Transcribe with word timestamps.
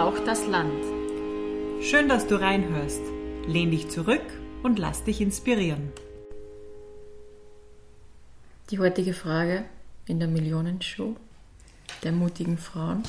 Braucht 0.00 0.26
das 0.26 0.46
Land. 0.46 0.82
Schön, 1.82 2.08
dass 2.08 2.26
du 2.26 2.40
reinhörst. 2.40 3.02
Lehn 3.46 3.70
dich 3.70 3.90
zurück 3.90 4.22
und 4.62 4.78
lass 4.78 5.04
dich 5.04 5.20
inspirieren. 5.20 5.92
Die 8.70 8.78
heutige 8.78 9.12
Frage 9.12 9.66
in 10.06 10.18
der 10.18 10.28
Millionenshow 10.28 11.16
der 12.02 12.12
mutigen 12.12 12.56
Frauen. 12.56 13.02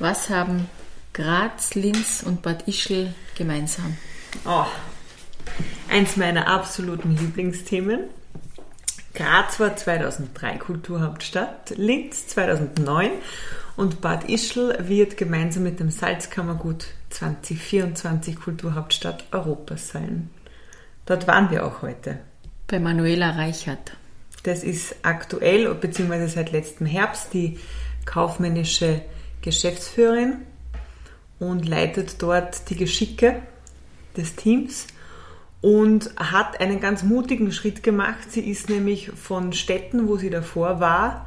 Was 0.00 0.28
haben 0.28 0.68
Graz, 1.14 1.74
Linz 1.74 2.22
und 2.22 2.42
Bad 2.42 2.68
Ischl 2.68 3.14
gemeinsam? 3.34 3.96
Oh, 4.44 4.66
eins 5.90 6.18
meiner 6.18 6.46
absoluten 6.46 7.16
Lieblingsthemen. 7.16 8.10
Graz 9.14 9.58
war 9.60 9.74
2003 9.74 10.58
Kulturhauptstadt, 10.58 11.70
Linz 11.78 12.26
2009 12.26 13.12
und 13.76 14.00
Bad 14.00 14.28
Ischl 14.28 14.76
wird 14.88 15.16
gemeinsam 15.16 15.64
mit 15.64 15.80
dem 15.80 15.90
Salzkammergut 15.90 16.86
2024 17.10 18.36
Kulturhauptstadt 18.36 19.24
Europas 19.32 19.88
sein. 19.88 20.30
Dort 21.06 21.26
waren 21.26 21.50
wir 21.50 21.66
auch 21.66 21.82
heute. 21.82 22.18
Bei 22.66 22.78
Manuela 22.78 23.30
Reichert. 23.30 23.96
Das 24.44 24.62
ist 24.62 24.96
aktuell 25.02 25.74
bzw. 25.74 26.26
seit 26.26 26.52
letztem 26.52 26.86
Herbst 26.86 27.34
die 27.34 27.58
kaufmännische 28.04 29.02
Geschäftsführerin 29.42 30.36
und 31.38 31.66
leitet 31.66 32.22
dort 32.22 32.70
die 32.70 32.76
Geschicke 32.76 33.42
des 34.16 34.36
Teams 34.36 34.86
und 35.60 36.10
hat 36.16 36.60
einen 36.60 36.80
ganz 36.80 37.02
mutigen 37.02 37.50
Schritt 37.50 37.82
gemacht. 37.82 38.30
Sie 38.30 38.48
ist 38.48 38.68
nämlich 38.68 39.10
von 39.10 39.52
Städten, 39.52 40.08
wo 40.08 40.16
sie 40.16 40.30
davor 40.30 40.78
war, 40.78 41.26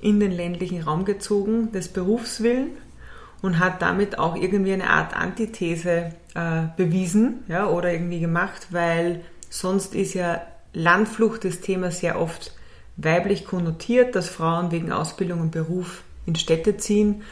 in 0.00 0.20
den 0.20 0.32
ländlichen 0.32 0.82
Raum 0.82 1.04
gezogen, 1.04 1.72
des 1.72 1.88
Berufswillen 1.88 2.70
und 3.42 3.58
hat 3.58 3.82
damit 3.82 4.18
auch 4.18 4.36
irgendwie 4.36 4.72
eine 4.72 4.90
Art 4.90 5.16
Antithese 5.16 6.10
äh, 6.34 6.62
bewiesen 6.76 7.44
ja, 7.48 7.68
oder 7.68 7.92
irgendwie 7.92 8.20
gemacht, 8.20 8.68
weil 8.70 9.22
sonst 9.48 9.94
ist 9.94 10.14
ja 10.14 10.42
Landflucht 10.72 11.44
das 11.44 11.60
Thema 11.60 11.90
sehr 11.90 12.20
oft 12.20 12.54
weiblich 12.96 13.44
konnotiert, 13.44 14.14
dass 14.14 14.28
Frauen 14.28 14.70
wegen 14.70 14.92
Ausbildung 14.92 15.40
und 15.40 15.50
Beruf 15.50 16.02
in 16.26 16.36
Städte 16.36 16.76
ziehen. 16.76 17.22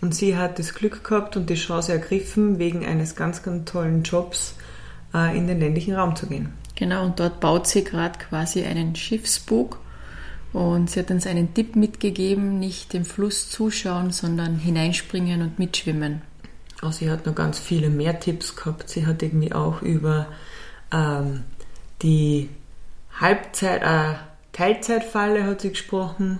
Und 0.00 0.14
sie 0.14 0.36
hat 0.36 0.58
das 0.58 0.74
Glück 0.74 1.04
gehabt 1.04 1.36
und 1.36 1.48
die 1.50 1.54
Chance 1.54 1.92
ergriffen, 1.92 2.58
wegen 2.58 2.84
eines 2.84 3.16
ganz, 3.16 3.42
ganz 3.42 3.70
tollen 3.70 4.02
Jobs 4.02 4.54
äh, 5.14 5.36
in 5.36 5.46
den 5.46 5.58
ländlichen 5.58 5.94
Raum 5.94 6.16
zu 6.16 6.26
gehen. 6.26 6.52
Genau, 6.74 7.04
und 7.04 7.18
dort 7.18 7.40
baut 7.40 7.66
sie 7.66 7.82
gerade 7.82 8.18
quasi 8.18 8.64
einen 8.64 8.94
Schiffsbug. 8.94 9.78
Und 10.52 10.90
sie 10.90 11.00
hat 11.00 11.10
uns 11.10 11.26
einen 11.26 11.52
Tipp 11.54 11.76
mitgegeben, 11.76 12.58
nicht 12.58 12.92
dem 12.92 13.04
Fluss 13.04 13.50
zuschauen, 13.50 14.10
sondern 14.10 14.56
hineinspringen 14.56 15.42
und 15.42 15.58
mitschwimmen. 15.58 16.22
Oh, 16.82 16.90
sie 16.90 17.10
hat 17.10 17.26
noch 17.26 17.34
ganz 17.34 17.58
viele 17.58 17.90
mehr 17.90 18.20
Tipps 18.20 18.56
gehabt. 18.56 18.88
Sie 18.88 19.06
hat 19.06 19.22
irgendwie 19.22 19.52
auch 19.52 19.82
über 19.82 20.28
ähm, 20.92 21.44
die 22.02 22.50
Halbzeit, 23.18 23.82
äh, 23.82 24.14
Teilzeitfalle 24.52 25.44
hat 25.44 25.60
sie 25.62 25.70
gesprochen. 25.70 26.38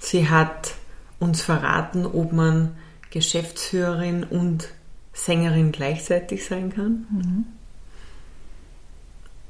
Sie 0.00 0.28
hat 0.28 0.74
uns 1.18 1.42
verraten, 1.42 2.06
ob 2.06 2.32
man 2.32 2.76
Geschäftsführerin 3.10 4.24
und 4.24 4.68
Sängerin 5.12 5.72
gleichzeitig 5.72 6.44
sein 6.44 6.72
kann. 6.72 7.06
Mhm. 7.10 7.46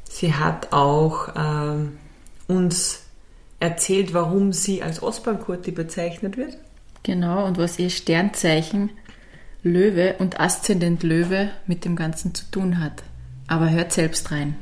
Sie 0.05 0.35
hat 0.35 0.73
auch 0.73 1.29
ähm, 1.37 1.99
uns 2.47 3.05
erzählt, 3.61 4.15
warum 4.15 4.53
sie 4.53 4.83
als 4.83 5.03
Ostbankurti 5.03 5.71
bezeichnet 5.73 6.37
wird. 6.37 6.57
Genau, 7.03 7.47
und 7.47 7.59
was 7.59 7.79
ihr 7.79 7.91
Sternzeichen 7.91 8.91
Löwe 9.63 10.17
und 10.19 10.41
Aszendent 10.41 11.03
Löwe 11.03 11.51
mit 11.67 11.85
dem 11.85 11.97
Ganzen 11.97 12.35
zu 12.35 12.45
tun 12.51 12.81
hat. 12.81 13.03
Aber 13.47 13.71
hört 13.71 13.93
selbst 13.93 14.31
rein. 14.31 14.57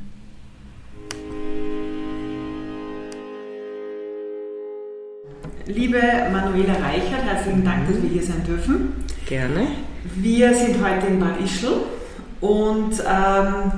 Liebe 5.67 6.01
Manuela 6.31 6.73
Reichert, 6.75 7.23
herzlichen 7.25 7.65
Dank, 7.65 7.87
dass 7.87 8.01
wir 8.01 8.09
hier 8.09 8.23
sein 8.23 8.43
dürfen. 8.45 8.93
Gerne. 9.25 9.67
Wir 10.15 10.53
sind 10.55 10.81
heute 10.81 11.07
in 11.07 11.19
Bad 11.19 11.41
Ischl 11.41 11.81
und 12.39 12.93
ähm, 13.05 13.71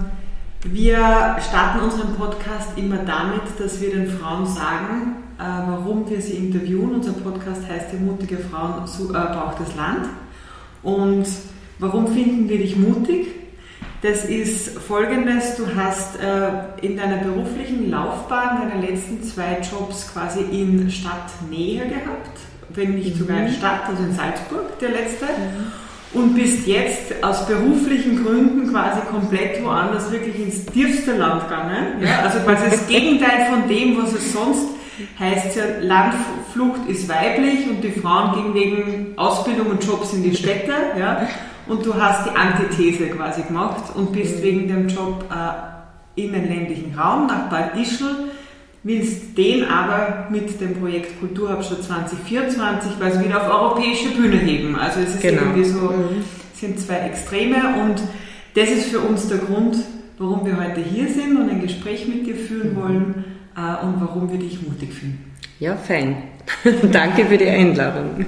wir 0.64 1.38
starten 1.40 1.80
unseren 1.80 2.16
Podcast 2.16 2.78
immer 2.78 2.98
damit, 2.98 3.42
dass 3.58 3.80
wir 3.80 3.92
den 3.92 4.10
Frauen 4.10 4.46
sagen, 4.46 5.24
äh, 5.38 5.44
warum 5.44 6.10
wir 6.10 6.22
sie 6.22 6.34
interviewen. 6.34 6.96
Unser 6.96 7.14
Podcast 7.14 7.62
heißt 7.68 7.94
Die 7.94 7.98
mutige 7.98 8.38
Frauen 8.38 8.84
äh, 8.84 9.12
braucht 9.14 9.62
das 9.62 9.76
Land. 9.78 10.10
Und 10.84 11.28
warum 11.80 12.08
finden 12.08 12.50
wir 12.50 12.58
dich 12.58 12.76
mutig? 12.76 13.28
Das 14.02 14.26
ist 14.26 14.80
folgendes, 14.80 15.56
du 15.56 15.76
hast 15.76 16.20
äh, 16.20 16.86
in 16.86 16.98
deiner 16.98 17.18
beruflichen 17.18 17.90
Laufbahn 17.90 18.70
deine 18.70 18.86
letzten 18.86 19.24
zwei 19.24 19.60
Jobs 19.60 20.12
quasi 20.12 20.42
in 20.42 20.90
Stadtnähe 20.90 21.86
gehabt, 21.86 22.40
wenn 22.70 22.96
nicht 22.96 23.18
sogar 23.18 23.40
in 23.40 23.46
mhm. 23.46 23.54
Stadt, 23.54 23.88
also 23.88 24.04
in 24.04 24.14
Salzburg, 24.14 24.78
der 24.80 24.90
letzte. 24.90 25.26
Mhm 25.26 25.89
und 26.14 26.34
bist 26.34 26.66
jetzt 26.66 27.24
aus 27.24 27.46
beruflichen 27.46 28.24
Gründen 28.24 28.72
quasi 28.72 29.02
komplett 29.12 29.64
woanders 29.64 30.12
wirklich 30.12 30.40
ins 30.40 30.66
tiefste 30.66 31.16
Land 31.16 31.44
gegangen. 31.44 32.02
Ja? 32.02 32.22
Also 32.24 32.40
quasi 32.40 32.70
das 32.70 32.88
Gegenteil 32.88 33.48
von 33.52 33.68
dem, 33.70 34.02
was 34.02 34.14
es 34.14 34.34
sonst 34.34 34.68
heißt. 35.20 35.56
Ja, 35.56 35.64
Landflucht 35.82 36.88
ist 36.88 37.08
weiblich 37.08 37.70
und 37.70 37.84
die 37.84 37.92
Frauen 37.92 38.34
gehen 38.34 38.54
wegen 38.54 39.18
Ausbildung 39.18 39.68
und 39.68 39.86
Jobs 39.86 40.14
in 40.14 40.24
die 40.24 40.36
Städte. 40.36 40.74
Ja? 40.98 41.28
Und 41.68 41.86
du 41.86 41.94
hast 41.94 42.26
die 42.26 42.36
Antithese 42.36 43.08
quasi 43.10 43.44
gemacht 43.44 43.84
und 43.94 44.12
bist 44.12 44.42
wegen 44.42 44.68
dem 44.68 44.88
Job 44.88 45.26
äh, 45.30 46.22
in 46.22 46.34
den 46.34 46.48
ländlichen 46.48 46.98
Raum 46.98 47.28
nach 47.28 47.50
Bad 47.50 47.78
Ischl 47.78 48.30
willst 48.84 49.38
den 49.38 49.66
aber 49.66 50.28
mit 50.30 50.62
dem 50.62 50.76
Projekt 50.80 51.20
Kulturhauptstadt 51.20 51.84
2024 51.84 52.98
quasi 52.98 53.26
wieder 53.26 53.42
auf 53.42 53.50
europäische 53.50 54.10
Bühne 54.10 54.38
heben. 54.38 54.76
Also 54.76 55.02
es 55.02 55.16
ist 55.16 55.22
genau. 55.22 55.42
irgendwie 55.42 55.66
so, 55.66 55.80
mhm. 55.80 56.24
sind 56.54 56.80
zwei 56.80 57.00
Extreme 57.00 57.82
und 57.84 58.02
das 58.56 58.70
ist 58.70 58.88
für 58.88 59.00
uns 59.00 59.28
der 59.28 59.40
Grund, 59.40 59.78
warum 60.18 60.46
wir 60.46 60.58
heute 60.58 60.82
hier 60.82 61.08
sind 61.08 61.38
und 61.38 61.50
ein 61.50 61.62
Gespräch 61.62 62.08
mit 62.08 62.26
dir 62.26 62.36
führen 62.36 62.76
wollen 62.76 63.26
äh, 63.56 63.86
und 63.86 64.00
warum 64.00 64.32
wir 64.32 64.40
dich 64.40 64.62
mutig 64.62 64.94
finden. 64.94 65.32
Ja, 65.60 65.76
fein. 65.76 66.24
Danke 66.92 67.26
für 67.26 67.38
die 67.38 67.48
Einladung. 67.48 68.26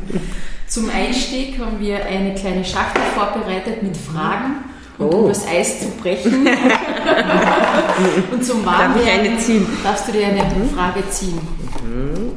Zum 0.68 0.90
Einstieg 0.90 1.60
haben 1.60 1.80
wir 1.80 2.06
eine 2.06 2.36
kleine 2.36 2.64
Schachtel 2.64 3.02
vorbereitet 3.16 3.84
mit 3.84 3.96
Fragen 3.98 4.64
und 5.02 5.14
oh. 5.14 5.18
um 5.18 5.28
das 5.30 5.48
Eis 5.48 5.80
zu 5.80 5.88
brechen 6.02 6.48
und 8.32 8.46
zum 8.46 8.66
Warmwerden 8.66 9.40
darfst 9.84 10.08
du 10.08 10.12
dir 10.12 10.28
eine 10.28 10.44
mhm. 10.44 10.70
Frage 10.76 11.04
ziehen. 11.10 11.40
Mhm. 11.84 12.32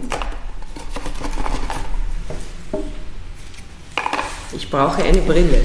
Ich 4.57 4.71
brauche 4.71 5.03
eine 5.03 5.19
Brille. 5.19 5.63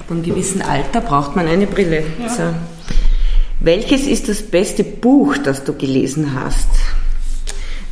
Ab 0.00 0.10
einem 0.10 0.22
gewissen 0.22 0.62
Alter 0.62 1.00
braucht 1.00 1.36
man 1.36 1.46
eine 1.46 1.66
Brille. 1.66 2.04
Ja. 2.20 2.28
So. 2.28 2.54
Welches 3.60 4.06
ist 4.06 4.28
das 4.28 4.42
beste 4.42 4.84
Buch, 4.84 5.36
das 5.36 5.64
du 5.64 5.74
gelesen 5.74 6.32
hast? 6.34 6.68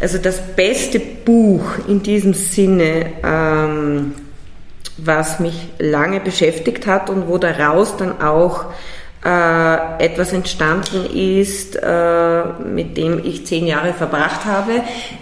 Also 0.07 0.19
das 0.19 0.41
beste 0.41 1.01
Buch 1.01 1.65
in 1.89 2.01
diesem 2.01 2.33
Sinne, 2.33 3.07
ähm, 3.25 4.15
was 4.99 5.41
mich 5.41 5.69
lange 5.81 6.21
beschäftigt 6.21 6.87
hat 6.87 7.11
und 7.11 7.27
wo 7.27 7.39
daraus 7.39 7.97
dann 7.97 8.21
auch 8.21 8.67
äh, 9.25 10.05
etwas 10.05 10.33
entstanden 10.33 11.07
ist, 11.13 11.75
äh, 11.83 12.45
mit 12.65 12.97
dem 12.97 13.21
ich 13.25 13.47
zehn 13.47 13.67
Jahre 13.67 13.95
verbracht 13.95 14.45
habe, 14.45 14.75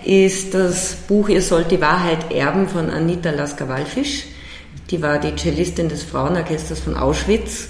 ist 0.05 0.53
das 0.53 0.97
Buch 1.09 1.31
Ihr 1.31 1.41
sollt 1.41 1.71
die 1.71 1.81
Wahrheit 1.81 2.31
erben 2.31 2.69
von 2.69 2.91
Anita 2.91 3.31
Lasker-Wallfisch. 3.31 4.27
Die 4.91 5.01
war 5.01 5.19
die 5.19 5.35
Cellistin 5.35 5.89
des 5.89 6.03
Frauenorchesters 6.03 6.81
von 6.81 6.95
Auschwitz. 6.95 7.69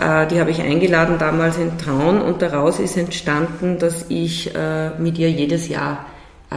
Äh, 0.00 0.28
die 0.28 0.40
habe 0.40 0.50
ich 0.50 0.62
eingeladen 0.62 1.18
damals 1.18 1.58
in 1.58 1.76
Traun 1.76 2.22
und 2.22 2.40
daraus 2.40 2.78
ist 2.78 2.96
entstanden, 2.96 3.78
dass 3.78 4.06
ich 4.08 4.54
äh, 4.54 4.98
mit 4.98 5.18
ihr 5.18 5.30
jedes 5.30 5.68
Jahr 5.68 6.06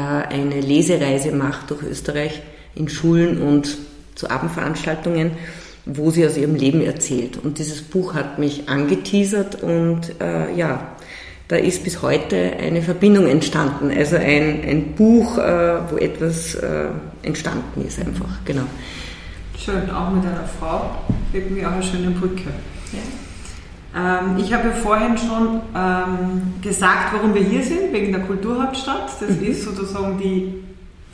eine 0.01 0.61
Lesereise 0.61 1.31
macht 1.31 1.69
durch 1.71 1.83
Österreich 1.83 2.41
in 2.75 2.89
Schulen 2.89 3.41
und 3.41 3.77
zu 4.15 4.29
Abendveranstaltungen, 4.29 5.31
wo 5.85 6.11
sie 6.11 6.25
aus 6.25 6.37
ihrem 6.37 6.55
Leben 6.55 6.81
erzählt. 6.81 7.37
Und 7.37 7.59
dieses 7.59 7.81
Buch 7.81 8.13
hat 8.13 8.39
mich 8.39 8.67
angeteasert 8.67 9.63
und 9.63 10.19
äh, 10.19 10.53
ja, 10.55 10.95
da 11.47 11.55
ist 11.55 11.83
bis 11.83 12.01
heute 12.01 12.53
eine 12.59 12.81
Verbindung 12.81 13.27
entstanden. 13.27 13.89
Also 13.95 14.17
ein, 14.17 14.63
ein 14.67 14.95
Buch, 14.95 15.37
äh, 15.37 15.79
wo 15.89 15.97
etwas 15.97 16.55
äh, 16.55 16.87
entstanden 17.23 17.85
ist 17.87 17.99
einfach, 17.99 18.43
genau. 18.43 18.63
Schön, 19.57 19.89
auch 19.89 20.11
mit 20.11 20.25
einer 20.25 20.47
Frau. 20.59 20.91
Irgendwie 21.33 21.65
auch 21.65 21.71
eine 21.71 21.83
schöne 21.83 22.11
Brücke. 22.11 22.49
Ja. 22.91 23.26
Ähm, 23.97 24.37
ich 24.37 24.53
habe 24.53 24.71
vorhin 24.71 25.17
schon 25.17 25.61
ähm, 25.75 26.53
gesagt, 26.61 27.13
warum 27.13 27.33
wir 27.33 27.41
hier 27.41 27.63
sind, 27.63 27.91
wegen 27.91 28.11
der 28.11 28.21
Kulturhauptstadt. 28.21 29.09
Das 29.19 29.29
mhm. 29.29 29.47
ist 29.47 29.63
sozusagen 29.63 30.19
die 30.19 30.63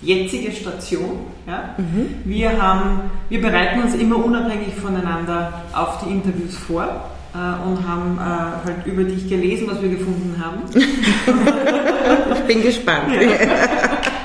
jetzige 0.01 0.51
Station. 0.51 1.19
Ja? 1.47 1.75
Mhm. 1.77 2.15
Wir, 2.25 2.61
haben, 2.61 3.11
wir 3.29 3.41
bereiten 3.41 3.83
uns 3.83 3.95
immer 3.95 4.17
unabhängig 4.23 4.75
voneinander 4.75 5.53
auf 5.73 6.03
die 6.03 6.11
Interviews 6.11 6.57
vor 6.57 6.83
äh, 7.33 7.67
und 7.67 7.87
haben 7.87 8.17
äh, 8.17 8.67
halt 8.67 8.85
über 8.85 9.03
dich 9.03 9.29
gelesen, 9.29 9.67
was 9.69 9.81
wir 9.81 9.89
gefunden 9.89 10.43
haben. 10.43 10.63
ich 12.35 12.41
bin 12.41 12.61
gespannt. 12.63 13.13
Ja. 13.13 13.29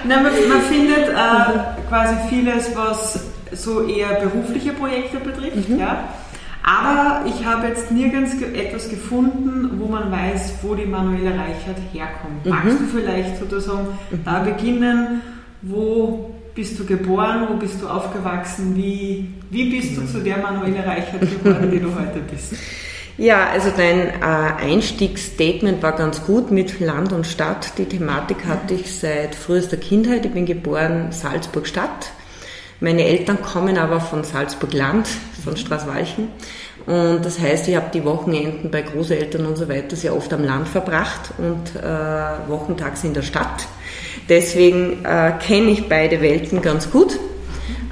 Na, 0.05 0.17
man, 0.17 0.33
man, 0.49 0.61
findet 0.63 1.09
äh, 1.11 1.89
quasi 1.89 2.17
vieles, 2.29 2.75
was 2.75 3.21
so 3.53 3.87
eher 3.87 4.21
berufliche 4.21 4.73
Projekte 4.73 5.19
betrifft. 5.19 5.69
Mhm. 5.69 5.79
Ja? 5.79 6.05
Aber 6.63 7.25
ich 7.27 7.45
habe 7.45 7.69
jetzt 7.69 7.91
nirgends 7.91 8.35
etwas 8.43 8.89
gefunden, 8.89 9.79
wo 9.79 9.87
man 9.87 10.11
weiß, 10.11 10.55
wo 10.63 10.75
die 10.75 10.87
Manuela 10.87 11.31
Reichert 11.31 11.79
herkommt. 11.93 12.45
Mhm. 12.45 12.51
Magst 12.51 12.81
du 12.81 12.85
vielleicht 12.85 13.39
sozusagen 13.39 13.89
mhm. 14.11 14.25
da 14.25 14.41
beginnen? 14.41 15.21
Wo 15.63 16.35
bist 16.55 16.79
du 16.79 16.85
geboren? 16.85 17.47
Wo 17.49 17.55
bist 17.55 17.81
du 17.81 17.89
aufgewachsen? 17.89 18.77
Wie, 18.77 19.29
wie 19.51 19.71
bist 19.71 19.97
du 19.97 20.07
zu 20.07 20.21
der 20.21 20.39
Manuela 20.39 20.83
Reichert 20.83 21.21
geworden, 21.21 21.71
die 21.71 21.81
du 21.81 21.95
heute 21.95 22.21
bist? 22.31 22.55
Ja, 23.17 23.49
also 23.49 23.71
dein 23.77 24.11
äh, 24.11 24.73
Einstiegsstatement 24.73 25.83
war 25.83 25.97
ganz 25.97 26.25
gut 26.25 26.53
mit 26.53 26.79
Land 26.79 27.13
und 27.13 27.27
Stadt. 27.27 27.77
Die 27.77 27.85
Thematik 27.85 28.47
hatte 28.47 28.75
ich 28.75 28.97
seit 28.97 29.35
frühester 29.35 29.77
Kindheit. 29.77 30.25
Ich 30.25 30.33
bin 30.33 30.47
geboren 30.47 31.11
Salzburg-Stadt. 31.11 32.13
Meine 32.81 33.05
Eltern 33.05 33.43
kommen 33.43 33.77
aber 33.77 34.01
von 34.01 34.23
Salzburg-Land, 34.23 35.09
von 35.45 35.57
Straßwalchen. 35.57 36.29
Und 36.87 37.25
das 37.25 37.39
heißt, 37.41 37.69
ich 37.69 37.77
habe 37.77 37.91
die 37.93 38.05
Wochenenden 38.05 38.71
bei 38.71 38.83
Großeltern 38.83 39.47
und 39.47 39.57
so 39.57 39.69
weiter 39.69 39.97
sehr 39.97 40.17
oft 40.17 40.33
am 40.33 40.45
Land 40.45 40.69
verbracht 40.69 41.33
und 41.39 41.77
äh, 41.77 42.49
wochentags 42.49 43.05
in 43.05 43.15
der 43.15 43.23
Stadt. 43.23 43.67
Deswegen 44.29 45.05
äh, 45.05 45.33
kenne 45.41 45.71
ich 45.71 45.89
beide 45.89 46.21
Welten 46.21 46.63
ganz 46.63 46.91
gut 46.91 47.19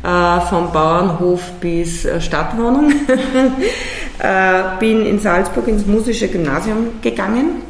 äh, 0.03 0.41
vom 0.49 0.73
Bauernhof 0.73 1.43
bis 1.61 2.05
äh, 2.05 2.21
Stadtwohnung. 2.21 2.91
äh, 4.19 4.63
bin 4.79 5.05
in 5.05 5.19
Salzburg 5.19 5.67
ins 5.69 5.85
musische 5.85 6.29
Gymnasium 6.29 7.01
gegangen, 7.03 7.63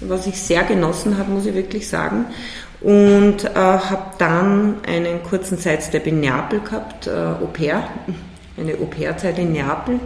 was 0.00 0.26
ich 0.26 0.40
sehr 0.40 0.64
genossen 0.64 1.16
habe, 1.16 1.30
muss 1.30 1.46
ich 1.46 1.54
wirklich 1.54 1.88
sagen. 1.88 2.26
Und 2.84 3.44
äh, 3.44 3.54
habe 3.54 4.12
dann 4.18 4.76
einen 4.86 5.22
kurzen 5.22 5.56
Sidestep 5.56 6.06
in 6.06 6.20
Neapel 6.20 6.60
gehabt, 6.60 7.06
äh, 7.06 7.10
Au 7.10 7.48
pair, 7.50 7.82
eine 8.58 8.74
Au 8.74 8.84
pair-Zeit 8.84 9.38
in 9.38 9.52
Neapel. 9.52 9.98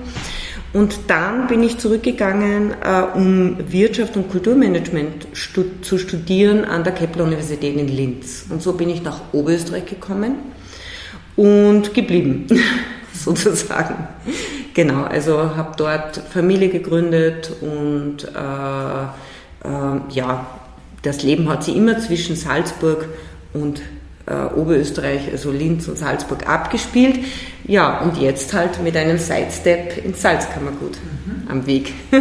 Und 0.72 1.08
dann 1.08 1.48
bin 1.48 1.62
ich 1.64 1.78
zurückgegangen, 1.78 2.74
äh, 2.80 3.02
um 3.14 3.56
Wirtschaft 3.72 4.16
und 4.16 4.30
Kulturmanagement 4.30 5.26
stu 5.32 5.64
zu 5.82 5.98
studieren 5.98 6.64
an 6.64 6.84
der 6.84 6.92
Kepler-Universität 6.92 7.76
in 7.76 7.88
Linz. 7.88 8.46
Und 8.48 8.62
so 8.62 8.74
bin 8.74 8.88
ich 8.90 9.02
nach 9.02 9.22
Oberösterreich 9.32 9.86
gekommen 9.86 10.36
und 11.34 11.94
geblieben, 11.94 12.46
sozusagen. 13.12 14.06
Genau, 14.74 15.02
also 15.02 15.56
habe 15.56 15.72
dort 15.76 16.18
Familie 16.18 16.68
gegründet 16.68 17.50
und 17.60 18.24
äh, 18.24 19.02
äh, 19.68 20.00
ja, 20.10 20.46
das 21.02 21.22
Leben 21.22 21.48
hat 21.48 21.64
sich 21.64 21.76
immer 21.76 21.98
zwischen 21.98 22.36
Salzburg 22.36 23.08
und 23.52 23.80
äh, 24.26 24.54
Oberösterreich, 24.54 25.30
also 25.30 25.50
Linz 25.50 25.88
und 25.88 25.98
Salzburg 25.98 26.48
abgespielt. 26.48 27.20
Ja, 27.64 28.00
und 28.00 28.18
jetzt 28.18 28.52
halt 28.52 28.82
mit 28.82 28.96
einem 28.96 29.18
Sidestep 29.18 30.04
ins 30.04 30.22
Salzkammergut 30.22 30.98
mhm. 31.26 31.50
am 31.50 31.66
Weg. 31.66 31.92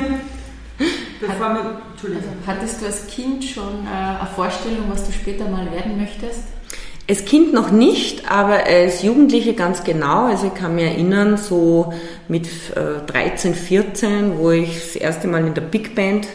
Bevor 1.19 1.49
wir, 1.49 1.81
also, 2.03 2.29
hattest 2.45 2.81
du 2.81 2.85
als 2.85 3.07
Kind 3.07 3.43
schon 3.43 3.85
äh, 3.85 4.19
eine 4.19 4.29
Vorstellung, 4.35 4.85
was 4.89 5.05
du 5.05 5.11
später 5.11 5.49
mal 5.49 5.71
werden 5.71 5.97
möchtest? 5.97 6.43
Als 7.09 7.25
Kind 7.25 7.53
noch 7.53 7.71
nicht, 7.71 8.29
aber 8.29 8.65
als 8.65 9.01
Jugendliche 9.01 9.53
ganz 9.53 9.83
genau. 9.83 10.25
Also 10.25 10.47
ich 10.47 10.53
kann 10.53 10.75
mich 10.75 10.83
erinnern, 10.83 11.37
so 11.37 11.93
mit 12.27 12.47
13, 12.75 13.53
äh, 13.53 13.55
14, 13.55 14.37
wo 14.37 14.51
ich 14.51 14.73
das 14.75 14.95
erste 14.97 15.27
Mal 15.27 15.47
in 15.47 15.53
der 15.53 15.61
Big 15.61 15.95
Band 15.95 16.27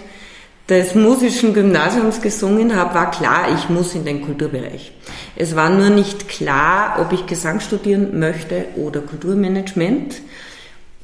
des 0.69 0.95
musischen 0.95 1.55
Gymnasiums 1.55 2.21
gesungen 2.21 2.77
habe, 2.77 2.95
war 2.95 3.11
klar, 3.11 3.47
ich 3.55 3.69
muss 3.69 3.95
in 3.95 4.05
den 4.05 4.23
Kulturbereich. 4.23 4.93
Es 5.35 5.57
war 5.57 5.71
nur 5.71 5.91
nicht 5.91 6.29
klar, 6.29 6.99
ob 7.01 7.13
ich 7.13 7.27
Gesang 7.27 7.61
studieren 7.61 8.19
möchte 8.19 8.67
oder 8.77 9.01
Kulturmanagement. 9.01 10.21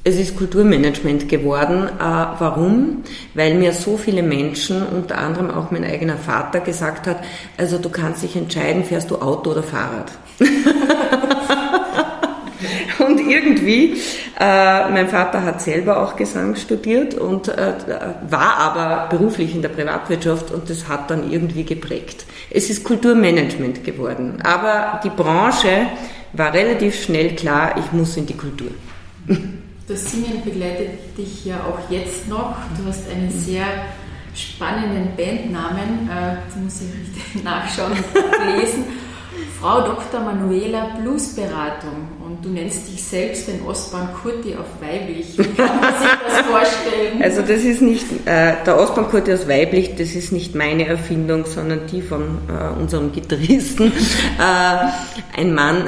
Es 0.03 0.15
ist 0.15 0.37
Kulturmanagement 0.37 1.27
geworden. 1.27 1.87
Äh, 1.87 2.01
warum? 2.01 3.03
Weil 3.33 3.55
mir 3.55 3.73
so 3.73 3.97
viele 3.97 4.23
Menschen, 4.23 4.81
unter 4.87 5.17
anderem 5.17 5.51
auch 5.51 5.71
mein 5.71 5.83
eigener 5.83 6.17
Vater, 6.17 6.61
gesagt 6.61 7.05
hat, 7.05 7.21
also 7.57 7.77
du 7.77 7.89
kannst 7.89 8.23
dich 8.23 8.37
entscheiden, 8.37 8.85
fährst 8.85 9.11
du 9.11 9.17
Auto 9.17 9.51
oder 9.51 9.63
Fahrrad. 9.63 10.11
und 12.99 13.19
irgendwie, 13.19 13.93
äh, 14.39 14.89
mein 14.89 15.07
Vater 15.07 15.43
hat 15.43 15.61
selber 15.61 16.03
auch 16.03 16.15
Gesang 16.15 16.55
studiert 16.55 17.13
und 17.13 17.47
äh, 17.47 17.73
war 18.29 18.57
aber 18.57 19.07
beruflich 19.09 19.55
in 19.55 19.61
der 19.61 19.69
Privatwirtschaft 19.69 20.51
und 20.51 20.69
das 20.69 20.87
hat 20.87 21.09
dann 21.09 21.31
irgendwie 21.31 21.63
geprägt. 21.63 22.25
Es 22.49 22.69
ist 22.69 22.83
Kulturmanagement 22.83 23.83
geworden, 23.83 24.41
aber 24.43 24.99
die 25.03 25.09
Branche 25.09 25.87
war 26.33 26.53
relativ 26.53 27.03
schnell 27.03 27.35
klar, 27.35 27.75
ich 27.77 27.91
muss 27.91 28.17
in 28.17 28.25
die 28.25 28.37
Kultur. 28.37 28.71
Das 29.87 30.11
Singen 30.11 30.43
begleitet 30.43 31.17
dich 31.17 31.45
ja 31.45 31.57
auch 31.57 31.89
jetzt 31.89 32.27
noch. 32.27 32.55
Du 32.77 32.87
hast 32.87 33.09
einen 33.09 33.31
sehr 33.31 33.65
spannenden 34.35 35.15
Bandnamen, 35.17 36.09
äh, 36.09 36.35
jetzt 36.45 36.57
muss 36.57 36.81
ich 36.81 36.89
richtig 36.93 37.43
nachschauen 37.43 37.93
und 37.93 38.61
lesen. 38.61 38.85
Frau 39.59 39.81
Dr. 39.81 40.21
Manuela 40.21 40.95
Bluesberatung 41.01 42.07
und 42.29 42.45
du 42.45 42.49
nennst 42.49 42.87
dich 42.87 43.03
selbst 43.03 43.47
den 43.47 43.65
Ostbahn 43.65 44.09
Kurti 44.21 44.53
auf 44.55 44.67
weiblich. 44.79 45.35
Wie 45.35 45.43
kann 45.55 45.81
man 45.81 45.93
sich 45.99 46.09
das 46.27 46.37
vorstellen? 46.47 47.23
Also 47.23 47.41
das 47.41 47.63
ist 47.63 47.81
nicht, 47.81 48.05
äh, 48.25 48.53
der 48.63 48.79
Ostbahn 48.79 49.09
Kurti 49.09 49.33
aus 49.33 49.47
weiblich, 49.47 49.95
das 49.95 50.11
ist 50.11 50.31
nicht 50.31 50.53
meine 50.53 50.85
Erfindung, 50.87 51.45
sondern 51.45 51.87
die 51.91 52.03
von 52.03 52.37
äh, 52.47 52.79
unserem 52.79 53.11
Gitarristen. 53.11 53.87
äh, 54.39 55.39
ein 55.39 55.55
Mann. 55.55 55.87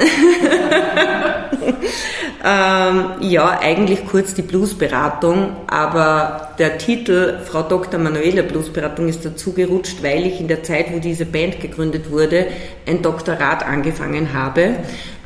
ähm, 2.44 3.04
ja, 3.20 3.60
eigentlich 3.60 4.04
kurz 4.06 4.34
die 4.34 4.42
Bluesberatung, 4.42 5.50
aber 5.68 6.48
der 6.58 6.78
Titel 6.78 7.38
Frau 7.44 7.62
Dr. 7.62 8.00
Manuela 8.00 8.42
Bluesberatung 8.42 9.08
ist 9.08 9.24
dazu 9.24 9.52
gerutscht, 9.52 10.02
weil 10.02 10.26
ich 10.26 10.40
in 10.40 10.48
der 10.48 10.64
Zeit, 10.64 10.92
wo 10.92 10.98
diese 10.98 11.24
Band 11.24 11.60
gegründet 11.60 12.10
wurde, 12.10 12.46
ein 12.86 13.00
Doktorat 13.00 13.64
angefangen 13.64 14.32
habe 14.32 14.76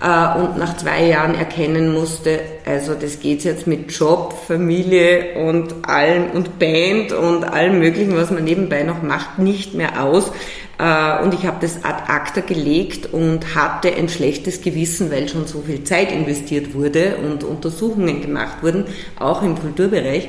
äh, 0.01 0.39
und 0.39 0.59
nach 0.59 0.77
zwei 0.77 1.06
Jahren 1.09 1.35
erkennen 1.35 1.93
musste, 1.93 2.41
also 2.65 2.95
das 2.95 3.21
geht 3.21 3.45
jetzt 3.45 3.67
mit 3.67 3.91
Job, 3.93 4.35
Familie 4.47 5.39
und 5.39 5.89
allem 5.89 6.31
und 6.33 6.59
Band 6.59 7.13
und 7.13 7.45
allem 7.45 7.79
möglichen, 7.79 8.17
was 8.17 8.31
man 8.31 8.45
nebenbei 8.45 8.83
noch 8.83 9.03
macht, 9.03 9.39
nicht 9.39 9.75
mehr 9.75 10.03
aus. 10.03 10.33
Äh, 10.79 11.23
und 11.23 11.35
ich 11.35 11.47
habe 11.47 11.59
das 11.61 11.85
ad 11.85 12.05
acta 12.09 12.41
gelegt 12.41 13.13
und 13.13 13.55
hatte 13.55 13.95
ein 13.95 14.09
schlechtes 14.09 14.61
Gewissen, 14.61 15.11
weil 15.11 15.29
schon 15.29 15.47
so 15.47 15.63
viel 15.63 15.85
Zeit 15.85 16.13
investiert 16.13 16.75
wurde 16.75 17.17
und 17.17 17.45
Untersuchungen 17.45 18.21
gemacht 18.21 18.63
wurden, 18.63 18.85
auch 19.19 19.43
im 19.43 19.59
Kulturbereich. 19.59 20.29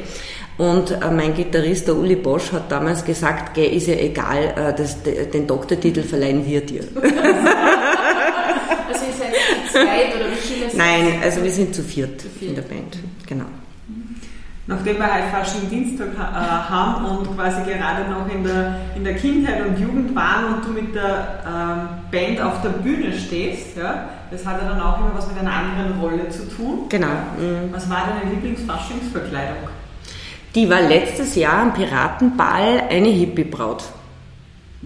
Und 0.58 0.92
äh, 0.92 1.12
mein 1.12 1.36
Gitarrist, 1.36 1.88
der 1.88 1.96
Uli 1.96 2.16
Bosch, 2.16 2.52
hat 2.52 2.72
damals 2.72 3.06
gesagt, 3.06 3.54
gell, 3.54 3.72
ist 3.74 3.88
ja 3.88 3.96
egal, 3.96 4.54
äh, 4.56 4.74
das, 4.76 4.98
den 5.04 5.46
Doktortitel 5.46 6.02
verleihen 6.02 6.46
wir 6.46 6.62
dir. 6.62 6.82
zweit 9.72 10.16
oder 10.16 10.32
wie 10.32 10.36
viele 10.36 10.76
Nein, 10.76 11.20
also 11.24 11.44
wir 11.44 11.52
sind 11.52 11.74
zu 11.74 11.84
viert, 11.84 12.22
zu 12.22 12.30
viert. 12.30 12.52
in 12.52 12.56
der 12.56 12.64
Band, 12.64 12.98
genau. 13.26 13.46
Nachdem 14.70 14.98
wir 14.98 15.06
heute 15.06 15.28
Fasching 15.32 15.70
Dienstag 15.70 16.10
äh, 16.14 16.20
haben 16.20 17.06
und 17.06 17.36
quasi 17.36 17.62
gerade 17.64 18.10
noch 18.12 18.30
in 18.30 18.44
der, 18.44 18.76
in 18.98 19.04
der 19.06 19.16
Kindheit 19.16 19.66
und 19.66 19.80
Jugend 19.80 20.14
waren 20.14 20.56
und 20.56 20.66
du 20.66 20.72
mit 20.72 20.94
der 20.94 21.40
ähm, 21.48 21.88
Band 22.12 22.42
auf 22.42 22.62
der 22.62 22.70
Bühne 22.70 23.14
stehst, 23.18 23.78
ja, 23.78 24.10
das 24.30 24.46
hat 24.46 24.62
ja 24.62 24.68
dann 24.68 24.82
auch 24.82 24.98
immer 25.00 25.12
was 25.16 25.26
mit 25.30 25.40
einer 25.40 25.54
anderen 25.54 26.02
Rolle 26.02 26.28
zu 26.28 26.50
tun. 26.50 26.90
Genau. 26.90 27.08
Mhm. 27.08 27.72
Was 27.72 27.90
war 27.90 28.08
deine 28.08 28.30
Lieblingsfaschingsverkleidung? 28.34 29.70
Die 30.54 30.70
war 30.70 30.82
letztes 30.82 31.36
Jahr 31.36 31.62
am 31.62 31.74
Piratenball 31.74 32.84
eine 32.90 33.08
Hippie-Braut. 33.08 33.84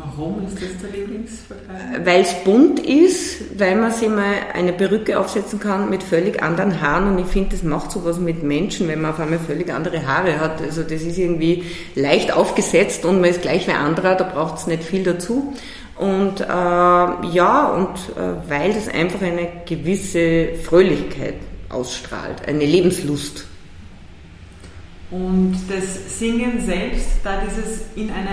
Warum 0.03 0.45
ist 0.45 0.55
das 0.55 0.69
der 0.81 0.99
Lieblingsverkleidung? 0.99 2.05
Weil 2.05 2.21
es 2.21 2.33
bunt 2.43 2.79
ist, 2.79 3.59
weil 3.59 3.75
man 3.75 3.91
sich 3.91 4.09
mal 4.09 4.33
eine 4.53 4.73
Perücke 4.73 5.19
aufsetzen 5.19 5.59
kann 5.59 5.89
mit 5.89 6.03
völlig 6.03 6.41
anderen 6.41 6.81
Haaren 6.81 7.11
und 7.11 7.19
ich 7.19 7.27
finde, 7.27 7.51
das 7.51 7.63
macht 7.63 7.91
sowas 7.91 8.19
mit 8.19 8.43
Menschen, 8.43 8.87
wenn 8.87 9.01
man 9.01 9.11
auf 9.11 9.19
einmal 9.19 9.39
völlig 9.39 9.71
andere 9.71 10.05
Haare 10.05 10.39
hat. 10.39 10.61
Also 10.61 10.83
das 10.83 11.01
ist 11.01 11.17
irgendwie 11.17 11.63
leicht 11.95 12.33
aufgesetzt 12.33 13.05
und 13.05 13.21
man 13.21 13.29
ist 13.29 13.41
gleich 13.41 13.67
wie 13.67 13.71
anderer, 13.71 14.15
da 14.15 14.23
braucht 14.23 14.57
es 14.57 14.67
nicht 14.67 14.83
viel 14.83 15.03
dazu. 15.03 15.53
Und 15.97 16.41
äh, 16.41 16.45
ja, 16.45 17.67
und 17.75 17.95
äh, 18.17 18.49
weil 18.49 18.73
das 18.73 18.87
einfach 18.87 19.21
eine 19.21 19.47
gewisse 19.65 20.55
Fröhlichkeit 20.63 21.35
ausstrahlt, 21.69 22.47
eine 22.47 22.65
Lebenslust. 22.65 23.45
Und 25.11 25.57
das 25.67 26.19
Singen 26.19 26.61
selbst, 26.65 27.07
da 27.21 27.41
dieses 27.45 27.81
in 27.95 28.09
eine 28.09 28.29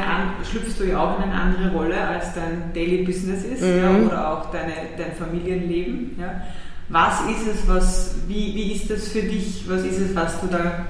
schlüpfst 0.48 0.78
du 0.78 0.84
ja 0.84 1.00
auch 1.00 1.18
in 1.18 1.24
eine 1.24 1.34
andere 1.34 1.72
Rolle 1.72 2.00
als 2.00 2.32
dein 2.34 2.72
Daily 2.72 3.02
Business 3.02 3.44
ist 3.44 3.62
mhm. 3.62 3.82
ja, 3.82 4.06
oder 4.06 4.32
auch 4.32 4.50
deine, 4.52 4.72
dein 4.96 5.12
Familienleben. 5.12 6.16
Ja. 6.20 6.40
Was 6.88 7.20
ist 7.22 7.48
es, 7.52 7.68
was, 7.68 8.14
wie, 8.28 8.54
wie 8.54 8.72
ist 8.72 8.88
das 8.88 9.08
für 9.08 9.22
dich, 9.22 9.64
was 9.66 9.82
ist 9.82 9.98
es, 9.98 10.14
was 10.14 10.40
du 10.40 10.46
da 10.46 10.86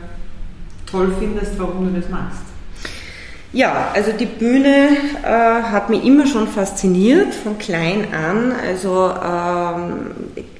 toll 0.84 1.12
findest, 1.18 1.58
warum 1.58 1.92
du 1.92 1.98
das 1.98 2.10
machst? 2.10 2.42
Ja, 3.54 3.92
also 3.94 4.12
die 4.12 4.26
Bühne 4.26 4.90
äh, 5.24 5.26
hat 5.26 5.88
mich 5.88 6.04
immer 6.04 6.26
schon 6.26 6.48
fasziniert, 6.48 7.34
von 7.34 7.56
klein 7.56 8.08
an. 8.12 8.52
Also 8.52 9.10
ähm, 9.10 10.10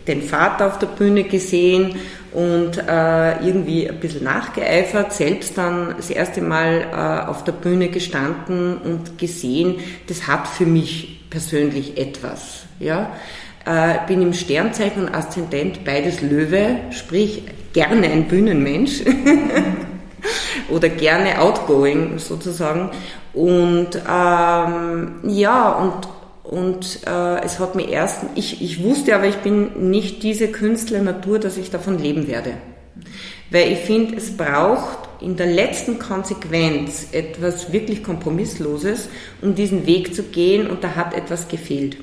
den 0.06 0.22
Vater 0.22 0.68
auf 0.68 0.78
der 0.78 0.86
Bühne 0.86 1.24
gesehen 1.24 1.96
und 2.32 2.78
äh, 2.78 3.44
irgendwie 3.44 3.88
ein 3.88 4.00
bisschen 4.00 4.24
nachgeeifert, 4.24 5.12
selbst 5.12 5.56
dann 5.56 5.94
das 5.96 6.10
erste 6.10 6.40
Mal 6.40 6.86
äh, 6.92 7.28
auf 7.28 7.44
der 7.44 7.52
Bühne 7.52 7.88
gestanden 7.88 8.78
und 8.78 9.18
gesehen, 9.18 9.76
das 10.06 10.26
hat 10.26 10.46
für 10.46 10.66
mich 10.66 11.20
persönlich 11.30 11.96
etwas. 11.98 12.64
Ja? 12.78 13.12
Äh, 13.64 14.06
bin 14.06 14.22
im 14.22 14.32
Sternzeichen 14.32 15.04
und 15.04 15.14
Aszendent 15.14 15.84
beides 15.84 16.20
Löwe, 16.22 16.76
sprich 16.90 17.42
gerne 17.72 18.08
ein 18.08 18.28
Bühnenmensch. 18.28 19.02
oder 20.68 20.88
gerne 20.88 21.40
outgoing 21.40 22.18
sozusagen. 22.18 22.90
Und 23.32 23.90
ähm, 23.96 25.14
ja, 25.24 25.70
und, 25.70 26.08
und 26.48 27.00
äh, 27.06 27.44
es 27.44 27.58
hat 27.58 27.74
mir 27.74 27.88
erst, 27.88 28.20
ich, 28.34 28.62
ich 28.62 28.82
wusste 28.82 29.14
aber, 29.14 29.26
ich 29.26 29.36
bin 29.36 29.90
nicht 29.90 30.22
diese 30.22 30.48
Künstlernatur, 30.48 31.38
dass 31.38 31.58
ich 31.58 31.70
davon 31.70 31.98
leben 31.98 32.26
werde. 32.26 32.54
Weil 33.50 33.72
ich 33.72 33.80
finde, 33.80 34.16
es 34.16 34.34
braucht 34.34 35.08
in 35.20 35.36
der 35.36 35.46
letzten 35.46 35.98
Konsequenz 35.98 37.08
etwas 37.12 37.72
wirklich 37.72 38.02
Kompromissloses, 38.02 39.10
um 39.42 39.54
diesen 39.54 39.86
Weg 39.86 40.14
zu 40.14 40.22
gehen 40.22 40.68
und 40.68 40.82
da 40.82 40.96
hat 40.96 41.12
etwas 41.12 41.48
gefehlt. 41.48 41.98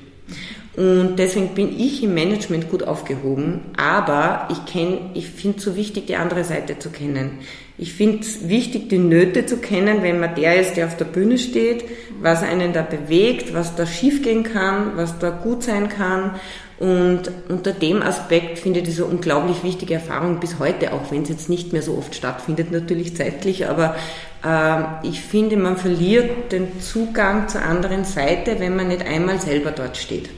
Und 0.75 1.15
deswegen 1.17 1.49
bin 1.49 1.79
ich 1.79 2.03
im 2.03 2.13
Management 2.13 2.69
gut 2.69 2.83
aufgehoben, 2.83 3.61
aber 3.77 4.49
ich 4.51 4.65
kenne, 4.71 5.11
ich 5.13 5.29
finde 5.29 5.59
es 5.59 5.63
so 5.63 5.77
wichtig, 5.77 6.07
die 6.07 6.17
andere 6.17 6.43
Seite 6.43 6.77
zu 6.79 6.89
kennen. 6.89 7.39
Ich 7.77 7.93
finde 7.93 8.19
es 8.19 8.49
wichtig, 8.49 8.89
die 8.89 8.97
Nöte 8.97 9.45
zu 9.45 9.57
kennen, 9.57 10.01
wenn 10.01 10.19
man 10.19 10.35
der 10.35 10.59
ist, 10.59 10.75
der 10.75 10.87
auf 10.87 10.97
der 10.97 11.05
Bühne 11.05 11.37
steht, 11.37 11.85
was 12.21 12.43
einen 12.43 12.73
da 12.73 12.81
bewegt, 12.81 13.53
was 13.53 13.75
da 13.75 13.85
schiefgehen 13.85 14.43
kann, 14.43 14.97
was 14.97 15.17
da 15.19 15.29
gut 15.29 15.63
sein 15.63 15.87
kann. 15.87 16.35
Und 16.77 17.31
unter 17.47 17.71
dem 17.71 18.01
Aspekt 18.01 18.59
finde 18.59 18.79
ich 18.79 18.85
diese 18.85 19.05
unglaublich 19.05 19.63
wichtige 19.63 19.93
Erfahrung 19.93 20.41
bis 20.41 20.59
heute, 20.59 20.91
auch 20.91 21.09
wenn 21.09 21.23
es 21.23 21.29
jetzt 21.29 21.49
nicht 21.49 21.71
mehr 21.71 21.81
so 21.81 21.97
oft 21.97 22.15
stattfindet, 22.15 22.71
natürlich 22.71 23.15
zeitlich, 23.15 23.67
aber 23.67 23.95
äh, 24.43 25.07
ich 25.07 25.21
finde, 25.21 25.55
man 25.55 25.77
verliert 25.77 26.51
den 26.51 26.81
Zugang 26.81 27.47
zur 27.47 27.61
anderen 27.61 28.03
Seite, 28.03 28.59
wenn 28.59 28.75
man 28.75 28.89
nicht 28.89 29.05
einmal 29.05 29.39
selber 29.39 29.71
dort 29.71 29.95
steht. 29.95 30.29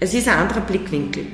Es 0.00 0.14
ist 0.14 0.28
ein 0.28 0.38
anderer 0.38 0.60
Blickwinkel 0.60 1.26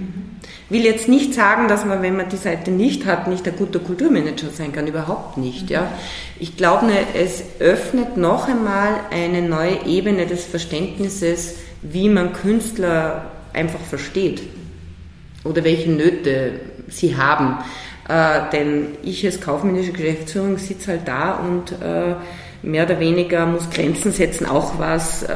will 0.75 0.85
jetzt 0.85 1.09
nicht 1.09 1.35
sagen, 1.35 1.69
dass 1.69 1.85
man, 1.85 2.03
wenn 2.03 2.17
man 2.17 2.29
die 2.29 2.37
Seite 2.37 2.71
nicht 2.71 3.07
hat, 3.07 3.29
nicht 3.29 3.47
ein 3.47 3.57
guter 3.57 3.79
Kulturmanager 3.79 4.49
sein 4.51 4.73
kann, 4.73 4.87
überhaupt 4.87 5.37
nicht. 5.37 5.71
Ja. 5.71 5.91
Ich 6.39 6.57
glaube, 6.57 6.91
es 7.15 7.45
öffnet 7.61 8.17
noch 8.17 8.49
einmal 8.49 9.01
eine 9.11 9.43
neue 9.43 9.85
Ebene 9.87 10.27
des 10.27 10.45
Verständnisses, 10.45 11.57
wie 11.83 12.09
man 12.09 12.33
Künstler 12.33 13.31
einfach 13.53 13.81
versteht 13.81 14.43
oder 15.45 15.65
welche 15.65 15.91
Nöte 15.91 16.61
sie 16.89 17.17
haben. 17.17 17.59
Äh, 18.09 18.51
denn 18.53 18.87
ich 19.03 19.25
als 19.25 19.41
kaufmännische 19.41 19.93
Geschäftsführung 19.93 20.59
sitze 20.59 20.93
halt 20.93 21.07
da 21.07 21.35
und 21.35 21.73
äh, 21.73 22.17
mehr 22.65 22.85
oder 22.85 22.99
weniger 22.99 23.47
muss 23.47 23.71
Grenzen 23.71 24.13
setzen, 24.13 24.47
auch 24.47 24.79
was 24.79 25.23
äh, 25.23 25.35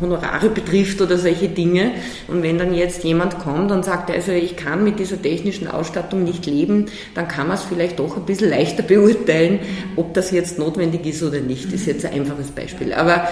Honorare 0.00 0.50
betrifft 0.50 1.00
oder 1.00 1.18
solche 1.18 1.48
Dinge. 1.48 1.92
Und 2.28 2.42
wenn 2.42 2.58
dann 2.58 2.74
jetzt 2.74 3.04
jemand 3.04 3.38
kommt 3.38 3.70
und 3.70 3.84
sagt, 3.84 4.10
also 4.10 4.32
ich 4.32 4.56
kann 4.56 4.84
mit 4.84 4.98
dieser 4.98 5.20
technischen 5.20 5.68
Ausstattung 5.68 6.24
nicht 6.24 6.46
leben, 6.46 6.86
dann 7.14 7.28
kann 7.28 7.48
man 7.48 7.56
es 7.56 7.64
vielleicht 7.64 7.98
doch 7.98 8.16
ein 8.16 8.26
bisschen 8.26 8.50
leichter 8.50 8.82
beurteilen, 8.86 9.60
ob 9.96 10.14
das 10.14 10.30
jetzt 10.30 10.58
notwendig 10.58 11.06
ist 11.06 11.22
oder 11.22 11.40
nicht. 11.40 11.66
Das 11.66 11.74
ist 11.74 11.86
jetzt 11.86 12.06
ein 12.06 12.12
einfaches 12.12 12.50
Beispiel. 12.50 12.92
Aber 12.92 13.28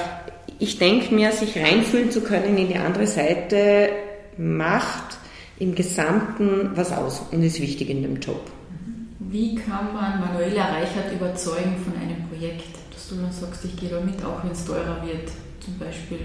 ich 0.58 0.78
denke 0.78 1.14
mir, 1.14 1.32
sich 1.32 1.58
reinfühlen 1.58 2.10
zu 2.10 2.22
können 2.22 2.56
in 2.56 2.68
die 2.68 2.76
andere 2.76 3.06
Seite 3.06 3.90
macht 4.36 5.18
im 5.58 5.74
Gesamten 5.74 6.70
was 6.74 6.92
aus 6.92 7.22
und 7.30 7.42
ist 7.42 7.60
wichtig 7.60 7.90
in 7.90 8.02
dem 8.02 8.20
Job. 8.20 8.40
Wie 9.18 9.54
kann 9.56 9.92
man 9.92 10.20
Manuela 10.20 10.66
Reichert 10.66 11.12
überzeugen 11.12 11.76
von 11.84 11.94
einem 12.00 12.28
Projekt? 12.28 12.83
Dass 12.94 13.08
du 13.08 13.16
dann 13.16 13.32
sagst, 13.32 13.64
ich 13.64 13.76
gehe 13.76 13.90
da 13.90 14.00
mit, 14.00 14.24
auch 14.24 14.42
wenn 14.42 14.52
es 14.52 14.64
teurer 14.64 15.04
wird, 15.04 15.30
zum 15.60 15.78
Beispiel? 15.78 16.20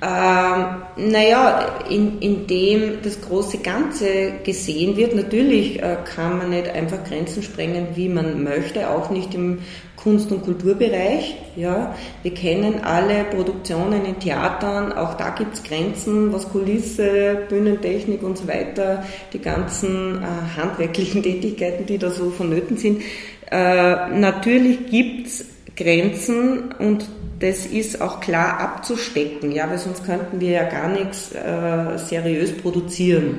Ähm, 0.00 1.10
naja, 1.10 1.80
in, 1.88 2.18
indem 2.20 3.02
das 3.02 3.20
große 3.20 3.58
Ganze 3.58 4.34
gesehen 4.44 4.96
wird, 4.96 5.14
natürlich 5.14 5.82
äh, 5.82 5.96
kann 6.04 6.38
man 6.38 6.50
nicht 6.50 6.68
einfach 6.68 7.02
Grenzen 7.04 7.42
sprengen, 7.42 7.88
wie 7.94 8.08
man 8.08 8.44
möchte, 8.44 8.90
auch 8.90 9.10
nicht 9.10 9.34
im 9.34 9.60
Kunst- 9.96 10.30
und 10.30 10.44
Kulturbereich. 10.44 11.36
Ja. 11.56 11.94
Wir 12.22 12.34
kennen 12.34 12.84
alle 12.84 13.24
Produktionen 13.24 14.04
in 14.04 14.20
Theatern, 14.20 14.92
auch 14.92 15.14
da 15.14 15.30
gibt 15.30 15.54
es 15.54 15.62
Grenzen, 15.64 16.32
was 16.32 16.48
Kulisse, 16.48 17.46
Bühnentechnik 17.48 18.22
und 18.22 18.38
so 18.38 18.46
weiter, 18.46 19.04
die 19.32 19.40
ganzen 19.40 20.22
äh, 20.22 20.60
handwerklichen 20.60 21.22
Tätigkeiten, 21.24 21.86
die 21.86 21.98
da 21.98 22.10
so 22.10 22.30
vonnöten 22.30 22.76
sind. 22.76 23.02
Äh, 23.50 24.10
natürlich 24.10 24.86
gibt 24.90 25.26
es 25.26 25.46
Grenzen 25.78 26.72
und 26.78 27.08
das 27.40 27.66
ist 27.66 28.00
auch 28.00 28.20
klar 28.20 28.58
abzustecken, 28.58 29.52
ja, 29.52 29.70
weil 29.70 29.78
sonst 29.78 30.04
könnten 30.04 30.40
wir 30.40 30.50
ja 30.50 30.64
gar 30.64 30.88
nichts 30.88 31.32
äh, 31.32 31.96
seriös 31.96 32.56
produzieren. 32.56 33.38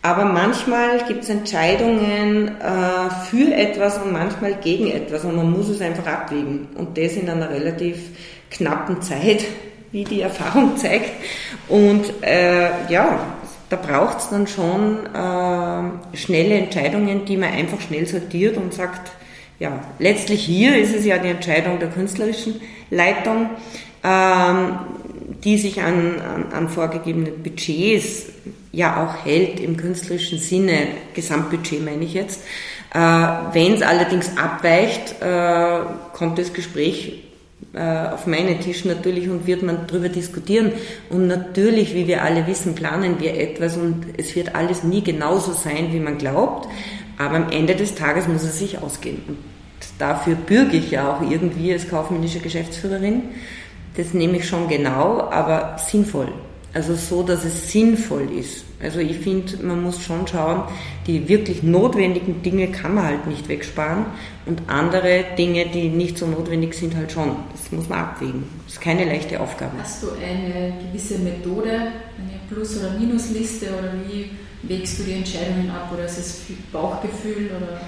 Aber 0.00 0.24
manchmal 0.26 1.04
gibt 1.08 1.24
es 1.24 1.30
Entscheidungen 1.30 2.46
äh, 2.46 3.10
für 3.28 3.52
etwas 3.52 3.98
und 3.98 4.12
manchmal 4.12 4.54
gegen 4.54 4.92
etwas 4.92 5.24
und 5.24 5.34
man 5.34 5.50
muss 5.50 5.68
es 5.68 5.80
einfach 5.80 6.06
abwägen. 6.06 6.68
Und 6.76 6.96
das 6.96 7.14
in 7.14 7.28
einer 7.28 7.50
relativ 7.50 7.96
knappen 8.48 9.02
Zeit, 9.02 9.44
wie 9.90 10.04
die 10.04 10.20
Erfahrung 10.20 10.76
zeigt. 10.76 11.10
Und 11.68 12.04
äh, 12.22 12.68
ja, 12.88 13.18
da 13.68 13.76
braucht 13.76 14.18
es 14.18 14.28
dann 14.28 14.46
schon 14.46 15.06
äh, 15.06 16.16
schnelle 16.16 16.54
Entscheidungen, 16.54 17.24
die 17.24 17.36
man 17.36 17.52
einfach 17.52 17.80
schnell 17.80 18.06
sortiert 18.06 18.56
und 18.56 18.72
sagt, 18.72 19.10
ja, 19.58 19.80
letztlich 19.98 20.44
hier 20.44 20.76
ist 20.76 20.94
es 20.94 21.04
ja 21.04 21.18
die 21.18 21.28
Entscheidung 21.28 21.78
der 21.78 21.88
künstlerischen 21.88 22.60
Leitung, 22.90 23.50
ähm, 24.04 24.78
die 25.44 25.58
sich 25.58 25.82
an, 25.82 26.20
an, 26.20 26.52
an 26.52 26.68
vorgegebene 26.68 27.30
Budgets 27.30 28.26
ja 28.72 29.04
auch 29.04 29.24
hält 29.24 29.60
im 29.60 29.76
künstlerischen 29.76 30.38
Sinne, 30.38 30.88
Gesamtbudget 31.14 31.84
meine 31.84 32.04
ich 32.04 32.14
jetzt. 32.14 32.42
Äh, 32.92 32.98
Wenn 32.98 33.74
es 33.74 33.82
allerdings 33.82 34.36
abweicht, 34.36 35.20
äh, 35.20 35.80
kommt 36.12 36.38
das 36.38 36.52
Gespräch 36.52 37.24
äh, 37.74 38.08
auf 38.08 38.26
meinen 38.26 38.60
Tisch 38.60 38.84
natürlich 38.84 39.28
und 39.28 39.46
wird 39.46 39.62
man 39.62 39.86
darüber 39.86 40.08
diskutieren. 40.08 40.72
Und 41.10 41.26
natürlich, 41.26 41.94
wie 41.94 42.06
wir 42.06 42.22
alle 42.22 42.46
wissen, 42.46 42.74
planen 42.74 43.18
wir 43.18 43.34
etwas 43.38 43.76
und 43.76 44.06
es 44.16 44.34
wird 44.36 44.54
alles 44.54 44.82
nie 44.82 45.02
genauso 45.02 45.52
sein, 45.52 45.92
wie 45.92 46.00
man 46.00 46.18
glaubt. 46.18 46.68
Aber 47.18 47.36
am 47.36 47.50
Ende 47.50 47.74
des 47.74 47.94
Tages 47.94 48.28
muss 48.28 48.42
es 48.42 48.58
sich 48.58 48.78
ausgehen. 48.78 49.22
Und 49.26 49.38
dafür 49.98 50.34
bürge 50.34 50.76
ich 50.76 50.90
ja 50.90 51.14
auch 51.14 51.30
irgendwie 51.30 51.72
als 51.72 51.88
kaufmännische 51.88 52.40
Geschäftsführerin. 52.40 53.22
Das 53.96 54.12
nehme 54.12 54.36
ich 54.36 54.48
schon 54.48 54.68
genau, 54.68 55.22
aber 55.30 55.76
sinnvoll. 55.78 56.28
Also 56.74 56.94
so, 56.94 57.22
dass 57.22 57.44
es 57.44 57.72
sinnvoll 57.72 58.28
ist. 58.38 58.66
Also 58.82 58.98
ich 58.98 59.16
finde, 59.16 59.56
man 59.62 59.82
muss 59.82 60.02
schon 60.02 60.26
schauen, 60.26 60.64
die 61.06 61.26
wirklich 61.26 61.62
notwendigen 61.62 62.42
Dinge 62.42 62.68
kann 62.68 62.94
man 62.94 63.04
halt 63.06 63.26
nicht 63.26 63.48
wegsparen 63.48 64.04
und 64.44 64.60
andere 64.66 65.24
Dinge, 65.38 65.64
die 65.66 65.88
nicht 65.88 66.18
so 66.18 66.26
notwendig 66.26 66.74
sind, 66.74 66.94
halt 66.94 67.10
schon. 67.10 67.36
Das 67.52 67.72
muss 67.72 67.88
man 67.88 68.00
abwägen. 68.00 68.44
Das 68.66 68.74
ist 68.74 68.80
keine 68.82 69.06
leichte 69.06 69.40
Aufgabe. 69.40 69.72
Hast 69.80 70.02
du 70.02 70.08
eine 70.10 70.74
gewisse 70.82 71.18
Methode, 71.18 71.70
eine 71.70 72.40
Plus- 72.50 72.78
oder 72.78 72.90
Minusliste 72.98 73.68
oder 73.78 73.94
wie 74.06 74.32
wägst 74.68 74.98
du 74.98 75.04
die 75.04 75.12
Entscheidungen 75.12 75.70
ab 75.70 75.90
oder 75.92 76.04
ist 76.04 76.18
es 76.18 76.42
Bauchgefühl 76.72 77.50
oder? 77.56 77.80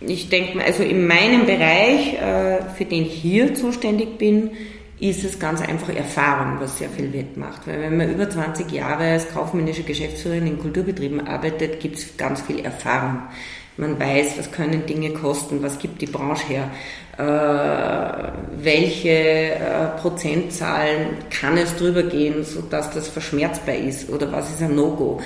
Ich 0.00 0.28
denke 0.28 0.58
mal, 0.58 0.66
also 0.66 0.82
in 0.82 1.06
meinem 1.06 1.46
Bereich, 1.46 2.14
äh, 2.14 2.62
für 2.76 2.84
den 2.84 3.06
ich 3.06 3.14
hier 3.14 3.54
zuständig 3.54 4.18
bin, 4.18 4.50
ist 4.98 5.24
es 5.24 5.38
ganz 5.38 5.60
einfach 5.60 5.94
Erfahrung, 5.94 6.60
was 6.60 6.78
sehr 6.78 6.88
viel 6.88 7.12
wettmacht. 7.12 7.66
Weil 7.66 7.80
wenn 7.80 7.96
man 7.96 8.10
über 8.10 8.30
20 8.30 8.70
Jahre 8.70 9.04
als 9.04 9.28
kaufmännische 9.28 9.82
Geschäftsführerin 9.82 10.46
in 10.46 10.58
Kulturbetrieben 10.60 11.26
arbeitet, 11.26 11.80
gibt 11.80 11.98
es 11.98 12.16
ganz 12.16 12.40
viel 12.42 12.60
Erfahrung. 12.60 13.22
Man 13.76 13.98
weiß, 13.98 14.38
was 14.38 14.52
können 14.52 14.86
Dinge 14.86 15.10
kosten, 15.10 15.62
was 15.62 15.78
gibt 15.78 16.02
die 16.02 16.06
Branche 16.06 16.46
her, 16.46 16.70
äh, 17.18 18.62
welche 18.62 19.08
äh, 19.08 19.88
Prozentzahlen 19.98 21.16
kann 21.30 21.56
es 21.56 21.74
drüber 21.76 22.02
gehen, 22.02 22.44
sodass 22.44 22.90
das 22.90 23.08
verschmerzbar 23.08 23.74
ist 23.74 24.10
oder 24.10 24.30
was 24.30 24.50
ist 24.50 24.62
ein 24.62 24.76
No-Go. 24.76 25.20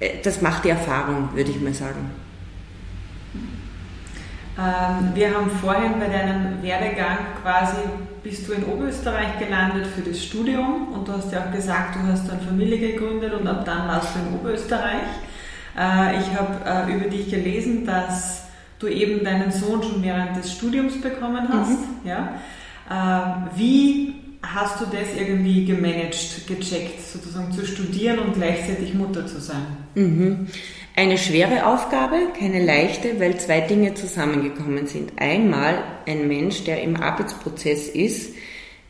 Äh, 0.00 0.22
das 0.22 0.42
macht 0.42 0.64
die 0.64 0.70
Erfahrung, 0.70 1.30
würde 1.34 1.50
ich 1.50 1.60
mal 1.60 1.74
sagen. 1.74 2.10
Ähm, 4.58 5.14
wir 5.14 5.34
haben 5.34 5.50
vorhin 5.50 5.98
bei 5.98 6.06
deinem 6.06 6.62
Werdegang 6.62 7.18
quasi, 7.42 7.76
bist 8.22 8.48
du 8.48 8.52
in 8.52 8.64
Oberösterreich 8.64 9.38
gelandet 9.38 9.86
für 9.86 10.00
das 10.00 10.22
Studium 10.22 10.88
und 10.94 11.06
du 11.06 11.12
hast 11.12 11.30
ja 11.30 11.44
auch 11.44 11.52
gesagt, 11.52 11.96
du 11.96 12.10
hast 12.10 12.26
dann 12.28 12.40
Familie 12.40 12.92
gegründet 12.92 13.34
und 13.34 13.46
ab 13.46 13.64
dann 13.64 13.86
warst 13.86 14.14
du 14.14 14.20
in 14.20 14.34
Oberösterreich. 14.34 15.02
Äh, 15.78 16.20
ich 16.20 16.34
habe 16.34 16.90
äh, 16.90 16.94
über 16.94 17.08
dich 17.10 17.30
gelesen, 17.30 17.84
dass 17.84 18.44
du 18.78 18.88
eben 18.88 19.24
deinen 19.24 19.52
Sohn 19.52 19.82
schon 19.82 20.02
während 20.02 20.36
des 20.36 20.52
Studiums 20.52 21.00
bekommen 21.00 21.48
hast. 21.50 21.70
Mhm. 21.70 22.08
Ja? 22.08 22.28
Ähm, 22.90 23.48
wie 23.54 24.14
hast 24.42 24.80
du 24.80 24.84
das 24.86 25.08
irgendwie 25.18 25.64
gemanagt, 25.64 26.46
gecheckt, 26.46 27.00
sozusagen 27.00 27.52
zu 27.52 27.66
studieren 27.66 28.18
und 28.20 28.34
gleichzeitig 28.34 28.94
Mutter 28.94 29.26
zu 29.26 29.40
sein? 29.40 29.66
Mhm. 29.94 30.46
Eine 30.94 31.18
schwere 31.18 31.66
Aufgabe, 31.66 32.16
keine 32.38 32.64
leichte, 32.64 33.20
weil 33.20 33.38
zwei 33.38 33.60
Dinge 33.60 33.94
zusammengekommen 33.94 34.86
sind. 34.86 35.12
Einmal 35.16 35.82
ein 36.06 36.26
Mensch, 36.26 36.64
der 36.64 36.82
im 36.82 36.96
Arbeitsprozess 36.96 37.88
ist, 37.88 38.34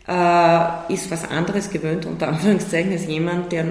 äh, 0.09 0.93
ist 0.93 1.11
was 1.11 1.29
anderes 1.29 1.71
gewöhnt, 1.71 2.07
unter 2.07 2.29
Anführungszeichen, 2.29 2.93
als 2.93 3.07
jemand, 3.07 3.51
der, 3.51 3.65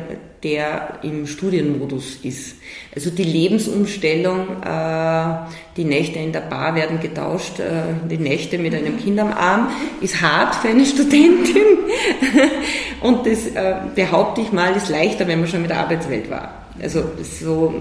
der 0.44 1.00
im 1.02 1.28
Studienmodus 1.28 2.20
ist. 2.24 2.58
Also 2.94 3.10
die 3.10 3.24
Lebensumstellung, 3.24 4.62
äh, 4.62 5.36
die 5.78 5.86
Nächte 5.86 6.20
in 6.20 6.34
der 6.34 6.42
Bar 6.42 6.76
werden 6.76 7.00
getauscht, 7.00 7.60
äh, 7.60 8.08
die 8.10 8.18
Nächte 8.18 8.58
mit 8.58 8.76
einem 8.76 9.00
Kind 9.00 9.20
am 9.20 9.32
Arm, 9.32 9.70
ist 10.02 10.22
hart 10.22 10.56
für 10.56 10.68
eine 10.68 10.86
Studentin. 10.86 11.64
Und 13.02 13.26
das, 13.26 13.48
äh, 13.48 13.76
behaupte 13.96 14.42
ich 14.42 14.52
mal, 14.52 14.76
ist 14.76 14.90
leichter, 14.90 15.28
wenn 15.28 15.40
man 15.40 15.48
schon 15.48 15.62
mit 15.62 15.70
der 15.70 15.80
Arbeitswelt 15.80 16.30
war. 16.30 16.66
Also 16.82 17.04
so 17.24 17.74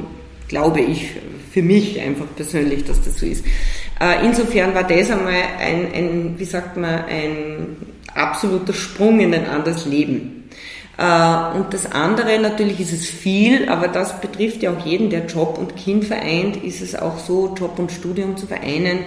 glaube 0.47 0.81
ich 0.81 1.09
für 1.51 1.63
mich 1.63 2.01
einfach 2.01 2.27
persönlich, 2.37 2.85
dass 2.85 3.03
das 3.03 3.19
so 3.19 3.27
ist. 3.27 3.45
Äh, 4.01 4.25
insofern 4.25 4.75
war 4.75 4.85
das 4.85 5.11
einmal 5.11 5.35
ein, 5.59 5.93
ein, 5.93 6.35
wie 6.37 6.45
sagt 6.45 6.77
man, 6.77 7.05
ein 7.07 7.94
absoluter 8.15 8.73
Sprung 8.73 9.21
in 9.21 9.35
ein 9.35 9.47
anderes 9.47 9.87
Leben. 9.87 10.49
Äh, 10.97 11.57
und 11.57 11.73
das 11.73 11.91
andere, 11.91 12.39
natürlich 12.39 12.81
ist 12.81 12.93
es 12.93 13.07
viel, 13.07 13.69
aber 13.69 13.89
das 13.89 14.21
betrifft 14.21 14.63
ja 14.63 14.73
auch 14.73 14.85
jeden, 14.85 15.11
der 15.11 15.27
Job 15.27 15.59
und 15.59 15.77
Kind 15.77 16.05
vereint, 16.05 16.57
ist 16.63 16.81
es 16.81 16.95
auch 16.95 17.19
so, 17.19 17.55
Job 17.59 17.79
und 17.79 17.91
Studium 17.91 18.37
zu 18.37 18.47
vereinen, 18.47 19.01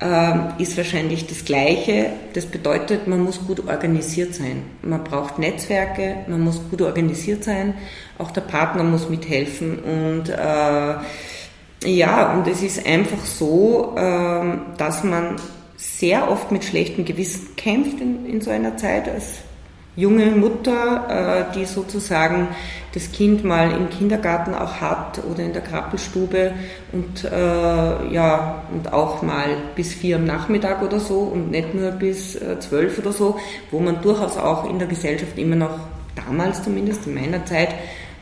äh, 0.00 0.62
ist 0.62 0.76
wahrscheinlich 0.76 1.26
das 1.26 1.44
Gleiche. 1.44 2.10
Das 2.34 2.46
bedeutet, 2.46 3.06
man 3.06 3.20
muss 3.20 3.44
gut 3.46 3.66
organisiert 3.66 4.34
sein. 4.34 4.62
Man 4.82 5.02
braucht 5.04 5.38
Netzwerke, 5.38 6.16
man 6.28 6.40
muss 6.40 6.60
gut 6.70 6.82
organisiert 6.82 7.44
sein, 7.44 7.74
auch 8.18 8.30
der 8.30 8.42
Partner 8.42 8.84
muss 8.84 9.08
mithelfen 9.08 9.78
und 9.80 10.28
äh, 10.28 10.94
ja, 11.86 12.32
und 12.32 12.48
es 12.48 12.62
ist 12.62 12.86
einfach 12.86 13.24
so, 13.24 13.94
äh, 13.96 14.56
dass 14.78 15.04
man 15.04 15.36
sehr 15.84 16.30
oft 16.30 16.50
mit 16.50 16.64
schlechtem 16.64 17.04
Gewissen 17.04 17.56
kämpft 17.56 18.00
in, 18.00 18.26
in 18.26 18.40
so 18.40 18.50
einer 18.50 18.76
Zeit 18.76 19.08
als 19.08 19.38
junge 19.96 20.26
Mutter, 20.32 21.48
äh, 21.50 21.54
die 21.54 21.64
sozusagen 21.64 22.48
das 22.92 23.12
Kind 23.12 23.44
mal 23.44 23.70
im 23.70 23.90
Kindergarten 23.90 24.54
auch 24.54 24.80
hat 24.80 25.20
oder 25.30 25.42
in 25.42 25.52
der 25.52 25.62
Krabbelstube 25.62 26.52
und 26.92 27.24
äh, 27.24 28.12
ja 28.12 28.62
und 28.72 28.92
auch 28.92 29.22
mal 29.22 29.56
bis 29.76 29.92
vier 29.92 30.16
am 30.16 30.24
Nachmittag 30.24 30.82
oder 30.82 30.98
so 30.98 31.20
und 31.20 31.50
nicht 31.50 31.74
nur 31.74 31.90
bis 31.92 32.36
äh, 32.36 32.58
zwölf 32.58 32.98
oder 32.98 33.12
so, 33.12 33.38
wo 33.70 33.78
man 33.78 34.00
durchaus 34.02 34.36
auch 34.36 34.68
in 34.68 34.78
der 34.78 34.88
Gesellschaft 34.88 35.38
immer 35.38 35.56
noch 35.56 35.78
damals 36.14 36.62
zumindest 36.62 37.06
in 37.06 37.14
meiner 37.14 37.44
Zeit 37.44 37.74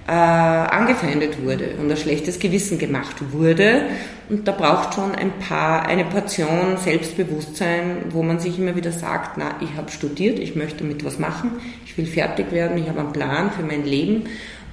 äh, 0.06 0.11
angefeindet 0.11 1.42
wurde 1.44 1.74
und 1.81 1.90
ein 1.90 1.96
schlechtes 1.96 2.38
Gewissen 2.38 2.79
gemacht 2.79 3.16
wurde. 3.33 3.83
Und 4.29 4.48
da 4.48 4.53
braucht 4.53 4.94
schon 4.94 5.14
ein 5.14 5.33
paar, 5.38 5.87
eine 5.87 6.05
Portion 6.05 6.76
Selbstbewusstsein, 6.76 8.07
wo 8.11 8.22
man 8.22 8.40
sich 8.40 8.59
immer 8.59 8.74
wieder 8.74 8.92
sagt, 8.92 9.37
na, 9.37 9.55
ich 9.61 9.76
habe 9.76 9.90
studiert, 9.90 10.38
ich 10.38 10.57
möchte 10.57 10.79
damit 10.79 11.05
was 11.05 11.18
machen, 11.18 11.53
ich 11.85 11.96
will 11.96 12.07
fertig 12.07 12.50
werden, 12.50 12.79
ich 12.79 12.88
habe 12.88 13.00
einen 13.00 13.12
Plan 13.12 13.50
für 13.50 13.62
mein 13.62 13.85
Leben 13.85 14.24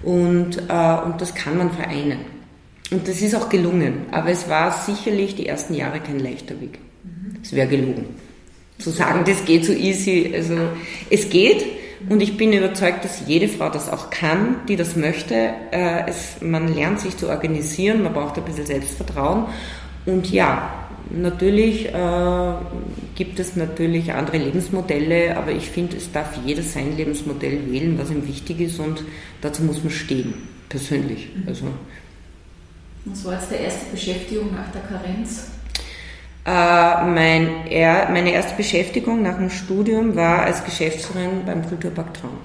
und, 0.03 0.57
äh, 0.57 0.97
und 1.05 1.15
das 1.19 1.35
kann 1.35 1.57
man 1.57 1.71
vereinen. 1.71 2.19
Und 2.91 3.07
das 3.07 3.21
ist 3.21 3.35
auch 3.35 3.49
gelungen, 3.49 4.05
aber 4.11 4.29
es 4.29 4.49
war 4.49 4.71
sicherlich 4.71 5.35
die 5.35 5.45
ersten 5.45 5.75
Jahre 5.75 5.99
kein 5.99 6.19
leichter 6.19 6.59
Weg. 6.59 6.79
Es 7.43 7.53
wäre 7.53 7.67
gelogen. 7.67 8.05
Zu 8.79 8.89
sagen, 8.91 9.23
das 9.25 9.45
geht 9.45 9.65
so 9.65 9.73
easy, 9.73 10.31
also 10.33 10.55
es 11.09 11.29
geht, 11.29 11.65
und 12.07 12.21
ich 12.21 12.37
bin 12.37 12.53
überzeugt, 12.53 13.03
dass 13.03 13.23
jede 13.27 13.49
Frau 13.49 13.69
das 13.69 13.91
auch 13.91 14.09
kann, 14.09 14.57
die 14.67 14.77
das 14.77 14.95
möchte. 14.95 15.35
Äh, 15.71 16.07
es, 16.07 16.41
man 16.41 16.73
lernt 16.73 16.99
sich 17.01 17.17
zu 17.17 17.27
organisieren, 17.27 18.03
man 18.03 18.13
braucht 18.13 18.37
ein 18.37 18.45
bisschen 18.45 18.65
Selbstvertrauen. 18.65 19.45
Und 20.05 20.31
ja, 20.31 20.71
natürlich 21.09 21.87
äh, 21.87 22.53
gibt 23.15 23.39
es 23.39 23.55
natürlich 23.57 24.13
andere 24.13 24.37
Lebensmodelle, 24.37 25.35
aber 25.35 25.51
ich 25.51 25.69
finde, 25.69 25.97
es 25.97 26.11
darf 26.11 26.37
jeder 26.45 26.63
sein 26.63 26.95
Lebensmodell 26.95 27.69
wählen, 27.69 27.97
was 27.99 28.11
ihm 28.11 28.25
wichtig 28.27 28.61
ist 28.61 28.79
und 28.79 29.03
dazu 29.41 29.63
muss 29.63 29.83
man 29.83 29.91
stehen, 29.91 30.33
persönlich. 30.69 31.29
Also. 31.45 31.65
Was 33.05 33.25
war 33.25 33.33
jetzt 33.33 33.51
der 33.51 33.59
erste 33.61 33.91
Beschäftigung 33.91 34.53
nach 34.53 34.71
der 34.71 34.81
Karenz? 34.81 35.47
Äh, 36.49 37.05
mein, 37.05 37.67
er, 37.67 38.09
meine 38.09 38.31
erste 38.31 38.55
Beschäftigung 38.55 39.21
nach 39.21 39.37
dem 39.37 39.51
Studium 39.51 40.15
war 40.15 40.41
als 40.41 40.63
Geschäftsführerin 40.63 41.45
beim 41.45 41.63
Kulturpark 41.67 42.11
Traum. 42.15 42.37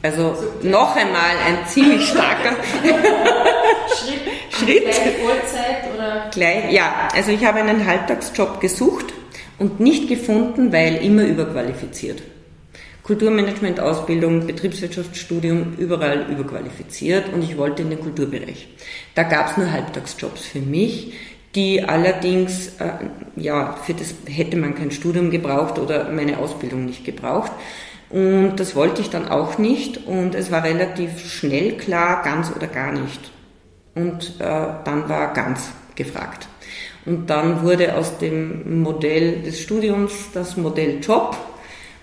Also 0.00 0.36
so, 0.36 0.68
noch 0.68 0.94
einmal 0.94 1.32
ein 1.44 1.66
ziemlich 1.66 2.06
starker 2.06 2.50
Schritt. 3.88 4.20
Schritt. 4.50 4.84
Gleich 4.84 5.16
Vollzeit 5.20 5.92
oder? 5.92 6.30
Gleich, 6.30 6.72
ja, 6.72 7.08
also 7.12 7.32
ich 7.32 7.44
habe 7.44 7.58
einen 7.58 7.84
Halbtagsjob 7.84 8.60
gesucht 8.60 9.06
und 9.58 9.80
nicht 9.80 10.08
gefunden, 10.08 10.72
weil 10.72 10.96
immer 10.98 11.24
überqualifiziert. 11.24 12.22
Kulturmanagement-Ausbildung, 13.02 14.46
Betriebswirtschaftsstudium, 14.46 15.76
überall 15.78 16.26
überqualifiziert 16.30 17.32
und 17.32 17.42
ich 17.42 17.56
wollte 17.56 17.80
in 17.80 17.88
den 17.88 18.00
Kulturbereich. 18.00 18.68
Da 19.14 19.22
gab 19.22 19.50
es 19.50 19.56
nur 19.56 19.72
Halbtagsjobs 19.72 20.44
für 20.44 20.60
mich 20.60 21.14
die 21.54 21.82
allerdings, 21.82 22.68
äh, 22.78 22.90
ja, 23.36 23.76
für 23.84 23.94
das 23.94 24.14
hätte 24.26 24.56
man 24.56 24.74
kein 24.74 24.90
Studium 24.90 25.30
gebraucht 25.30 25.78
oder 25.78 26.10
meine 26.10 26.38
Ausbildung 26.38 26.84
nicht 26.84 27.04
gebraucht. 27.04 27.52
Und 28.10 28.56
das 28.56 28.74
wollte 28.74 29.02
ich 29.02 29.10
dann 29.10 29.28
auch 29.28 29.58
nicht 29.58 30.06
und 30.06 30.34
es 30.34 30.50
war 30.50 30.64
relativ 30.64 31.30
schnell 31.30 31.76
klar, 31.76 32.22
ganz 32.22 32.50
oder 32.54 32.66
gar 32.66 32.92
nicht. 32.92 33.30
Und 33.94 34.34
äh, 34.38 34.66
dann 34.84 35.08
war 35.08 35.32
ganz 35.32 35.70
gefragt. 35.94 36.48
Und 37.04 37.28
dann 37.28 37.62
wurde 37.62 37.96
aus 37.96 38.18
dem 38.18 38.82
Modell 38.82 39.42
des 39.42 39.60
Studiums 39.60 40.12
das 40.32 40.56
Modell 40.56 41.00
Job, 41.00 41.36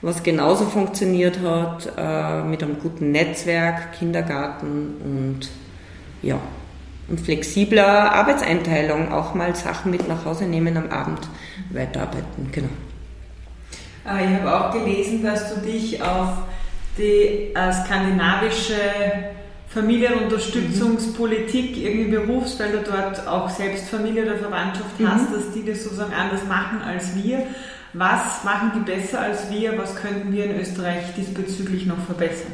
was 0.01 0.21
genauso 0.23 0.65
funktioniert 0.65 1.39
hat, 1.41 1.91
äh, 1.97 2.43
mit 2.43 2.62
einem 2.62 2.79
guten 2.79 3.12
Netzwerk, 3.12 3.93
Kindergarten 3.93 4.95
und 5.03 5.49
ja, 6.21 6.39
und 7.07 7.19
flexibler 7.19 8.13
Arbeitseinteilung, 8.13 9.11
auch 9.11 9.33
mal 9.33 9.55
Sachen 9.55 9.91
mit 9.91 10.07
nach 10.07 10.25
Hause 10.25 10.45
nehmen 10.45 10.77
am 10.77 10.89
Abend, 10.89 11.19
weiterarbeiten. 11.71 12.51
Genau. 12.51 12.69
Ah, 14.03 14.19
ich 14.19 14.39
habe 14.39 14.55
auch 14.55 14.71
gelesen, 14.71 15.23
dass 15.23 15.53
du 15.53 15.61
dich 15.61 16.01
auf 16.01 16.29
die 16.97 17.53
äh, 17.53 17.73
skandinavische 17.73 18.75
Familienunterstützungspolitik 19.75 21.77
irgendwie 21.77 22.11
berufst, 22.11 22.59
weil 22.59 22.71
du 22.71 22.83
dort 22.83 23.27
auch 23.27 23.49
selbst 23.49 23.89
Familie 23.89 24.23
oder 24.23 24.37
Verwandtschaft 24.37 24.99
mhm. 24.99 25.11
hast, 25.11 25.33
dass 25.33 25.51
die 25.53 25.65
das 25.65 25.83
sozusagen 25.83 26.13
anders 26.13 26.45
machen 26.47 26.81
als 26.81 27.15
wir. 27.15 27.45
Was 27.97 28.43
machen 28.43 28.71
die 28.75 28.91
besser 28.91 29.21
als 29.21 29.49
wir? 29.49 29.77
Was 29.77 29.95
könnten 29.95 30.34
wir 30.34 30.43
in 30.43 30.60
Österreich 30.60 31.13
diesbezüglich 31.15 31.86
noch 31.86 31.99
verbessern? 32.05 32.51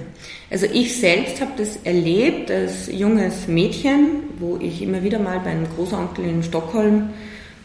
Also 0.52 0.68
ich 0.72 1.00
selbst 1.00 1.42
habe 1.42 1.54
das 1.58 1.78
erlebt 1.78 2.52
als 2.52 2.92
junges 2.92 3.48
Mädchen, 3.48 4.24
wo 4.38 4.60
ich 4.62 4.84
immer 4.84 5.02
wieder 5.02 5.18
mal 5.18 5.40
bei 5.40 5.50
einem 5.50 5.66
Großonkel 5.76 6.26
in 6.26 6.44
Stockholm 6.44 7.10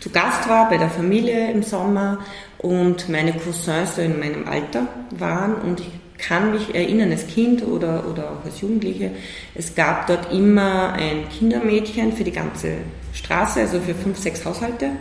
zu 0.00 0.08
Gast 0.08 0.48
war, 0.48 0.70
bei 0.70 0.78
der 0.78 0.88
Familie 0.88 1.50
im 1.50 1.62
Sommer 1.62 2.20
und 2.56 3.10
meine 3.10 3.34
Cousins 3.34 3.96
so 3.96 4.00
in 4.00 4.18
meinem 4.18 4.48
Alter 4.48 4.88
waren 5.10 5.56
und 5.56 5.80
ich 5.80 5.90
kann 6.16 6.52
mich 6.52 6.74
erinnern 6.74 7.10
als 7.10 7.26
Kind 7.26 7.62
oder, 7.62 8.04
oder 8.10 8.30
auch 8.30 8.44
als 8.46 8.62
Jugendliche, 8.62 9.10
es 9.54 9.74
gab 9.74 10.06
dort 10.06 10.32
immer 10.32 10.94
ein 10.94 11.28
Kindermädchen 11.28 12.14
für 12.14 12.24
die 12.24 12.32
ganze 12.32 12.78
Straße, 13.12 13.60
also 13.60 13.80
für 13.80 13.94
fünf, 13.94 14.16
sechs 14.16 14.46
Haushalte, 14.46 14.92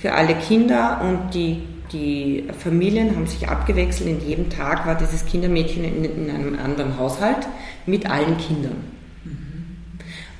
für 0.00 0.12
alle 0.12 0.34
Kinder 0.36 1.02
und 1.02 1.34
die 1.34 1.62
die 1.92 2.44
Familien 2.58 3.14
haben 3.14 3.26
sich 3.26 3.48
abgewechselt. 3.48 4.08
In 4.08 4.28
jedem 4.28 4.50
Tag 4.50 4.86
war 4.86 4.94
dieses 4.94 5.24
Kindermädchen 5.26 5.84
in, 5.84 6.04
in 6.04 6.30
einem 6.30 6.58
anderen 6.58 6.98
Haushalt 6.98 7.46
mit 7.86 8.08
allen 8.08 8.36
Kindern. 8.38 8.84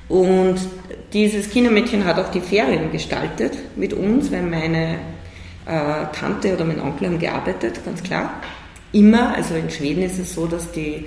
Und 0.07 0.57
dieses 1.13 1.49
Kindermädchen 1.49 2.03
hat 2.05 2.19
auch 2.19 2.31
die 2.31 2.41
Ferien 2.41 2.91
gestaltet 2.91 3.57
mit 3.75 3.93
uns, 3.93 4.31
weil 4.31 4.43
meine 4.43 4.95
äh, 5.65 6.05
Tante 6.11 6.53
oder 6.53 6.65
mein 6.65 6.81
Onkel 6.81 7.07
haben 7.07 7.19
gearbeitet, 7.19 7.83
ganz 7.85 8.01
klar. 8.01 8.33
Immer, 8.91 9.35
also 9.35 9.53
in 9.53 9.69
Schweden 9.69 10.01
ist 10.01 10.17
es 10.17 10.33
so, 10.33 10.47
dass 10.47 10.71
die 10.71 11.05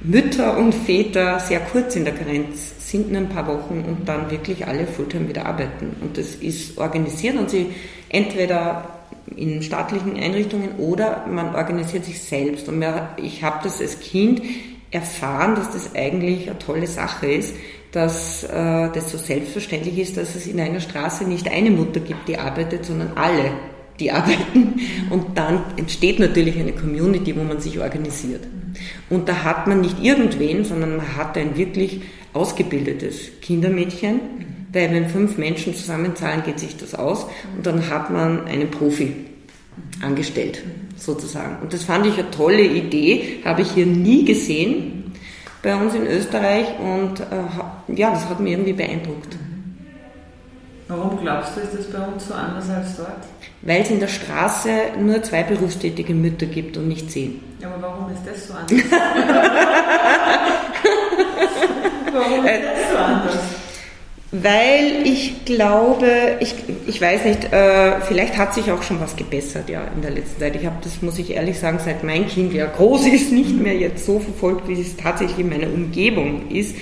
Mütter 0.00 0.56
und 0.56 0.74
Väter 0.74 1.40
sehr 1.40 1.60
kurz 1.60 1.96
in 1.96 2.04
der 2.04 2.14
Karenz 2.14 2.74
sind, 2.78 3.10
nur 3.10 3.22
ein 3.22 3.28
paar 3.28 3.48
Wochen 3.48 3.84
und 3.86 4.08
dann 4.08 4.30
wirklich 4.30 4.66
alle 4.66 4.86
Fulltime 4.86 5.28
wieder 5.28 5.46
arbeiten. 5.46 5.96
Und 6.00 6.16
das 6.16 6.36
ist 6.36 6.78
organisiert 6.78 7.36
und 7.36 7.50
sie 7.50 7.70
entweder 8.08 8.95
in 9.34 9.62
staatlichen 9.62 10.16
Einrichtungen 10.16 10.76
oder 10.78 11.26
man 11.26 11.54
organisiert 11.54 12.04
sich 12.04 12.20
selbst. 12.20 12.68
Und 12.68 12.84
ich 13.16 13.42
habe 13.42 13.60
das 13.64 13.80
als 13.80 14.00
Kind 14.00 14.42
erfahren, 14.90 15.56
dass 15.56 15.72
das 15.72 15.94
eigentlich 15.94 16.48
eine 16.48 16.58
tolle 16.58 16.86
Sache 16.86 17.26
ist, 17.26 17.54
dass 17.92 18.44
äh, 18.44 18.90
das 18.92 19.10
so 19.10 19.18
selbstverständlich 19.18 19.98
ist, 19.98 20.16
dass 20.16 20.34
es 20.34 20.46
in 20.46 20.60
einer 20.60 20.80
Straße 20.80 21.24
nicht 21.24 21.50
eine 21.50 21.70
Mutter 21.70 22.00
gibt, 22.00 22.28
die 22.28 22.38
arbeitet, 22.38 22.84
sondern 22.84 23.12
alle, 23.16 23.52
die 23.98 24.10
arbeiten. 24.12 24.80
Und 25.10 25.36
dann 25.36 25.60
entsteht 25.76 26.18
natürlich 26.18 26.58
eine 26.58 26.72
Community, 26.72 27.34
wo 27.36 27.42
man 27.42 27.60
sich 27.60 27.80
organisiert. 27.80 28.46
Und 29.08 29.28
da 29.28 29.44
hat 29.44 29.66
man 29.66 29.80
nicht 29.80 30.02
irgendwen, 30.02 30.64
sondern 30.64 30.96
man 30.96 31.16
hat 31.16 31.36
ein 31.38 31.56
wirklich 31.56 32.02
ausgebildetes 32.32 33.40
Kindermädchen, 33.40 34.20
weil 34.76 34.92
wenn 34.92 35.08
fünf 35.08 35.38
Menschen 35.38 35.74
zusammenzahlen, 35.74 36.42
geht 36.44 36.60
sich 36.60 36.76
das 36.76 36.94
aus. 36.94 37.26
Und 37.56 37.64
dann 37.64 37.88
hat 37.88 38.10
man 38.10 38.46
einen 38.46 38.70
Profi 38.70 39.14
angestellt, 40.02 40.62
sozusagen. 40.96 41.56
Und 41.62 41.72
das 41.72 41.84
fand 41.84 42.04
ich 42.06 42.18
eine 42.18 42.30
tolle 42.30 42.62
Idee, 42.62 43.40
habe 43.44 43.62
ich 43.62 43.70
hier 43.72 43.86
nie 43.86 44.26
gesehen 44.26 45.14
bei 45.62 45.74
uns 45.74 45.94
in 45.94 46.06
Österreich 46.06 46.66
und 46.78 47.20
äh, 47.20 47.94
ja, 47.94 48.10
das 48.10 48.28
hat 48.28 48.38
mich 48.38 48.52
irgendwie 48.52 48.74
beeindruckt. 48.74 49.36
Warum 50.88 51.18
glaubst 51.20 51.56
du, 51.56 51.60
ist 51.60 51.74
das 51.74 51.86
bei 51.86 52.06
uns 52.06 52.28
so 52.28 52.34
anders 52.34 52.68
als 52.70 52.96
dort? 52.96 53.24
Weil 53.62 53.80
es 53.80 53.90
in 53.90 53.98
der 53.98 54.08
Straße 54.08 54.70
nur 55.00 55.22
zwei 55.22 55.42
berufstätige 55.42 56.14
Mütter 56.14 56.46
gibt 56.46 56.76
und 56.76 56.86
nicht 56.86 57.10
zehn. 57.10 57.40
Ja, 57.60 57.68
aber 57.68 57.82
warum 57.82 58.12
ist 58.12 58.20
das 58.24 58.46
so 58.46 58.54
anders? 58.54 58.70
warum 62.12 62.44
ist 62.44 62.62
das 62.62 62.90
so 62.92 62.96
anders? 62.98 63.55
Weil 64.32 65.02
ich 65.04 65.44
glaube, 65.44 66.38
ich, 66.40 66.54
ich 66.86 67.00
weiß 67.00 67.24
nicht, 67.24 67.52
äh, 67.52 68.00
vielleicht 68.00 68.36
hat 68.36 68.54
sich 68.54 68.72
auch 68.72 68.82
schon 68.82 69.00
was 69.00 69.14
gebessert 69.14 69.68
ja 69.68 69.82
in 69.94 70.02
der 70.02 70.10
letzten 70.10 70.40
Zeit. 70.40 70.56
Ich 70.56 70.66
habe 70.66 70.76
das, 70.82 71.00
muss 71.00 71.18
ich 71.18 71.30
ehrlich 71.30 71.58
sagen, 71.58 71.78
seit 71.84 72.02
mein 72.02 72.26
Kind 72.26 72.52
ja 72.52 72.66
groß 72.76 73.06
ist, 73.06 73.30
nicht 73.30 73.56
mehr 73.56 73.76
jetzt 73.76 74.04
so 74.04 74.18
verfolgt, 74.18 74.68
wie 74.68 74.80
es 74.80 74.96
tatsächlich 74.96 75.38
in 75.38 75.48
meiner 75.48 75.68
Umgebung 75.68 76.50
ist. 76.50 76.74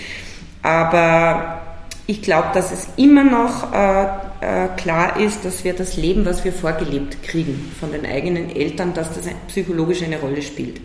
Aber 0.63 1.61
ich 2.07 2.23
glaube, 2.23 2.49
dass 2.55 2.73
es 2.73 2.89
immer 2.97 3.25
noch 3.25 3.75
äh, 3.75 4.05
äh, 4.05 4.69
klar 4.77 5.21
ist, 5.21 5.45
dass 5.45 5.65
wir 5.65 5.75
das 5.75 5.99
Leben, 5.99 6.25
was 6.25 6.45
wir 6.45 6.53
vorgelebt 6.53 7.23
kriegen 7.23 7.73
von 7.79 7.93
den 7.93 8.07
eigenen 8.07 8.57
Eltern, 8.57 8.95
dass 8.95 9.13
das 9.13 9.29
psychologisch 9.49 10.03
eine 10.03 10.19
Rolle 10.19 10.41
spielt. 10.41 10.81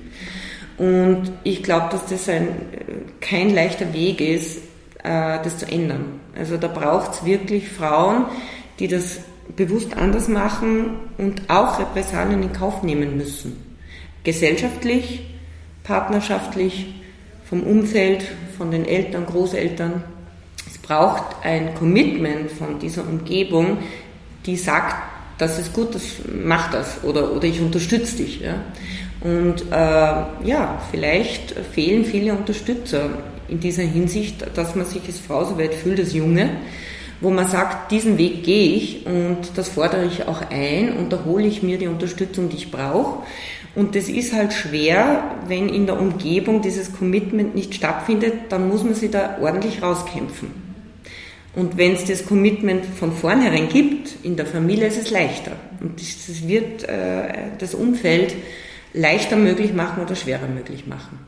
Und 0.77 1.31
ich 1.43 1.63
glaube, 1.63 1.87
dass 1.91 2.05
das 2.05 2.27
ein, 2.29 2.47
kein 3.21 3.53
leichter 3.53 3.93
Weg 3.93 4.19
ist, 4.21 4.57
äh, 4.57 4.68
das 5.03 5.57
zu 5.57 5.65
ändern. 5.67 6.19
Also 6.37 6.57
da 6.57 6.67
braucht 6.67 7.13
es 7.13 7.25
wirklich 7.25 7.69
Frauen, 7.69 8.25
die 8.79 8.87
das 8.87 9.19
bewusst 9.55 9.95
anders 9.95 10.27
machen 10.27 10.91
und 11.17 11.49
auch 11.49 11.79
Repressalien 11.79 12.43
in 12.43 12.53
Kauf 12.53 12.83
nehmen 12.83 13.17
müssen. 13.17 13.57
Gesellschaftlich, 14.23 15.21
partnerschaftlich, 15.83 16.93
vom 17.45 17.63
Umfeld, 17.63 18.23
von 18.57 18.71
den 18.71 18.85
Eltern, 18.85 19.25
Großeltern. 19.25 20.03
Es 20.67 20.77
braucht 20.77 21.37
ein 21.43 21.73
Commitment 21.75 22.51
von 22.51 22.77
dieser 22.77 23.07
Umgebung, 23.07 23.79
die 24.45 24.55
sagt, 24.55 24.95
das 25.39 25.57
ist 25.57 25.73
gut, 25.73 25.95
das 25.95 26.03
macht 26.43 26.73
das 26.73 27.03
oder, 27.03 27.31
oder 27.31 27.45
ich 27.45 27.61
unterstütze 27.61 28.17
dich. 28.17 28.41
Ja. 28.41 28.55
Und 29.21 29.63
äh, 29.71 30.47
ja, 30.47 30.81
vielleicht 30.91 31.51
fehlen 31.73 32.05
viele 32.05 32.33
Unterstützer 32.33 33.09
in 33.49 33.59
dieser 33.59 33.83
Hinsicht, 33.83 34.45
dass 34.55 34.75
man 34.75 34.85
sich 34.85 35.01
als 35.05 35.19
Frau 35.19 35.45
so 35.45 35.57
weit 35.57 35.73
fühlt, 35.73 35.99
als 35.99 36.13
Junge, 36.13 36.49
wo 37.21 37.29
man 37.29 37.47
sagt, 37.47 37.91
diesen 37.91 38.17
Weg 38.17 38.43
gehe 38.43 38.75
ich 38.75 39.05
und 39.05 39.37
das 39.55 39.69
fordere 39.69 40.05
ich 40.05 40.27
auch 40.27 40.41
ein 40.49 40.93
und 40.93 41.11
da 41.11 41.23
hole 41.25 41.45
ich 41.45 41.63
mir 41.63 41.77
die 41.77 41.87
Unterstützung, 41.87 42.49
die 42.49 42.57
ich 42.57 42.71
brauche. 42.71 43.23
Und 43.75 43.95
das 43.95 44.09
ist 44.09 44.33
halt 44.33 44.53
schwer, 44.53 45.35
wenn 45.47 45.69
in 45.69 45.85
der 45.85 45.99
Umgebung 45.99 46.61
dieses 46.61 46.93
Commitment 46.93 47.55
nicht 47.55 47.75
stattfindet, 47.75 48.33
dann 48.49 48.67
muss 48.67 48.83
man 48.83 48.95
sich 48.95 49.11
da 49.11 49.37
ordentlich 49.41 49.81
rauskämpfen. 49.81 50.69
Und 51.55 51.77
wenn 51.77 51.93
es 51.93 52.05
das 52.05 52.25
Commitment 52.25 52.85
von 52.85 53.11
vornherein 53.11 53.69
gibt, 53.69 54.23
in 54.23 54.35
der 54.35 54.45
Familie 54.45 54.87
ist 54.87 54.99
es 55.01 55.11
leichter. 55.11 55.51
Und 55.81 55.99
das 55.99 56.47
wird 56.47 56.83
äh, 56.83 57.49
das 57.57 57.73
Umfeld 57.73 58.35
leichter 58.93 59.35
möglich 59.35 59.73
machen 59.73 60.03
oder 60.03 60.15
schwerer 60.15 60.47
möglich 60.47 60.87
machen. 60.87 61.19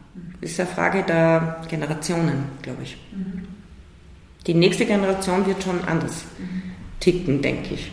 Das 0.41 0.51
ist 0.51 0.59
eine 0.59 0.69
Frage 0.69 1.03
der 1.03 1.61
Generationen, 1.69 2.45
glaube 2.61 2.83
ich. 2.83 2.97
Die 4.47 4.53
nächste 4.53 4.85
Generation 4.85 5.45
wird 5.45 5.63
schon 5.63 5.83
anders 5.85 6.23
ticken, 6.99 7.41
denke 7.41 7.75
ich. 7.75 7.91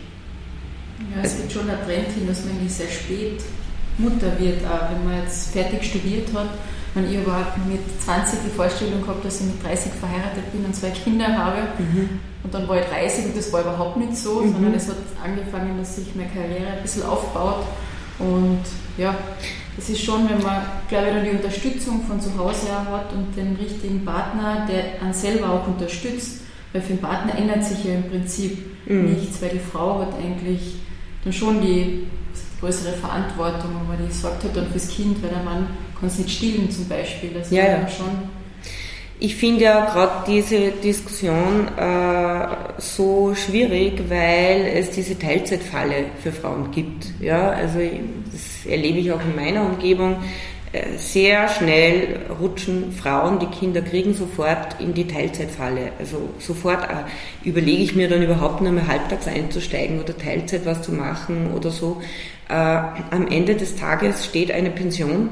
Ja, 1.15 1.21
es 1.23 1.37
wird 1.37 1.51
schon 1.51 1.69
ein 1.69 1.77
Trend 1.85 2.07
hin, 2.11 2.27
dass 2.27 2.43
man 2.43 2.55
irgendwie 2.55 2.69
sehr 2.69 2.87
spät 2.87 3.41
Mutter 3.97 4.39
wird, 4.39 4.65
auch 4.65 4.91
wenn 4.91 5.05
man 5.05 5.23
jetzt 5.23 5.51
fertig 5.51 5.83
studiert 5.83 6.29
hat. 6.33 6.49
Man 6.95 7.07
ich 7.07 7.17
überhaupt 7.17 7.57
mit 7.67 7.79
20 8.01 8.39
die 8.45 8.49
Vorstellung 8.49 9.01
gehabt, 9.01 9.23
dass 9.23 9.41
ich 9.41 9.47
mit 9.47 9.63
30 9.63 9.91
verheiratet 9.93 10.51
bin 10.51 10.65
und 10.65 10.75
zwei 10.75 10.89
Kinder 10.89 11.27
habe. 11.27 11.67
Mhm. 11.77 12.19
Und 12.43 12.53
dann 12.53 12.67
war 12.67 12.79
ich 12.79 12.85
30 12.85 13.25
und 13.25 13.37
das 13.37 13.53
war 13.53 13.61
überhaupt 13.61 13.97
nicht 13.97 14.15
so, 14.15 14.41
mhm. 14.41 14.53
sondern 14.53 14.73
es 14.73 14.87
hat 14.87 14.97
angefangen, 15.23 15.77
dass 15.77 15.97
sich 15.97 16.15
meine 16.15 16.29
Karriere 16.29 16.77
ein 16.77 16.81
bisschen 16.81 17.03
aufbaut. 17.03 17.65
Und 18.17 18.63
ja, 18.97 19.15
es 19.79 19.89
ist 19.89 20.03
schon, 20.03 20.29
wenn 20.29 20.41
man, 20.43 20.61
glaube 20.89 21.07
ich, 21.07 21.13
dann 21.13 21.23
die 21.23 21.31
Unterstützung 21.31 22.03
von 22.05 22.19
zu 22.19 22.37
Hause 22.37 22.67
her 22.67 22.85
hat 22.91 23.13
und 23.13 23.35
den 23.35 23.55
richtigen 23.55 24.03
Partner, 24.03 24.67
der 24.69 25.01
einen 25.01 25.13
selber 25.13 25.49
auch 25.51 25.67
unterstützt, 25.67 26.41
weil 26.73 26.81
für 26.81 26.93
den 26.93 26.99
Partner 26.99 27.37
ändert 27.37 27.63
sich 27.63 27.85
ja 27.85 27.95
im 27.95 28.09
Prinzip 28.09 28.57
mhm. 28.85 29.13
nichts, 29.13 29.41
weil 29.41 29.49
die 29.49 29.59
Frau 29.59 30.01
hat 30.01 30.13
eigentlich 30.21 30.75
dann 31.23 31.31
schon 31.31 31.61
die 31.61 32.07
größere 32.59 32.93
Verantwortung, 32.93 33.71
wenn 33.79 33.87
man 33.87 34.05
die 34.05 34.13
sorgt 34.13 34.43
hat 34.43 34.55
dann 34.55 34.67
fürs 34.69 34.89
Kind, 34.89 35.23
weil 35.23 35.29
der 35.29 35.43
Mann 35.43 35.67
kann 35.97 36.09
es 36.09 36.17
nicht 36.17 36.31
stillen 36.31 36.69
zum 36.69 36.87
Beispiel. 36.89 37.31
Das 37.33 37.49
ja, 37.49 37.65
ja. 37.65 37.87
schon 37.87 38.29
ich 39.19 39.35
finde 39.35 39.65
ja 39.65 39.85
gerade 39.85 40.23
diese 40.27 40.71
Diskussion 40.71 41.67
äh, 41.77 42.47
so 42.77 43.35
schwierig, 43.35 44.09
weil 44.09 44.71
es 44.75 44.91
diese 44.91 45.19
Teilzeitfalle 45.19 46.05
für 46.23 46.31
Frauen 46.31 46.71
gibt. 46.71 47.07
Ja, 47.19 47.49
also 47.49 47.79
das 48.31 48.65
erlebe 48.65 48.99
ich 48.99 49.11
auch 49.11 49.21
in 49.21 49.35
meiner 49.35 49.65
Umgebung. 49.65 50.17
Äh, 50.71 50.97
sehr 50.97 51.49
schnell 51.49 52.19
rutschen 52.39 52.93
Frauen, 52.93 53.39
die 53.39 53.47
Kinder 53.47 53.81
kriegen, 53.81 54.13
sofort 54.13 54.79
in 54.79 54.93
die 54.93 55.07
Teilzeitfalle. 55.07 55.91
Also 55.99 56.29
sofort 56.39 56.83
äh, 56.83 57.47
überlege 57.47 57.83
ich 57.83 57.95
mir 57.95 58.07
dann 58.07 58.23
überhaupt 58.23 58.61
nur 58.61 58.71
mehr 58.71 58.87
halbtags 58.87 59.27
einzusteigen 59.27 59.99
oder 59.99 60.17
Teilzeit 60.17 60.65
was 60.65 60.81
zu 60.81 60.93
machen 60.93 61.51
oder 61.53 61.71
so. 61.71 62.01
Äh, 62.47 62.53
am 62.53 63.27
Ende 63.29 63.55
des 63.55 63.75
Tages 63.75 64.25
steht 64.25 64.51
eine 64.51 64.69
Pension 64.69 65.29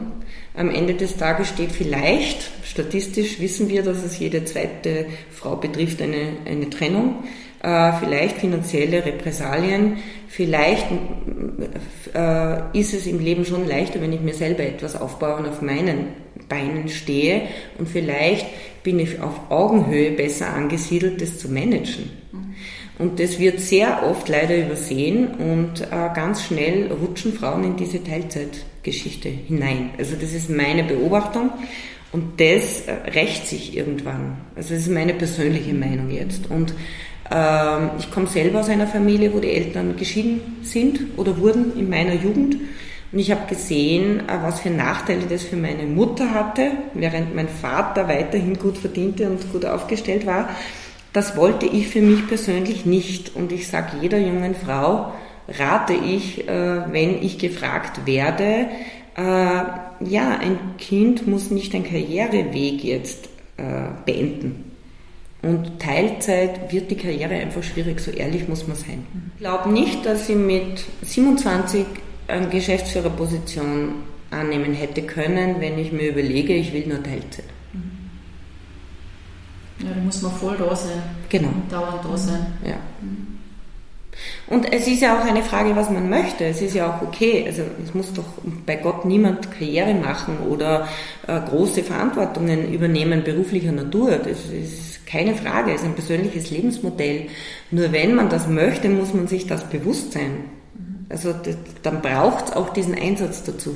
am 0.57 0.71
Ende 0.71 0.95
des 0.95 1.17
Tages 1.17 1.49
steht 1.49 1.71
vielleicht, 1.71 2.49
statistisch 2.63 3.39
wissen 3.39 3.69
wir, 3.69 3.83
dass 3.83 4.03
es 4.03 4.17
jede 4.17 4.43
zweite 4.43 5.05
Frau 5.31 5.55
betrifft, 5.55 6.01
eine, 6.01 6.37
eine 6.45 6.69
Trennung, 6.69 7.23
äh, 7.61 7.93
vielleicht 7.99 8.37
finanzielle 8.37 9.05
Repressalien, 9.05 9.97
vielleicht 10.27 10.87
äh, 12.13 12.77
ist 12.77 12.93
es 12.93 13.05
im 13.05 13.19
Leben 13.19 13.45
schon 13.45 13.67
leichter, 13.67 14.01
wenn 14.01 14.13
ich 14.13 14.21
mir 14.21 14.33
selber 14.33 14.63
etwas 14.63 14.99
aufbaue 14.99 15.37
und 15.37 15.47
auf 15.47 15.61
meinen 15.61 16.07
Beinen 16.49 16.89
stehe 16.89 17.43
und 17.77 17.87
vielleicht 17.87 18.47
bin 18.83 18.99
ich 18.99 19.21
auf 19.21 19.51
Augenhöhe 19.51 20.11
besser 20.11 20.53
angesiedelt, 20.53 21.21
das 21.21 21.37
zu 21.37 21.49
managen. 21.49 22.09
Und 22.99 23.19
das 23.19 23.37
wird 23.37 23.59
sehr 23.59 24.03
oft 24.03 24.27
leider 24.27 24.57
übersehen 24.57 25.27
und 25.35 25.81
äh, 25.81 26.09
ganz 26.15 26.43
schnell 26.43 26.91
rutschen 26.91 27.33
Frauen 27.33 27.63
in 27.63 27.75
diese 27.77 28.03
Teilzeitgeschichte 28.03 29.29
hinein. 29.29 29.91
Also 29.99 30.15
das 30.19 30.33
ist 30.33 30.49
meine 30.49 30.83
Beobachtung 30.83 31.51
und 32.11 32.39
das 32.39 32.81
äh, 32.81 32.93
rächt 33.13 33.47
sich 33.47 33.77
irgendwann. 33.77 34.37
Also 34.55 34.73
das 34.73 34.83
ist 34.83 34.91
meine 34.91 35.13
persönliche 35.13 35.75
Meinung 35.75 36.09
jetzt. 36.09 36.49
Und 36.49 36.73
ähm, 37.29 37.91
ich 37.99 38.09
komme 38.09 38.27
selber 38.27 38.61
aus 38.61 38.69
einer 38.69 38.87
Familie, 38.87 39.31
wo 39.31 39.39
die 39.39 39.51
Eltern 39.51 39.95
geschieden 39.95 40.57
sind 40.63 40.99
oder 41.17 41.37
wurden 41.37 41.77
in 41.77 41.89
meiner 41.89 42.13
Jugend. 42.13 42.57
Und 43.11 43.19
ich 43.19 43.29
habe 43.29 43.47
gesehen, 43.47 44.21
äh, 44.21 44.41
was 44.41 44.61
für 44.61 44.71
Nachteile 44.71 45.27
das 45.29 45.43
für 45.43 45.55
meine 45.55 45.83
Mutter 45.83 46.33
hatte, 46.33 46.71
während 46.95 47.35
mein 47.35 47.47
Vater 47.47 48.07
weiterhin 48.07 48.57
gut 48.57 48.77
verdiente 48.77 49.29
und 49.29 49.51
gut 49.51 49.65
aufgestellt 49.65 50.25
war. 50.25 50.49
Das 51.17 51.35
wollte 51.35 51.65
ich 51.65 51.87
für 51.87 52.03
mich 52.03 52.27
persönlich 52.27 52.85
nicht. 52.85 53.35
Und 53.35 53.51
ich 53.51 53.67
sage 53.67 53.97
jeder 54.03 54.19
jungen 54.19 54.53
Frau, 54.53 55.13
rate 55.49 55.93
ich, 55.93 56.47
äh, 56.47 56.91
wenn 56.91 57.23
ich 57.23 57.39
gefragt 57.39 58.05
werde, 58.05 58.67
äh, 59.17 59.23
ja, 59.23 60.37
ein 60.39 60.59
Kind 60.77 61.25
muss 61.25 61.49
nicht 61.49 61.73
ein 61.73 61.83
Karriereweg 61.83 62.83
jetzt 62.83 63.29
äh, 63.57 63.63
beenden. 64.05 64.75
Und 65.41 65.79
Teilzeit 65.79 66.71
wird 66.71 66.91
die 66.91 66.97
Karriere 66.97 67.33
einfach 67.33 67.63
schwierig, 67.63 67.99
so 67.99 68.11
ehrlich 68.11 68.47
muss 68.47 68.67
man 68.67 68.77
sein. 68.77 69.03
Ich 69.37 69.39
glaube 69.39 69.71
nicht, 69.71 70.05
dass 70.05 70.29
ich 70.29 70.35
mit 70.35 70.83
27 71.01 71.83
eine 72.27 72.47
Geschäftsführerposition 72.49 74.03
annehmen 74.29 74.75
hätte 74.75 75.01
können, 75.01 75.55
wenn 75.61 75.79
ich 75.79 75.91
mir 75.91 76.09
überlege, 76.09 76.53
ich 76.53 76.73
will 76.73 76.85
nur 76.85 77.01
Teilzeit. 77.01 77.56
Ja, 79.79 79.89
da 79.93 80.01
muss 80.01 80.21
man 80.21 80.31
voll 80.33 80.57
da 80.57 80.75
sein. 80.75 81.01
Genau. 81.29 81.49
Und 81.49 81.71
dauernd 81.71 82.03
da 82.03 82.17
sein. 82.17 82.45
Ja. 82.65 82.77
Und 84.47 84.71
es 84.71 84.87
ist 84.87 85.01
ja 85.01 85.19
auch 85.19 85.25
eine 85.25 85.43
Frage, 85.43 85.75
was 85.75 85.89
man 85.89 86.09
möchte. 86.09 86.45
Es 86.45 86.61
ist 86.61 86.73
ja 86.73 86.89
auch 86.89 87.01
okay. 87.01 87.43
Also 87.45 87.63
es 87.83 87.93
muss 87.93 88.13
doch 88.13 88.25
bei 88.65 88.77
Gott 88.77 89.05
niemand 89.05 89.51
Karriere 89.51 89.93
machen 89.93 90.37
oder 90.49 90.87
äh, 91.27 91.39
große 91.39 91.83
Verantwortungen 91.83 92.73
übernehmen 92.73 93.23
beruflicher 93.23 93.71
Natur. 93.71 94.11
Das 94.11 94.45
ist 94.49 95.05
keine 95.05 95.35
Frage. 95.35 95.71
Es 95.73 95.81
ist 95.81 95.87
ein 95.87 95.95
persönliches 95.95 96.49
Lebensmodell. 96.49 97.27
Nur 97.71 97.91
wenn 97.91 98.15
man 98.15 98.29
das 98.29 98.47
möchte, 98.47 98.89
muss 98.89 99.13
man 99.13 99.27
sich 99.27 99.47
das 99.47 99.69
bewusst 99.69 100.13
sein. 100.13 100.45
Also 101.09 101.33
das, 101.33 101.57
dann 101.83 102.01
braucht 102.01 102.49
es 102.49 102.53
auch 102.53 102.73
diesen 102.73 102.95
Einsatz 102.95 103.43
dazu. 103.43 103.75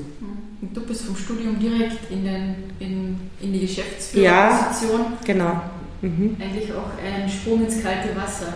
Und 0.62 0.76
du 0.76 0.82
bist 0.82 1.04
vom 1.04 1.16
Studium 1.16 1.60
direkt 1.60 2.12
in, 2.12 2.24
den, 2.24 2.56
in, 2.80 3.20
in 3.42 3.54
die 3.54 3.62
Geschäftsführerposition. 3.62 5.02
Ja, 5.02 5.18
genau. 5.26 5.62
Mhm. 6.02 6.38
Eigentlich 6.42 6.72
auch 6.74 6.90
ein 7.04 7.30
Sprung 7.30 7.66
ins 7.66 7.82
kalte 7.82 8.16
Wasser. 8.16 8.54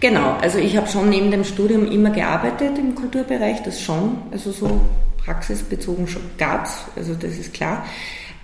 Genau, 0.00 0.36
also 0.40 0.58
ich 0.58 0.76
habe 0.76 0.86
schon 0.86 1.08
neben 1.10 1.30
dem 1.30 1.44
Studium 1.44 1.90
immer 1.90 2.10
gearbeitet 2.10 2.78
im 2.78 2.94
Kulturbereich, 2.94 3.62
das 3.64 3.80
schon, 3.80 4.18
also 4.30 4.52
so 4.52 4.80
praxisbezogen 5.24 6.06
schon 6.06 6.22
gab 6.38 6.66
es, 6.66 6.84
also 6.96 7.14
das 7.14 7.32
ist 7.32 7.52
klar. 7.52 7.84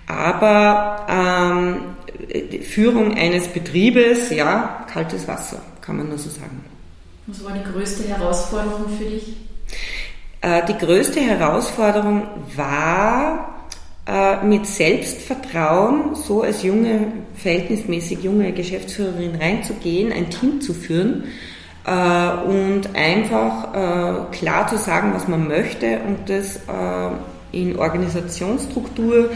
Aber 0.07 1.05
ähm, 1.09 2.61
Führung 2.61 3.17
eines 3.17 3.47
Betriebes, 3.47 4.29
ja, 4.29 4.85
kaltes 4.91 5.27
Wasser, 5.27 5.61
kann 5.81 5.97
man 5.97 6.09
nur 6.09 6.17
so 6.17 6.29
sagen. 6.29 6.63
Was 7.27 7.43
war 7.43 7.53
die 7.53 7.71
größte 7.71 8.07
Herausforderung 8.07 8.89
für 8.97 9.05
dich? 9.05 9.35
Äh, 10.41 10.63
die 10.67 10.77
größte 10.77 11.21
Herausforderung 11.21 12.27
war, 12.55 13.54
äh, 14.41 14.45
mit 14.45 14.67
Selbstvertrauen 14.67 16.15
so 16.15 16.41
als 16.41 16.63
junge, 16.63 17.13
verhältnismäßig 17.35 18.23
junge 18.23 18.51
Geschäftsführerin 18.51 19.35
reinzugehen, 19.35 20.11
ein 20.11 20.29
Team 20.29 20.59
zu 20.61 20.73
führen 20.73 21.23
äh, 21.85 22.31
und 22.47 22.95
einfach 22.95 23.73
äh, 23.73 24.15
klar 24.35 24.67
zu 24.67 24.77
sagen, 24.77 25.13
was 25.13 25.27
man 25.27 25.47
möchte 25.47 25.99
und 26.07 26.29
das 26.29 26.59
in 27.51 27.77
Organisationsstruktur, 27.77 29.29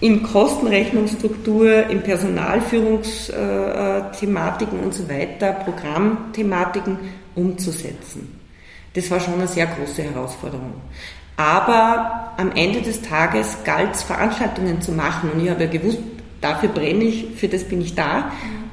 in 0.00 0.22
Kostenrechnungsstruktur, 0.22 1.88
in 1.88 2.02
Personalführungsthematiken 2.02 4.80
und 4.80 4.92
so 4.92 5.08
weiter, 5.08 5.52
Programmthematiken 5.52 6.98
umzusetzen. 7.34 8.42
Das 8.94 9.10
war 9.10 9.20
schon 9.20 9.34
eine 9.34 9.48
sehr 9.48 9.66
große 9.66 10.02
Herausforderung. 10.02 10.74
Aber 11.36 12.34
am 12.36 12.52
Ende 12.52 12.82
des 12.82 13.02
Tages 13.02 13.58
galt 13.64 13.94
es, 13.94 14.02
Veranstaltungen 14.02 14.80
zu 14.80 14.92
machen. 14.92 15.30
Und 15.30 15.44
ich 15.44 15.50
habe 15.50 15.64
ja 15.64 15.70
gewusst, 15.70 15.98
dafür 16.40 16.68
brenne 16.68 17.04
ich, 17.04 17.26
für 17.36 17.48
das 17.48 17.64
bin 17.64 17.80
ich 17.80 17.94
da. 17.94 18.30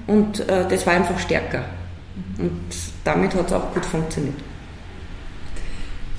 Und 0.07 0.47
äh, 0.49 0.67
das 0.67 0.85
war 0.85 0.93
einfach 0.93 1.19
stärker. 1.19 1.63
Und 2.37 2.59
damit 3.03 3.33
hat 3.35 3.47
es 3.47 3.53
auch 3.53 3.73
gut 3.73 3.85
funktioniert. 3.85 4.35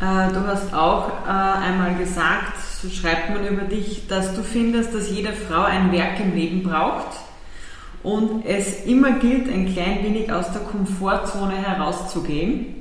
Äh, 0.00 0.32
du 0.32 0.46
hast 0.46 0.72
auch 0.72 1.08
äh, 1.26 1.30
einmal 1.30 1.94
gesagt, 1.96 2.58
so 2.80 2.88
schreibt 2.88 3.30
man 3.30 3.46
über 3.46 3.62
dich, 3.62 4.06
dass 4.08 4.34
du 4.34 4.42
findest, 4.42 4.94
dass 4.94 5.10
jede 5.10 5.32
Frau 5.32 5.62
ein 5.62 5.92
Werk 5.92 6.18
im 6.20 6.34
Leben 6.34 6.62
braucht 6.62 7.18
und 8.02 8.46
es 8.46 8.84
immer 8.86 9.12
gilt, 9.12 9.48
ein 9.52 9.72
klein 9.72 10.02
wenig 10.02 10.32
aus 10.32 10.50
der 10.52 10.62
Komfortzone 10.62 11.56
herauszugehen. 11.56 12.79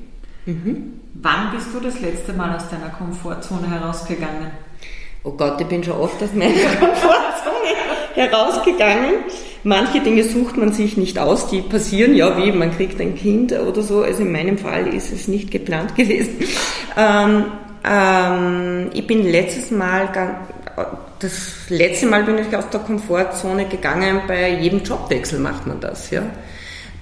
Mhm. 0.50 1.00
Wann 1.22 1.52
bist 1.54 1.68
du 1.74 1.80
das 1.80 2.00
letzte 2.00 2.34
Mal 2.34 2.56
aus 2.56 2.70
deiner 2.70 2.90
Komfortzone 2.90 3.70
herausgegangen? 3.70 4.52
Oh 5.24 5.32
Gott, 5.32 5.60
ich 5.62 5.68
bin 5.68 5.84
schon 5.84 5.94
oft 5.94 6.22
aus 6.24 6.34
meiner 6.34 6.54
Komfortzone 6.80 7.76
herausgegangen. 8.16 9.16
Manche 9.64 10.00
Dinge 10.00 10.24
sucht 10.24 10.58
man 10.58 10.72
sich 10.72 10.98
nicht 10.98 11.20
aus, 11.20 11.50
die 11.50 11.62
passieren 11.62 12.16
ja 12.16 12.38
wie 12.38 12.52
man 12.52 12.72
kriegt 12.72 13.00
ein 13.02 13.16
Kind 13.16 13.52
oder 13.52 13.82
so. 13.82 14.02
Also 14.02 14.24
in 14.24 14.32
meinem 14.32 14.58
Fall 14.58 14.88
ist 14.88 15.12
es 15.12 15.28
nicht 15.28 15.52
geplant 15.52 15.96
gewesen. 15.98 16.38
Ähm, 16.98 17.46
ähm, 17.84 18.90
ich 18.94 19.06
bin 19.06 19.24
letztes 19.30 19.70
Mal, 19.72 20.10
das 21.20 21.70
letzte 21.70 22.08
Mal 22.08 22.24
bin 22.24 22.38
ich 22.40 22.56
aus 22.56 22.70
der 22.70 22.80
Komfortzone 22.80 23.66
gegangen. 23.68 24.22
Bei 24.28 24.50
jedem 24.50 24.82
Jobwechsel 24.84 25.40
macht 25.40 25.68
man 25.68 25.80
das, 25.80 26.10
ja. 26.10 26.24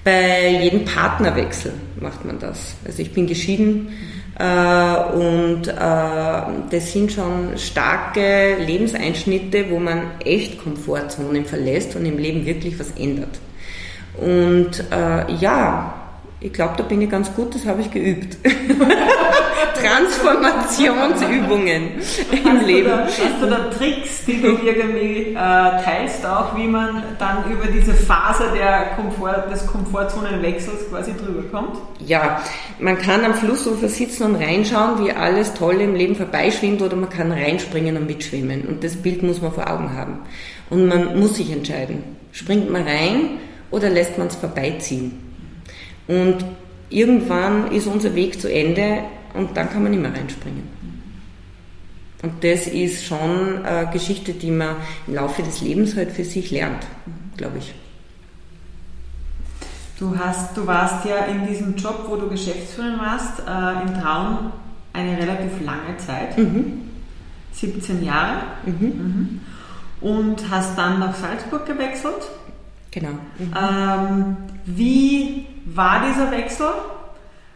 Bei 0.08 0.48
jedem 0.62 0.86
Partnerwechsel 0.86 1.74
macht 2.00 2.24
man 2.24 2.38
das. 2.38 2.76
Also 2.86 3.02
ich 3.02 3.12
bin 3.12 3.26
geschieden 3.26 3.88
äh, 4.38 4.96
und 5.12 5.68
äh, 5.68 5.72
das 6.70 6.92
sind 6.92 7.12
schon 7.12 7.58
starke 7.58 8.56
Lebenseinschnitte, 8.58 9.66
wo 9.68 9.78
man 9.78 10.12
echt 10.24 10.64
Komfortzonen 10.64 11.44
verlässt 11.44 11.94
und 11.94 12.06
im 12.06 12.16
Leben 12.16 12.46
wirklich 12.46 12.80
was 12.80 12.92
ändert. 12.92 13.38
Und 14.16 14.82
äh, 14.90 15.30
ja, 15.34 16.07
ich 16.40 16.52
glaube, 16.52 16.74
da 16.76 16.84
bin 16.84 17.02
ich 17.02 17.10
ganz 17.10 17.34
gut, 17.34 17.52
das 17.54 17.66
habe 17.66 17.80
ich 17.80 17.90
geübt. 17.90 18.36
Transformationsübungen 19.74 21.90
im 22.30 22.44
hast 22.44 22.66
Leben. 22.66 22.88
Du 22.88 22.96
da, 22.96 23.06
hast 23.06 23.42
du 23.42 23.46
da 23.46 23.70
Tricks, 23.70 24.24
die 24.26 24.40
du 24.40 24.56
irgendwie 24.64 25.32
äh, 25.32 25.34
teilst, 25.34 26.24
auch 26.26 26.56
wie 26.56 26.66
man 26.66 27.02
dann 27.18 27.50
über 27.50 27.66
diese 27.66 27.94
Phase 27.94 28.44
der 28.54 28.90
Komfort, 28.96 29.50
des 29.50 29.66
Komfortzonenwechsels 29.66 30.88
quasi 30.90 31.12
drüber 31.14 31.42
kommt? 31.50 31.78
Ja, 32.04 32.42
man 32.78 32.98
kann 32.98 33.24
am 33.24 33.34
Flussufer 33.34 33.88
sitzen 33.88 34.24
und 34.24 34.36
reinschauen, 34.36 35.04
wie 35.04 35.12
alles 35.12 35.54
Tolle 35.54 35.84
im 35.84 35.94
Leben 35.94 36.16
vorbeischwimmt, 36.16 36.82
oder 36.82 36.96
man 36.96 37.10
kann 37.10 37.32
reinspringen 37.32 37.96
und 37.96 38.06
mitschwimmen. 38.06 38.62
Und 38.62 38.84
das 38.84 38.96
Bild 38.96 39.22
muss 39.22 39.42
man 39.42 39.52
vor 39.52 39.70
Augen 39.70 39.96
haben. 39.96 40.20
Und 40.70 40.86
man 40.86 41.18
muss 41.18 41.36
sich 41.36 41.50
entscheiden. 41.50 42.04
Springt 42.32 42.70
man 42.70 42.82
rein 42.82 43.38
oder 43.70 43.90
lässt 43.90 44.18
man 44.18 44.28
es 44.28 44.36
vorbeiziehen? 44.36 45.27
Und 46.08 46.44
irgendwann 46.90 47.70
ist 47.70 47.86
unser 47.86 48.14
Weg 48.14 48.40
zu 48.40 48.52
Ende 48.52 49.04
und 49.34 49.56
dann 49.56 49.70
kann 49.70 49.82
man 49.82 49.92
nicht 49.92 50.02
mehr 50.02 50.12
reinspringen. 50.12 50.78
Und 52.22 52.42
das 52.42 52.66
ist 52.66 53.04
schon 53.04 53.64
eine 53.64 53.90
Geschichte, 53.90 54.32
die 54.32 54.50
man 54.50 54.76
im 55.06 55.14
Laufe 55.14 55.42
des 55.42 55.60
Lebens 55.60 55.94
halt 55.94 56.10
für 56.10 56.24
sich 56.24 56.50
lernt, 56.50 56.84
glaube 57.36 57.58
ich. 57.58 57.74
Du, 59.98 60.16
hast, 60.16 60.56
du 60.56 60.66
warst 60.66 61.04
ja 61.04 61.24
in 61.26 61.46
diesem 61.46 61.76
Job, 61.76 62.06
wo 62.08 62.16
du 62.16 62.28
Geschäftsführerin 62.28 62.98
warst, 62.98 63.40
äh, 63.40 63.82
in 63.82 64.00
Traun 64.00 64.52
eine 64.92 65.16
relativ 65.18 65.64
lange 65.64 65.96
Zeit, 65.98 66.38
mhm. 66.38 66.90
17 67.52 68.04
Jahre, 68.04 68.42
mhm. 68.64 68.72
Mhm. 68.80 69.40
und 70.00 70.50
hast 70.50 70.78
dann 70.78 71.00
nach 71.00 71.14
Salzburg 71.14 71.66
gewechselt. 71.66 72.28
Genau. 72.90 73.10
Mhm. 73.38 73.54
Ähm, 73.60 74.36
wie 74.66 75.46
war 75.74 76.02
dieser 76.06 76.30
Wechsel? 76.30 76.68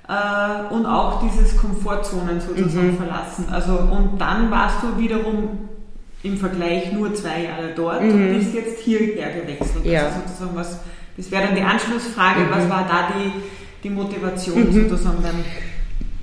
Äh, 0.09 0.75
und 0.75 0.85
auch 0.85 1.23
dieses 1.23 1.57
Komfortzonen 1.57 2.41
sozusagen 2.41 2.93
mhm. 2.93 2.97
verlassen. 2.97 3.47
Also, 3.51 3.79
und 3.79 4.19
dann 4.19 4.51
warst 4.51 4.83
du 4.83 4.99
wiederum 5.01 5.69
im 6.23 6.37
Vergleich 6.37 6.93
nur 6.93 7.15
zwei 7.15 7.45
Jahre 7.45 7.73
dort 7.75 8.03
mhm. 8.03 8.11
und 8.11 8.39
bist 8.39 8.55
jetzt 8.55 8.81
hierher 8.81 9.31
gewechselt. 9.33 9.85
Ja. 9.85 10.07
Also 10.07 10.21
sozusagen 10.27 10.57
was, 10.57 10.79
das 11.17 11.31
wäre 11.31 11.47
dann 11.47 11.57
die 11.57 11.63
Anschlussfrage, 11.63 12.41
mhm. 12.41 12.51
was 12.51 12.69
war 12.69 12.87
da 12.89 13.09
die, 13.17 13.33
die 13.83 13.91
Motivation 13.91 14.65
mhm. 14.65 14.89
sozusagen 14.89 15.23
dann? 15.23 15.45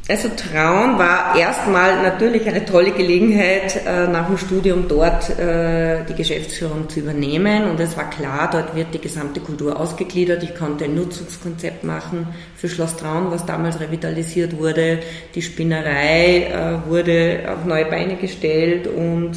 Also 0.09 0.27
Traun 0.29 0.97
war 0.97 1.37
erstmal 1.37 2.01
natürlich 2.01 2.47
eine 2.47 2.65
tolle 2.65 2.89
Gelegenheit, 2.89 3.79
äh, 3.85 4.07
nach 4.07 4.25
dem 4.25 4.39
Studium 4.39 4.87
dort 4.87 5.29
äh, 5.37 6.03
die 6.05 6.15
Geschäftsführung 6.15 6.89
zu 6.89 7.01
übernehmen. 7.01 7.69
Und 7.69 7.79
es 7.79 7.95
war 7.95 8.09
klar, 8.09 8.49
dort 8.51 8.75
wird 8.75 8.91
die 8.91 8.99
gesamte 8.99 9.39
Kultur 9.39 9.79
ausgegliedert. 9.79 10.41
Ich 10.41 10.55
konnte 10.55 10.85
ein 10.85 10.95
Nutzungskonzept 10.95 11.83
machen 11.83 12.27
für 12.55 12.67
Schloss 12.67 12.95
Traun, 12.95 13.29
was 13.29 13.45
damals 13.45 13.79
revitalisiert 13.79 14.57
wurde. 14.57 14.97
Die 15.35 15.43
Spinnerei 15.43 16.47
äh, 16.47 16.89
wurde 16.89 17.41
auf 17.47 17.65
neue 17.65 17.85
Beine 17.85 18.15
gestellt 18.15 18.87
und 18.87 19.33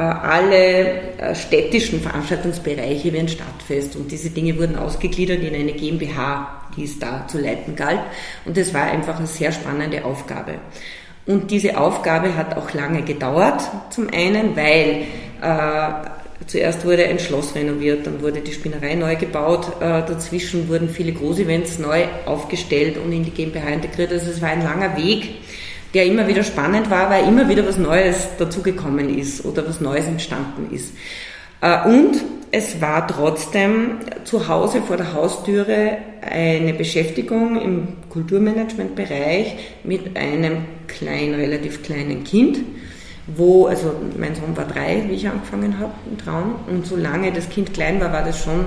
alle 0.00 1.34
städtischen 1.34 2.00
Veranstaltungsbereiche 2.00 3.12
wie 3.12 3.18
ein 3.18 3.28
Stadtfest. 3.28 3.96
Und 3.96 4.10
diese 4.10 4.30
Dinge 4.30 4.58
wurden 4.58 4.76
ausgegliedert 4.76 5.42
in 5.42 5.54
eine 5.54 5.72
GmbH 5.72 6.58
die 6.78 6.84
es 6.84 6.98
da 6.98 7.26
zu 7.26 7.38
leiten 7.38 7.76
galt. 7.76 8.00
Und 8.44 8.56
das 8.56 8.72
war 8.72 8.84
einfach 8.84 9.18
eine 9.18 9.26
sehr 9.26 9.52
spannende 9.52 10.04
Aufgabe. 10.04 10.54
Und 11.26 11.50
diese 11.50 11.78
Aufgabe 11.78 12.36
hat 12.36 12.56
auch 12.56 12.72
lange 12.72 13.02
gedauert, 13.02 13.60
zum 13.90 14.08
einen, 14.10 14.56
weil 14.56 15.04
äh, 15.42 16.46
zuerst 16.46 16.86
wurde 16.86 17.04
ein 17.04 17.18
Schloss 17.18 17.54
renoviert, 17.54 18.06
dann 18.06 18.22
wurde 18.22 18.40
die 18.40 18.52
Spinnerei 18.52 18.94
neu 18.94 19.16
gebaut, 19.16 19.66
äh, 19.80 20.02
dazwischen 20.06 20.70
wurden 20.70 20.88
viele 20.88 21.12
Großevents 21.12 21.80
neu 21.80 22.04
aufgestellt 22.24 22.96
und 22.96 23.12
in 23.12 23.24
die 23.24 23.30
GmbH 23.30 23.68
integriert. 23.68 24.10
Also 24.10 24.30
es 24.30 24.40
war 24.40 24.48
ein 24.48 24.62
langer 24.62 24.96
Weg, 24.96 25.34
der 25.94 26.06
immer 26.06 26.28
wieder 26.28 26.42
spannend 26.42 26.90
war, 26.90 27.10
weil 27.10 27.26
immer 27.26 27.48
wieder 27.48 27.66
was 27.66 27.78
Neues 27.78 28.28
dazugekommen 28.38 29.16
ist 29.16 29.44
oder 29.44 29.66
was 29.66 29.80
Neues 29.80 30.06
entstanden 30.06 30.74
ist. 30.74 30.92
Äh, 31.60 31.88
und 31.88 32.22
es 32.50 32.80
war 32.80 33.06
trotzdem 33.06 33.98
zu 34.24 34.48
Hause 34.48 34.80
vor 34.80 34.96
der 34.96 35.12
Haustüre 35.12 35.98
eine 36.22 36.72
Beschäftigung 36.72 37.60
im 37.60 37.88
Kulturmanagementbereich 38.08 39.56
mit 39.84 40.16
einem 40.16 40.64
kleinen, 40.86 41.34
relativ 41.34 41.82
kleinen 41.82 42.24
Kind, 42.24 42.58
wo, 43.26 43.66
also 43.66 43.94
mein 44.16 44.34
Sohn 44.34 44.56
war 44.56 44.64
drei, 44.64 45.04
wie 45.08 45.14
ich 45.14 45.28
angefangen 45.28 45.78
habe 45.78 45.92
im 46.10 46.16
Traum, 46.16 46.54
und 46.68 46.86
solange 46.86 47.32
das 47.32 47.50
Kind 47.50 47.74
klein 47.74 48.00
war, 48.00 48.12
war 48.12 48.24
das 48.24 48.42
schon 48.42 48.66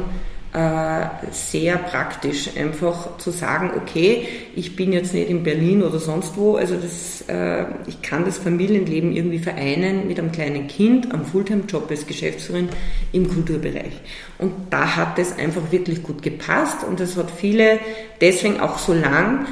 sehr 1.32 1.78
praktisch, 1.78 2.58
einfach 2.58 3.18
zu 3.18 3.32
sagen, 3.32 3.72
okay, 3.78 4.28
ich 4.54 4.76
bin 4.76 4.92
jetzt 4.92 5.14
nicht 5.14 5.30
in 5.30 5.44
Berlin 5.44 5.82
oder 5.82 5.98
sonst 5.98 6.36
wo, 6.36 6.58
also 6.58 6.76
das, 6.76 7.24
äh, 7.30 7.64
ich 7.88 8.02
kann 8.02 8.26
das 8.26 8.38
Familienleben 8.38 9.16
irgendwie 9.16 9.40
vereinen 9.40 10.08
mit 10.08 10.20
einem 10.20 10.34
kleinen 10.34 10.68
Kind, 10.68 11.14
am 11.14 11.26
Fulltime-Job 11.26 11.90
als 11.90 12.06
Geschäftsführerin 12.06 12.68
im 13.14 13.30
Kulturbereich. 13.30 13.94
Und 14.40 14.52
da 14.72 14.98
hat 14.98 15.18
es 15.20 15.38
einfach 15.38 15.72
wirklich 15.72 16.04
gut 16.04 16.22
gepasst 16.22 16.84
und 16.86 17.00
es 17.00 17.16
hat 17.16 17.32
viele, 17.32 17.80
deswegen 18.20 18.60
auch 18.60 18.78
so 18.78 18.94
lang, 18.94 19.46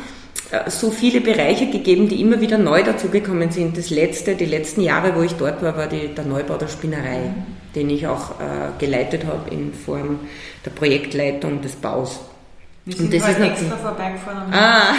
äh, 0.51 0.69
so 0.69 0.91
viele 0.91 1.21
Bereiche 1.21 1.67
gegeben, 1.67 2.09
die 2.09 2.21
immer 2.21 2.41
wieder 2.41 2.57
neu 2.57 2.83
dazugekommen 2.83 3.51
sind. 3.51 3.77
Das 3.77 3.89
letzte, 3.89 4.35
die 4.35 4.45
letzten 4.45 4.81
Jahre, 4.81 5.15
wo 5.15 5.21
ich 5.21 5.33
dort 5.35 5.62
war, 5.62 5.77
war 5.77 5.88
die, 5.88 6.09
der 6.09 6.25
Neubau 6.25 6.57
der 6.57 6.67
Spinnerei, 6.67 7.31
den 7.75 7.89
ich 7.89 8.08
auch 8.08 8.39
äh, 8.39 8.71
geleitet 8.79 9.25
habe 9.25 9.49
in 9.49 9.73
Form 9.73 10.19
der 10.65 10.71
Projektleitung 10.71 11.62
des 11.62 11.75
Baus. 11.75 12.19
Wir 12.86 12.95
sind 12.95 13.13
und 13.13 13.13
das 13.21 13.29
ist 13.29 13.39
extra 13.39 13.77
vorbeigefahren. 13.77 14.53
Ah. 14.53 14.93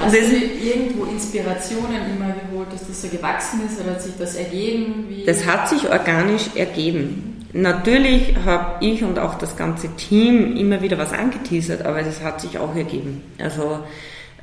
Hast 0.00 0.14
du 0.14 0.18
irgendwo 0.18 1.04
Inspirationen 1.04 2.00
immer 2.16 2.34
geholt, 2.34 2.72
dass 2.72 2.86
das 2.86 3.02
so 3.02 3.08
gewachsen 3.08 3.60
ist 3.66 3.80
oder 3.80 3.92
hat 3.92 4.02
sich 4.02 4.14
das 4.18 4.34
ergeben? 4.34 5.06
Wie? 5.08 5.24
Das 5.24 5.46
hat 5.46 5.68
sich 5.68 5.88
organisch 5.88 6.50
ergeben. 6.56 7.46
Natürlich 7.52 8.34
habe 8.44 8.84
ich 8.84 9.04
und 9.04 9.18
auch 9.18 9.34
das 9.34 9.56
ganze 9.56 9.88
Team 9.96 10.56
immer 10.56 10.80
wieder 10.80 10.96
was 10.98 11.12
angeteasert, 11.12 11.84
aber 11.84 12.02
das 12.02 12.22
hat 12.22 12.40
sich 12.40 12.58
auch 12.58 12.74
ergeben. 12.74 13.22
Also 13.38 13.80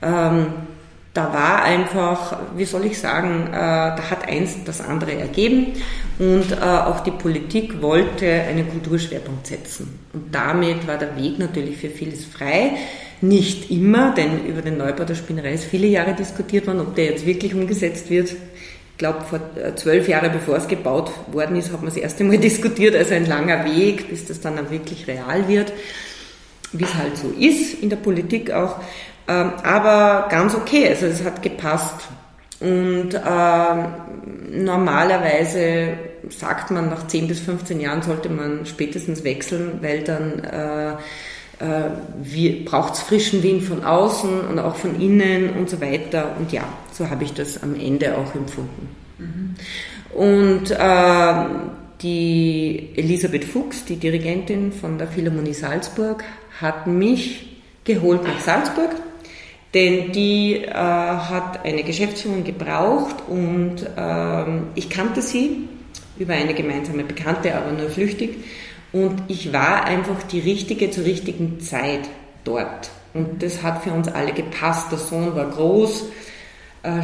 ähm, 0.02 0.54
da 1.14 1.34
war 1.34 1.64
einfach, 1.64 2.38
wie 2.56 2.66
soll 2.66 2.86
ich 2.86 3.00
sagen, 3.00 3.48
äh, 3.48 3.52
da 3.52 4.10
hat 4.12 4.28
eins 4.28 4.64
das 4.64 4.80
andere 4.80 5.16
ergeben 5.16 5.74
und 6.20 6.52
äh, 6.52 6.56
auch 6.64 7.00
die 7.00 7.12
Politik 7.12 7.82
wollte 7.82 8.30
einen 8.32 8.70
Kulturschwerpunkt 8.70 9.48
setzen. 9.48 10.00
Und 10.14 10.34
damit 10.34 10.88
war 10.88 10.98
der 10.98 11.16
Weg 11.18 11.40
natürlich 11.40 11.78
für 11.78 11.90
vieles 11.90 12.26
frei. 12.26 12.74
Nicht 13.22 13.72
immer, 13.72 14.14
denn 14.14 14.46
über 14.46 14.62
den 14.62 14.78
Neubau 14.78 15.04
der 15.04 15.16
Spinnerei 15.16 15.54
ist 15.54 15.66
viele 15.66 15.88
Jahre 15.88 16.14
diskutiert 16.14 16.68
worden, 16.68 16.82
ob 16.82 16.96
der 16.96 17.06
jetzt 17.06 17.26
wirklich 17.26 17.56
umgesetzt 17.56 18.10
wird. 18.10 18.30
Ich 18.30 18.98
glaube, 18.98 19.22
vor 19.22 19.40
äh, 19.56 19.76
zwölf 19.76 20.08
Jahren 20.08 20.32
bevor 20.32 20.58
es 20.58 20.68
gebaut 20.68 21.12
worden 21.32 21.56
ist, 21.56 21.72
hat 21.72 21.82
man 21.82 21.90
das 21.90 21.98
erste 21.98 22.24
Mal 22.24 22.38
diskutiert, 22.40 22.96
also 22.96 23.16
ein 23.16 23.26
langer 23.26 23.66
Weg, 23.66 24.10
bis 24.10 24.26
das 24.26 24.42
dann 24.42 24.60
auch 24.60 24.70
wirklich 24.70 25.08
real 25.08 25.48
wird, 25.48 25.74
wie 26.72 26.84
es 26.84 26.94
halt 26.94 27.18
so 27.18 27.30
ist 27.32 27.82
in 27.82 27.90
der 27.90 27.98
Politik 27.98 28.52
auch. 28.52 28.76
Ähm, 29.30 29.52
aber 29.64 30.28
ganz 30.30 30.56
okay, 30.56 30.90
also 30.90 31.06
es 31.06 31.24
hat 31.24 31.44
gepasst. 31.44 32.08
Und 32.60 33.14
äh, 33.14 33.88
normalerweise 34.52 35.94
sagt 36.30 36.72
man, 36.72 36.90
nach 36.90 37.08
10 37.08 37.28
bis 37.28 37.40
15 37.40 37.80
Jahren 37.80 38.02
sollte 38.02 38.28
man 38.30 38.66
spätestens 38.66 39.24
wechseln, 39.24 39.80
weil 39.82 40.04
dann 40.04 40.44
äh, 40.44 40.92
äh, 41.64 42.66
braucht 42.66 42.96
es 42.96 43.02
frischen 43.02 43.44
Wind 43.44 43.64
von 43.64 43.84
außen 43.84 44.42
und 44.42 44.60
auch 44.60 44.76
von 44.76 45.00
innen 45.00 45.52
und 45.52 45.70
so 45.70 45.80
weiter. 45.80 46.36
Und 46.38 46.52
ja, 46.52 46.64
so 46.92 47.10
habe 47.10 47.24
ich 47.24 47.34
das 47.34 47.62
am 47.62 47.80
Ende 47.80 48.18
auch 48.18 48.34
empfunden. 48.34 48.90
Mhm. 49.20 49.56
Und 50.18 50.72
äh, 50.72 51.46
die 52.02 52.90
Elisabeth 52.96 53.46
Fuchs, 53.46 53.86
die 53.86 53.98
Dirigentin 53.98 54.72
von 54.72 54.98
der 54.98 55.08
Philharmonie 55.08 55.54
Salzburg, 55.54 56.24
hat 56.60 56.88
mich 56.88 57.62
geholt 57.86 58.24
nach 58.24 58.40
Salzburg 58.40 58.90
denn 59.74 60.12
die 60.12 60.64
äh, 60.64 60.74
hat 60.74 61.64
eine 61.64 61.84
Geschäftsführung 61.84 62.44
gebraucht 62.44 63.18
und 63.28 63.88
ähm, 63.98 64.68
ich 64.76 64.90
kannte 64.90 65.22
sie 65.22 65.68
über 66.18 66.34
eine 66.34 66.54
gemeinsame 66.54 67.04
Bekannte, 67.04 67.56
aber 67.56 67.72
nur 67.72 67.90
flüchtig. 67.90 68.38
Und 68.92 69.22
ich 69.28 69.54
war 69.54 69.86
einfach 69.86 70.24
die 70.24 70.40
Richtige 70.40 70.90
zur 70.90 71.06
richtigen 71.06 71.60
Zeit 71.60 72.10
dort. 72.44 72.90
Und 73.14 73.44
das 73.44 73.62
hat 73.62 73.84
für 73.84 73.92
uns 73.92 74.08
alle 74.08 74.34
gepasst. 74.34 74.92
Der 74.92 74.98
Sohn 74.98 75.36
war 75.36 75.50
groß, 75.50 76.06
äh, 76.84 77.02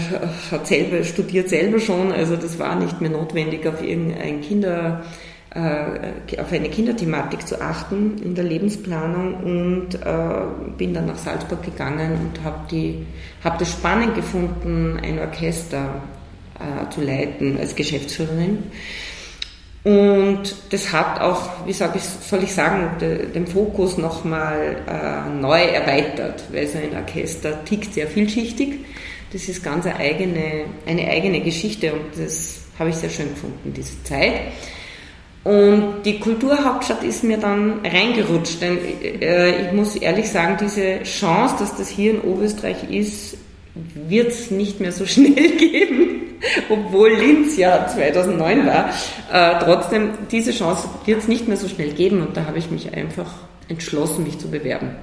hat 0.51 0.67
selber, 0.67 1.04
studiert 1.04 1.49
selber 1.49 1.80
schon, 1.80 2.12
also 2.12 2.36
das 2.36 2.58
war 2.58 2.75
nicht 2.75 3.01
mehr 3.01 3.12
notwendig, 3.12 3.67
auf 3.67 3.84
irgendein 3.84 4.41
Kinder 4.41 5.04
auf 5.58 6.52
eine 6.52 6.70
Kinderthematik 6.70 7.48
zu 7.48 7.62
achten 7.62 8.18
in 8.22 8.36
der 8.36 8.44
Lebensplanung 8.44 9.36
und 9.36 9.96
äh, 9.96 10.18
bin 10.78 10.94
dann 10.94 11.06
nach 11.06 11.18
Salzburg 11.18 11.63
gegangen 11.63 12.12
und 12.12 12.44
habe 12.44 12.96
hab 13.44 13.58
das 13.58 13.72
spannend 13.72 14.15
gefunden, 14.15 15.00
ein 15.02 15.18
Orchester 15.20 16.02
äh, 16.60 16.89
zu 16.89 17.02
leiten 17.02 17.58
als 17.58 17.76
Geschäftsführerin. 17.76 18.63
Und 19.86 20.56
das 20.72 20.91
hat 20.91 21.22
auch, 21.22 21.68
wie 21.68 21.74
sag 21.74 21.96
ich, 21.96 22.02
soll 22.02 22.44
ich 22.44 22.54
sagen, 22.54 22.98
de, 23.00 23.28
den 23.28 23.46
Fokus 23.46 23.98
nochmal 23.98 24.78
äh, 24.88 25.30
neu 25.30 25.62
erweitert, 25.62 26.44
weil 26.52 26.68
so 26.68 26.80
ein 26.80 26.96
Orchester 26.98 27.63
tickt 27.63 27.94
sehr 27.94 28.08
vielschichtig. 28.08 28.80
Das 29.32 29.48
ist 29.48 29.63
ganz 29.63 29.86
eine 29.86 29.98
eigene, 29.98 30.65
eine 30.88 31.08
eigene 31.08 31.39
Geschichte 31.41 31.94
und 31.94 32.18
das 32.18 32.62
habe 32.80 32.89
ich 32.89 32.96
sehr 32.96 33.10
schön 33.10 33.30
gefunden, 33.30 33.74
diese 33.76 34.04
Zeit. 34.04 34.34
Und 35.46 36.02
die 36.06 36.20
Kulturhauptstadt 36.20 37.04
ist 37.04 37.24
mir 37.24 37.38
dann 37.38 37.86
reingerutscht, 37.86 38.64
denn 38.64 38.80
äh, 39.04 39.68
ich 39.68 39.74
muss 39.74 39.96
ehrlich 39.96 40.28
sagen, 40.28 40.58
diese 40.60 41.04
Chance, 41.04 41.58
dass 41.60 41.78
das 41.78 41.88
hier 41.88 42.16
in 42.16 42.22
Oberösterreich 42.22 42.90
ist, 42.90 43.38
wird 43.76 44.30
es 44.30 44.50
nicht 44.50 44.80
mehr 44.80 44.92
so 44.92 45.06
schnell 45.06 45.52
geben, 45.52 46.40
obwohl 46.68 47.12
Linz 47.12 47.58
ja 47.58 47.86
2009 47.88 48.66
war. 48.66 48.90
Äh, 49.32 49.64
trotzdem, 49.64 50.10
diese 50.32 50.52
Chance 50.52 50.90
wird 51.06 51.20
es 51.20 51.28
nicht 51.28 51.48
mehr 51.48 51.58
so 51.58 51.68
schnell 51.68 51.92
geben 51.92 52.22
und 52.22 52.36
da 52.36 52.46
habe 52.46 52.58
ich 52.58 52.72
mich 52.72 52.92
einfach 52.96 53.32
entschlossen, 53.68 54.24
mich 54.24 54.40
zu 54.40 54.50
bewerben. 54.50 54.96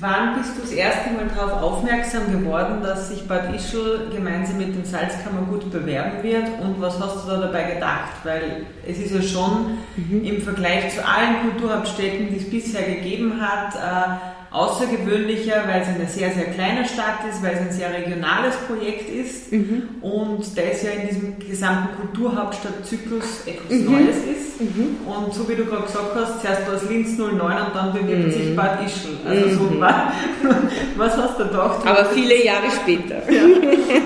Wann 0.00 0.36
bist 0.36 0.56
du 0.56 0.62
das 0.62 0.72
erste 0.72 1.10
Mal 1.10 1.26
darauf 1.34 1.62
aufmerksam 1.62 2.30
geworden, 2.32 2.82
dass 2.82 3.10
sich 3.10 3.28
Bad 3.28 3.54
Ischl 3.54 4.10
gemeinsam 4.12 4.58
mit 4.58 4.74
dem 4.74 4.84
Salzkammergut 4.84 5.70
bewerben 5.70 6.22
wird 6.22 6.48
und 6.60 6.80
was 6.80 7.00
hast 7.00 7.24
du 7.24 7.30
da 7.30 7.36
dabei 7.42 7.74
gedacht? 7.74 8.12
Weil 8.24 8.66
es 8.86 8.98
ist 8.98 9.14
ja 9.14 9.22
schon 9.22 9.78
mhm. 9.96 10.24
im 10.24 10.42
Vergleich 10.42 10.92
zu 10.94 11.06
allen 11.06 11.42
Kulturhauptstädten, 11.42 12.28
die 12.28 12.38
es 12.38 12.50
bisher 12.50 12.82
gegeben 12.82 13.40
hat, 13.40 13.74
äh, 13.76 14.33
außergewöhnlicher, 14.54 15.64
weil 15.66 15.82
es 15.82 15.88
eine 15.88 16.08
sehr, 16.08 16.30
sehr 16.30 16.44
kleine 16.44 16.84
Stadt 16.86 17.26
ist, 17.28 17.42
weil 17.42 17.54
es 17.54 17.60
ein 17.60 17.72
sehr 17.72 17.92
regionales 17.92 18.54
Projekt 18.68 19.10
ist 19.10 19.50
mhm. 19.50 19.88
und 20.00 20.56
der 20.56 20.72
ist 20.72 20.84
ja 20.84 20.90
in 20.92 21.08
diesem 21.08 21.38
gesamten 21.40 21.96
Kulturhauptstadtzyklus 21.96 23.46
etwas 23.46 23.70
mhm. 23.70 23.92
Neues 23.92 24.16
ist. 24.16 24.60
Mhm. 24.60 24.98
Und 25.04 25.34
so 25.34 25.48
wie 25.48 25.56
du 25.56 25.64
gerade 25.64 25.82
gesagt 25.82 26.14
hast, 26.14 26.40
zuerst 26.40 26.68
war 26.68 26.74
es 26.74 26.88
Linz 26.88 27.18
09 27.18 27.36
und 27.36 27.74
dann 27.74 27.92
bewirbt 27.92 28.32
sich 28.32 28.50
mhm. 28.50 28.56
Bad 28.56 28.86
Ischl. 28.86 29.16
Also 29.28 29.48
so, 29.48 29.62
mhm. 29.64 29.80
was 30.96 31.16
hast 31.16 31.40
du 31.40 31.44
gedacht? 31.44 31.84
Aber 31.84 32.04
viele 32.06 32.44
Jahre 32.44 32.70
später. 32.70 33.16
Ja. 33.30 33.42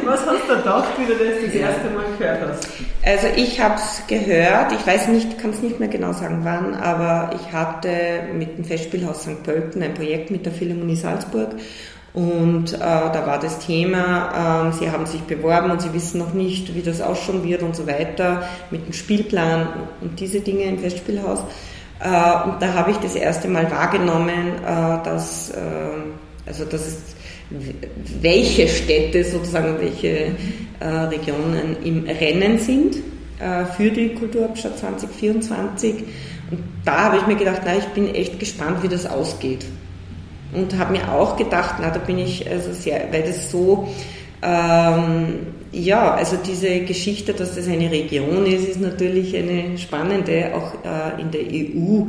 Was 0.04 0.26
hast 0.26 0.48
du 0.48 0.56
gedacht, 0.56 0.88
wie 0.96 1.04
du 1.04 1.12
das 1.12 1.44
das 1.44 1.54
erste 1.54 1.90
Mal 1.90 2.04
gehört 2.18 2.40
hast? 2.48 2.68
Also 3.04 3.26
ich 3.36 3.60
habe 3.60 3.76
es 3.76 4.02
gehört, 4.06 4.72
ich 4.72 4.86
weiß 4.86 5.08
nicht, 5.08 5.38
kann 5.38 5.50
es 5.50 5.62
nicht 5.62 5.78
mehr 5.78 5.88
genau 5.88 6.12
sagen 6.12 6.40
wann, 6.42 6.74
aber 6.74 7.30
ich 7.34 7.52
hatte 7.52 7.88
mit 8.34 8.58
dem 8.58 8.64
Festspielhaus 8.64 9.22
St. 9.22 9.42
Pölten 9.44 9.82
ein 9.82 9.94
Projekt 9.94 10.30
mit 10.30 10.37
mit 10.38 10.46
der 10.46 10.52
Philharmonie 10.52 10.96
Salzburg. 10.96 11.50
Und 12.14 12.72
äh, 12.72 12.78
da 12.78 13.24
war 13.26 13.38
das 13.38 13.58
Thema, 13.58 14.70
äh, 14.70 14.72
sie 14.72 14.90
haben 14.90 15.06
sich 15.06 15.20
beworben 15.22 15.70
und 15.70 15.82
sie 15.82 15.92
wissen 15.92 16.18
noch 16.18 16.32
nicht, 16.32 16.74
wie 16.74 16.80
das 16.80 17.00
ausschauen 17.00 17.44
wird 17.44 17.62
und 17.62 17.76
so 17.76 17.86
weiter, 17.86 18.48
mit 18.70 18.86
dem 18.86 18.92
Spielplan 18.92 19.68
und 20.00 20.18
diese 20.18 20.40
Dinge 20.40 20.64
im 20.64 20.78
Festspielhaus. 20.78 21.40
Äh, 22.00 22.48
und 22.48 22.62
da 22.62 22.72
habe 22.74 22.92
ich 22.92 22.96
das 22.96 23.14
erste 23.14 23.48
Mal 23.48 23.70
wahrgenommen, 23.70 24.54
äh, 24.64 25.04
dass, 25.04 25.50
äh, 25.50 25.58
also 26.46 26.64
dass 26.64 26.86
es, 26.86 26.96
welche 28.20 28.68
Städte 28.68 29.24
sozusagen, 29.24 29.78
welche 29.78 30.32
äh, 30.80 30.86
Regionen 30.86 31.76
im 31.84 32.04
Rennen 32.04 32.58
sind 32.58 32.96
für 33.76 33.92
die 33.92 34.08
Kulturhauptstadt 34.14 34.80
2024. 34.80 35.94
Und 36.50 36.58
da 36.84 37.04
habe 37.04 37.18
ich 37.18 37.26
mir 37.28 37.36
gedacht, 37.36 37.60
na, 37.64 37.76
ich 37.76 37.86
bin 37.94 38.12
echt 38.12 38.40
gespannt, 38.40 38.82
wie 38.82 38.88
das 38.88 39.06
ausgeht 39.06 39.64
und 40.52 40.78
habe 40.78 40.92
mir 40.92 41.12
auch 41.12 41.36
gedacht, 41.36 41.76
na, 41.80 41.90
da 41.90 41.98
bin 41.98 42.18
ich 42.18 42.48
also 42.50 42.72
sehr, 42.72 43.08
weil 43.12 43.22
das 43.22 43.50
so, 43.50 43.88
ähm, 44.42 45.46
ja, 45.72 46.14
also 46.14 46.36
diese 46.36 46.80
Geschichte, 46.80 47.34
dass 47.34 47.54
das 47.54 47.68
eine 47.68 47.90
Region 47.90 48.46
ist, 48.46 48.68
ist 48.68 48.80
natürlich 48.80 49.36
eine 49.36 49.76
spannende, 49.76 50.52
auch 50.54 50.72
äh, 50.84 51.20
in 51.20 51.30
der 51.30 51.42
EU 51.42 52.06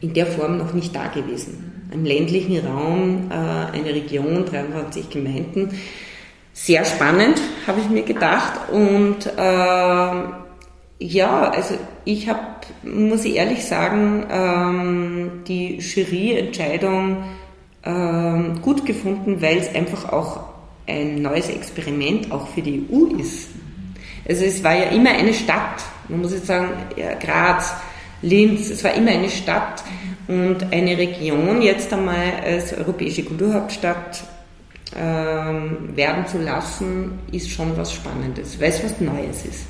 in 0.00 0.14
der 0.14 0.26
Form 0.26 0.58
noch 0.58 0.72
nicht 0.74 0.94
da 0.94 1.08
gewesen. 1.08 1.88
Im 1.92 2.04
ländlichen 2.04 2.64
Raum 2.66 3.30
äh, 3.30 3.76
eine 3.76 3.94
Region, 3.94 4.44
23 4.44 5.10
Gemeinden, 5.10 5.70
sehr 6.52 6.84
spannend, 6.84 7.40
habe 7.66 7.80
ich 7.80 7.88
mir 7.88 8.02
gedacht. 8.02 8.70
Und 8.70 9.26
äh, 9.26 10.22
ja, 11.00 11.50
also 11.50 11.74
ich 12.04 12.28
habe, 12.28 12.40
muss 12.82 13.24
ich 13.24 13.36
ehrlich 13.36 13.64
sagen, 13.64 14.26
ähm, 14.30 15.30
die 15.46 15.78
Juryentscheidung 15.78 17.22
ähm, 17.84 18.60
gut 18.62 18.84
gefunden, 18.86 19.40
weil 19.40 19.58
es 19.58 19.74
einfach 19.74 20.12
auch 20.12 20.40
ein 20.86 21.22
neues 21.22 21.48
Experiment 21.48 22.32
auch 22.32 22.48
für 22.48 22.62
die 22.62 22.86
EU 22.90 23.18
ist. 23.20 23.48
Also 24.28 24.44
es 24.44 24.62
war 24.64 24.74
ja 24.74 24.84
immer 24.84 25.10
eine 25.10 25.34
Stadt, 25.34 25.82
man 26.08 26.22
muss 26.22 26.32
jetzt 26.32 26.46
sagen, 26.46 26.70
ja, 26.96 27.14
Graz, 27.14 27.74
Linz. 28.22 28.70
Es 28.70 28.82
war 28.82 28.94
immer 28.94 29.12
eine 29.12 29.30
Stadt 29.30 29.82
und 30.26 30.72
eine 30.72 30.98
Region 30.98 31.62
jetzt 31.62 31.92
einmal 31.92 32.32
als 32.44 32.72
europäische 32.76 33.24
Kulturhauptstadt 33.24 34.24
ähm, 34.96 35.94
werden 35.94 36.26
zu 36.26 36.38
lassen, 36.38 37.18
ist 37.30 37.50
schon 37.50 37.76
was 37.76 37.92
Spannendes, 37.92 38.60
weil 38.60 38.70
es 38.70 38.82
was 38.82 39.00
Neues 39.00 39.44
ist. 39.44 39.66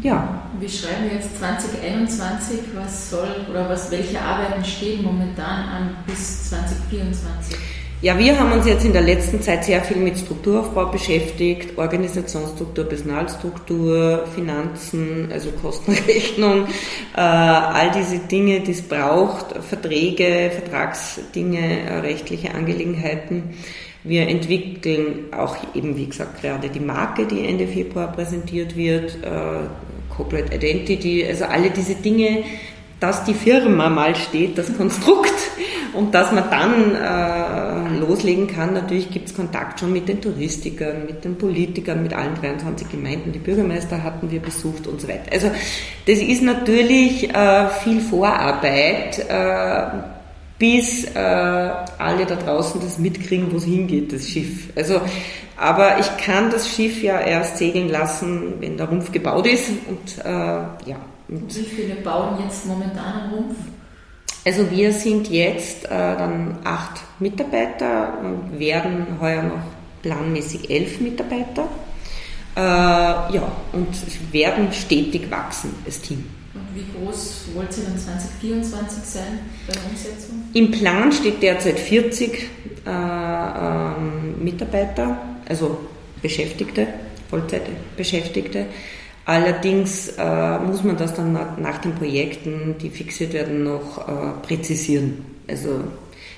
Ja. 0.00 0.42
Wir 0.58 0.68
schreiben 0.68 1.10
jetzt 1.12 1.38
2021, 1.38 2.60
was 2.74 3.10
soll 3.10 3.46
oder 3.50 3.68
was, 3.68 3.90
welche 3.90 4.20
Arbeiten 4.20 4.64
stehen 4.64 5.02
momentan 5.02 5.68
an 5.68 5.96
bis 6.06 6.48
2024? 6.48 7.58
Ja, 8.00 8.18
wir 8.18 8.36
haben 8.36 8.50
uns 8.50 8.66
jetzt 8.66 8.84
in 8.84 8.92
der 8.92 9.02
letzten 9.02 9.40
Zeit 9.42 9.64
sehr 9.64 9.80
viel 9.80 9.98
mit 9.98 10.18
Strukturaufbau 10.18 10.86
beschäftigt, 10.86 11.78
Organisationsstruktur, 11.78 12.84
Personalstruktur, 12.84 14.26
Finanzen, 14.34 15.28
also 15.30 15.52
Kostenrechnung, 15.52 16.66
äh, 17.14 17.20
all 17.20 17.92
diese 17.92 18.18
Dinge, 18.18 18.58
die 18.58 18.72
es 18.72 18.82
braucht, 18.82 19.54
Verträge, 19.62 20.50
Vertragsdinge, 20.50 21.60
äh, 21.60 21.98
rechtliche 21.98 22.52
Angelegenheiten. 22.52 23.54
Wir 24.04 24.28
entwickeln 24.28 25.32
auch 25.32 25.56
eben, 25.74 25.96
wie 25.96 26.06
gesagt, 26.06 26.40
gerade 26.40 26.68
die 26.68 26.80
Marke, 26.80 27.26
die 27.26 27.46
Ende 27.46 27.68
Februar 27.68 28.10
präsentiert 28.10 28.76
wird, 28.76 29.16
äh, 29.22 29.68
Corporate 30.14 30.54
Identity, 30.54 31.24
also 31.26 31.44
alle 31.44 31.70
diese 31.70 31.94
Dinge, 31.94 32.44
dass 32.98 33.24
die 33.24 33.34
Firma 33.34 33.88
mal 33.88 34.14
steht, 34.14 34.58
das 34.58 34.76
Konstrukt 34.76 35.32
und 35.92 36.14
dass 36.14 36.32
man 36.32 36.44
dann 36.50 36.94
äh, 36.94 37.98
loslegen 37.98 38.46
kann. 38.46 38.74
Natürlich 38.74 39.10
gibt 39.10 39.28
es 39.28 39.34
Kontakt 39.34 39.80
schon 39.80 39.92
mit 39.92 40.08
den 40.08 40.20
Touristikern, 40.20 41.06
mit 41.06 41.24
den 41.24 41.36
Politikern, 41.36 42.02
mit 42.02 42.12
allen 42.12 42.34
23 42.34 42.88
Gemeinden. 42.90 43.32
Die 43.32 43.38
Bürgermeister 43.38 44.02
hatten 44.02 44.30
wir 44.30 44.40
besucht 44.40 44.86
und 44.86 45.00
so 45.00 45.08
weiter. 45.08 45.32
Also 45.32 45.50
das 46.06 46.18
ist 46.18 46.42
natürlich 46.42 47.32
äh, 47.34 47.68
viel 47.82 48.00
Vorarbeit, 48.00 49.18
äh, 49.28 50.21
bis 50.58 51.04
äh, 51.04 51.18
alle 51.18 52.26
da 52.26 52.36
draußen 52.36 52.80
das 52.80 52.98
mitkriegen, 52.98 53.50
wo 53.52 53.56
es 53.56 53.64
hingeht, 53.64 54.12
das 54.12 54.28
Schiff. 54.28 54.70
Also, 54.76 55.00
aber 55.56 55.98
ich 55.98 56.16
kann 56.18 56.50
das 56.50 56.68
Schiff 56.68 57.02
ja 57.02 57.20
erst 57.20 57.58
segeln 57.58 57.88
lassen, 57.88 58.54
wenn 58.60 58.76
der 58.76 58.88
Rumpf 58.88 59.12
gebaut 59.12 59.46
ist 59.46 59.70
und 59.88 60.24
äh, 60.24 60.28
ja. 60.28 60.96
Und 61.28 61.54
wie 61.56 61.62
viele 61.62 61.94
bauen 61.96 62.38
jetzt 62.44 62.66
momentan 62.66 63.22
einen 63.22 63.34
Rumpf? 63.34 63.56
Also 64.44 64.70
wir 64.70 64.92
sind 64.92 65.28
jetzt 65.30 65.84
äh, 65.84 65.88
dann 65.88 66.58
acht 66.64 67.00
Mitarbeiter 67.20 68.18
und 68.22 68.58
werden 68.58 69.06
heuer 69.20 69.42
noch 69.42 69.62
planmäßig 70.02 70.68
elf 70.68 71.00
Mitarbeiter. 71.00 71.68
Äh, 72.56 72.60
ja, 72.60 73.52
und 73.72 73.88
werden 74.32 74.72
stetig 74.72 75.30
wachsen, 75.30 75.74
das 75.86 76.00
Team. 76.00 76.24
Wie 76.74 76.84
groß 76.92 77.48
wollt 77.54 77.76
ihr 77.76 77.84
dann 77.84 77.98
2024 77.98 79.04
sein 79.04 79.40
bei 79.66 79.74
der 79.74 79.82
Umsetzung? 79.90 80.42
Im 80.54 80.70
Plan 80.70 81.12
steht 81.12 81.42
derzeit 81.42 81.78
40 81.78 82.32
äh, 82.32 82.90
ähm, 82.90 84.42
Mitarbeiter, 84.42 85.18
also 85.48 85.78
Beschäftigte, 86.22 86.86
Vollzeitbeschäftigte. 87.28 88.66
Allerdings 89.24 90.08
äh, 90.18 90.58
muss 90.58 90.82
man 90.82 90.96
das 90.96 91.14
dann 91.14 91.32
nach 91.32 91.78
den 91.78 91.94
Projekten, 91.94 92.76
die 92.80 92.90
fixiert 92.90 93.32
werden, 93.34 93.64
noch 93.64 94.08
äh, 94.08 94.46
präzisieren. 94.46 95.24
Also 95.48 95.84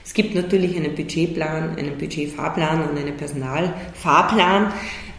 es 0.05 0.13
gibt 0.13 0.35
natürlich 0.35 0.77
einen 0.77 0.95
Budgetplan, 0.95 1.77
einen 1.77 1.97
Budgetfahrplan 1.97 2.89
und 2.89 2.99
einen 2.99 3.17
Personalfahrplan, 3.17 4.73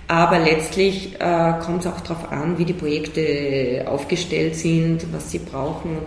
aber 0.08 0.40
letztlich 0.40 1.16
äh, 1.20 1.54
kommt 1.64 1.82
es 1.82 1.88
auch 1.88 2.00
darauf 2.02 2.32
an, 2.32 2.58
wie 2.58 2.66
die 2.66 2.74
Projekte 2.74 3.86
aufgestellt 3.88 4.56
sind, 4.56 5.12
was 5.12 5.32
sie 5.32 5.40
brauchen. 5.40 5.98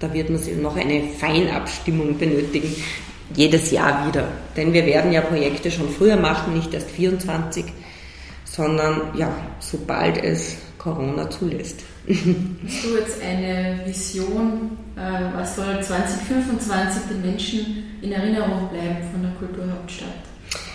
Da 0.00 0.12
wird 0.12 0.30
man 0.30 0.40
noch 0.62 0.76
eine 0.76 1.02
Feinabstimmung 1.18 2.18
benötigen, 2.18 2.74
jedes 3.34 3.70
Jahr 3.70 4.06
wieder. 4.06 4.28
Denn 4.56 4.72
wir 4.72 4.84
werden 4.86 5.12
ja 5.12 5.22
Projekte 5.22 5.70
schon 5.70 5.88
früher 5.88 6.16
machen, 6.16 6.54
nicht 6.54 6.72
erst 6.74 6.90
24, 6.90 7.64
sondern 8.44 9.16
ja, 9.16 9.34
sobald 9.60 10.22
es 10.22 10.56
Corona 10.78 11.28
zulässt. 11.28 11.82
Hast 12.08 12.84
du 12.84 12.96
jetzt 12.96 13.22
eine 13.22 13.80
Vision, 13.84 14.78
äh, 14.96 15.34
was 15.34 15.56
soll 15.56 15.82
2025 15.82 17.02
den 17.10 17.20
Menschen 17.22 17.98
in 18.00 18.12
Erinnerung 18.12 18.68
bleiben 18.68 18.98
von 19.12 19.22
der 19.22 19.32
Kulturhauptstadt? 19.32 20.27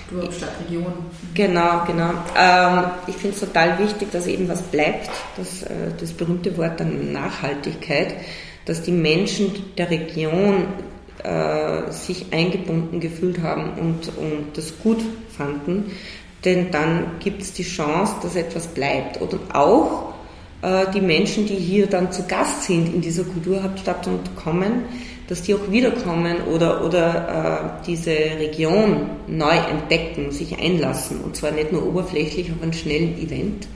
Kulturhauptstadtregion. 0.09 0.93
Genau, 1.33 1.83
genau. 1.85 2.11
Ähm, 2.37 2.83
ich 3.07 3.15
finde 3.15 3.35
es 3.35 3.39
total 3.39 3.79
wichtig, 3.79 4.11
dass 4.11 4.27
eben 4.27 4.47
was 4.47 4.61
bleibt, 4.61 5.09
das, 5.37 5.63
äh, 5.63 5.91
das 5.99 6.13
berühmte 6.13 6.55
Wort 6.57 6.79
der 6.79 6.87
Nachhaltigkeit, 6.87 8.15
dass 8.65 8.81
die 8.81 8.91
Menschen 8.91 9.51
der 9.77 9.89
Region 9.89 10.65
äh, 11.23 11.91
sich 11.91 12.27
eingebunden 12.31 12.99
gefühlt 12.99 13.41
haben 13.41 13.73
und, 13.79 14.07
und 14.17 14.57
das 14.57 14.73
gut 14.79 15.01
fanden 15.35 15.91
denn 16.45 16.71
dann 16.71 17.19
gibt 17.19 17.41
es 17.41 17.53
die 17.53 17.63
Chance, 17.63 18.15
dass 18.21 18.35
etwas 18.35 18.67
bleibt. 18.67 19.21
Oder 19.21 19.39
auch 19.53 20.13
äh, 20.61 20.85
die 20.93 21.01
Menschen, 21.01 21.45
die 21.45 21.55
hier 21.55 21.87
dann 21.87 22.11
zu 22.11 22.23
Gast 22.23 22.63
sind 22.63 22.93
in 22.93 23.01
dieser 23.01 23.23
Kulturhauptstadt 23.23 24.07
und 24.07 24.35
kommen, 24.35 24.85
dass 25.27 25.41
die 25.41 25.55
auch 25.55 25.71
wiederkommen 25.71 26.37
oder, 26.53 26.83
oder 26.85 27.79
äh, 27.81 27.85
diese 27.85 28.11
Region 28.11 29.09
neu 29.27 29.55
entdecken, 29.55 30.31
sich 30.31 30.59
einlassen. 30.59 31.21
Und 31.21 31.35
zwar 31.35 31.51
nicht 31.51 31.71
nur 31.71 31.85
oberflächlich 31.85 32.51
auf 32.51 32.61
einen 32.61 32.73
schnellen 32.73 33.17
Event, 33.17 33.67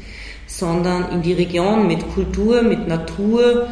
sondern 0.46 1.12
in 1.12 1.22
die 1.22 1.34
Region 1.34 1.88
mit 1.88 2.14
Kultur, 2.14 2.62
mit 2.62 2.88
Natur, 2.88 3.68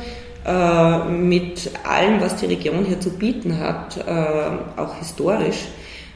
äh, 0.45 1.09
mit 1.09 1.71
allem, 1.83 2.21
was 2.21 2.37
die 2.37 2.45
Region 2.45 2.85
hier 2.85 2.99
zu 2.99 3.09
bieten 3.11 3.59
hat, 3.59 3.97
äh, 3.97 4.79
auch 4.79 4.97
historisch, 4.99 5.65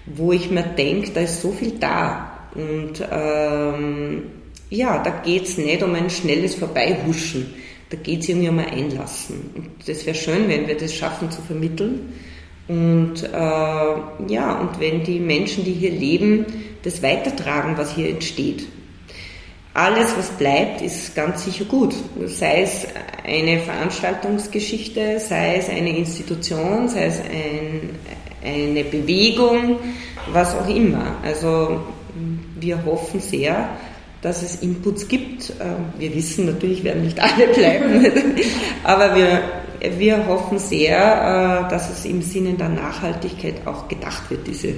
wo 0.05 0.31
ich 0.31 0.49
mir 0.49 0.63
denke, 0.63 1.11
da 1.11 1.21
ist 1.21 1.41
so 1.41 1.51
viel 1.51 1.73
da. 1.79 2.31
Und 2.55 3.05
ähm, 3.11 4.23
ja, 4.69 5.01
da 5.03 5.09
geht 5.09 5.43
es 5.43 5.57
nicht 5.57 5.83
um 5.83 5.93
ein 5.95 6.09
schnelles 6.09 6.55
Vorbeihuschen, 6.55 7.53
da 7.89 7.97
geht 7.97 8.21
es 8.21 8.29
irgendwie 8.29 8.49
um 8.49 8.59
ein 8.59 8.69
Einlassen. 8.69 9.51
Und 9.55 9.69
das 9.87 10.05
wäre 10.05 10.15
schön, 10.15 10.47
wenn 10.47 10.67
wir 10.67 10.77
das 10.77 10.93
schaffen 10.93 11.31
zu 11.31 11.41
vermitteln. 11.41 12.13
Und 12.67 13.23
äh, 13.23 13.27
ja, 13.33 14.59
und 14.59 14.79
wenn 14.79 15.03
die 15.03 15.19
Menschen, 15.19 15.63
die 15.63 15.73
hier 15.73 15.91
leben, 15.91 16.45
das 16.83 17.01
weitertragen, 17.01 17.77
was 17.77 17.95
hier 17.95 18.09
entsteht. 18.09 18.67
Alles, 19.73 20.15
was 20.17 20.29
bleibt, 20.31 20.81
ist 20.81 21.15
ganz 21.15 21.45
sicher 21.45 21.65
gut. 21.65 21.95
Sei 22.25 22.61
es 22.63 22.87
eine 23.23 23.59
Veranstaltungsgeschichte, 23.59 25.19
sei 25.19 25.55
es 25.57 25.69
eine 25.69 25.97
Institution, 25.97 26.87
sei 26.89 27.05
es 27.05 27.19
ein, 27.21 27.89
eine 28.43 28.83
Bewegung, 28.83 29.77
was 30.31 30.55
auch 30.55 30.67
immer. 30.67 31.15
Also 31.23 31.81
wir 32.59 32.83
hoffen 32.85 33.19
sehr, 33.19 33.69
dass 34.21 34.43
es 34.43 34.61
Inputs 34.61 35.07
gibt. 35.07 35.53
Ähm, 35.59 35.85
wir 35.97 36.13
wissen 36.13 36.45
natürlich, 36.45 36.83
werden 36.83 37.03
nicht 37.03 37.19
alle 37.19 37.47
bleiben, 37.47 38.05
aber 38.83 39.15
wir, 39.15 39.41
wir 39.97 40.27
hoffen 40.27 40.59
sehr, 40.59 41.65
äh, 41.67 41.69
dass 41.69 41.89
es 41.89 42.05
im 42.05 42.21
Sinne 42.21 42.53
der 42.53 42.69
Nachhaltigkeit 42.69 43.65
auch 43.65 43.87
gedacht 43.87 44.29
wird, 44.29 44.47
diese 44.47 44.73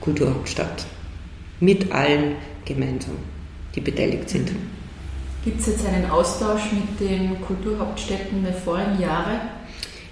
Kulturhauptstadt. 0.00 0.84
Mit 1.60 1.92
allen 1.92 2.36
gemeinsam, 2.64 3.14
die 3.74 3.80
beteiligt 3.80 4.28
sind. 4.28 4.50
Gibt 5.44 5.60
es 5.60 5.66
jetzt 5.66 5.86
einen 5.86 6.10
Austausch 6.10 6.62
mit 6.72 7.00
den 7.00 7.40
Kulturhauptstädten 7.40 8.44
der 8.44 8.52
vorigen 8.52 9.00
Jahre? 9.00 9.40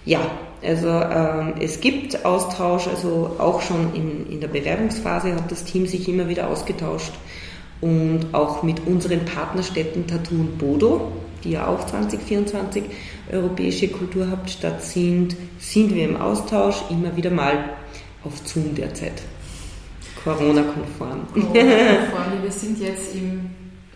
Ja, 0.04 0.20
also 0.62 0.88
ähm, 0.88 1.54
es 1.60 1.80
gibt 1.80 2.24
Austausch, 2.24 2.86
also 2.88 3.36
auch 3.38 3.62
schon 3.62 3.94
in, 3.94 4.30
in 4.30 4.40
der 4.40 4.48
Bewerbungsphase 4.48 5.34
hat 5.34 5.50
das 5.50 5.64
Team 5.64 5.86
sich 5.86 6.08
immer 6.08 6.28
wieder 6.28 6.48
ausgetauscht 6.48 7.12
und 7.80 8.26
auch 8.32 8.62
mit 8.62 8.86
unseren 8.86 9.24
Partnerstädten 9.24 10.06
Tattoo 10.06 10.34
und 10.34 10.58
Bodo, 10.58 11.12
die 11.44 11.52
ja 11.52 11.66
auch 11.66 11.86
2024 11.86 12.84
europäische 13.32 13.88
Kulturhauptstadt 13.88 14.82
sind, 14.82 15.36
sind 15.58 15.94
wir 15.94 16.04
im 16.04 16.16
Austausch, 16.16 16.76
immer 16.90 17.16
wieder 17.16 17.30
mal 17.30 17.70
auf 18.24 18.34
Zoom 18.44 18.74
derzeit. 18.74 19.22
Corona-konform. 20.22 21.26
Corona-konform. 21.32 22.42
Wir 22.42 22.52
sind 22.52 22.78
jetzt 22.80 23.14
im, 23.14 23.50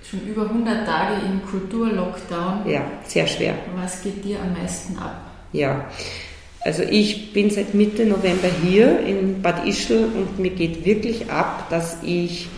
schon 0.09 0.27
über 0.27 0.43
100 0.43 0.87
Tage 0.87 1.27
im 1.27 1.43
Kulturlockdown. 1.45 2.67
Ja, 2.67 2.83
sehr 3.07 3.27
schwer. 3.27 3.55
Was 3.77 4.03
geht 4.03 4.25
dir 4.25 4.39
am 4.41 4.55
meisten 4.55 4.97
ab? 4.99 5.21
Ja, 5.53 5.85
also 6.63 6.83
ich 6.83 7.35
bin 7.35 7.51
seit 7.51 7.75
Mitte 7.75 8.07
November 8.07 8.49
hier 8.63 9.01
in 9.01 9.43
Bad 9.43 9.67
Ischl 9.67 10.09
und 10.17 10.39
mir 10.39 10.51
geht 10.51 10.87
wirklich 10.87 11.31
ab, 11.31 11.67
dass 11.69 11.99
ich 12.03 12.49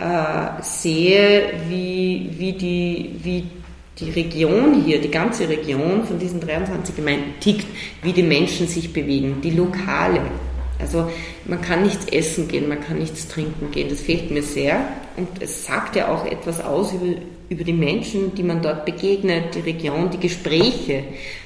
äh, 0.00 0.62
sehe, 0.62 1.52
wie, 1.68 2.30
wie, 2.38 2.52
die, 2.52 3.10
wie 3.22 3.44
die 3.98 4.10
Region 4.10 4.82
hier, 4.82 5.00
die 5.00 5.10
ganze 5.10 5.48
Region 5.48 6.04
von 6.04 6.18
diesen 6.18 6.40
23 6.40 6.96
Gemeinden 6.96 7.34
tickt, 7.40 7.66
wie 8.02 8.12
die 8.12 8.22
Menschen 8.22 8.66
sich 8.66 8.92
bewegen, 8.92 9.40
die 9.42 9.50
Lokale. 9.50 10.22
Also 10.78 11.10
man 11.44 11.60
kann 11.60 11.82
nichts 11.82 12.06
essen 12.06 12.48
gehen, 12.48 12.68
man 12.68 12.80
kann 12.80 12.98
nichts 12.98 13.28
trinken 13.28 13.70
gehen, 13.70 13.90
das 13.90 14.00
fehlt 14.00 14.30
mir 14.30 14.42
sehr 14.42 14.80
und 15.16 15.28
es 15.40 15.66
sagt 15.66 15.96
ja 15.96 16.08
auch 16.08 16.24
etwas 16.24 16.64
aus 16.64 16.94
über, 16.94 17.20
über 17.50 17.64
die 17.64 17.74
Menschen, 17.74 18.34
die 18.34 18.42
man 18.42 18.62
dort 18.62 18.86
begegnet, 18.86 19.54
die 19.54 19.60
Region, 19.60 20.08
die 20.08 20.20
Gespräche. 20.20 21.04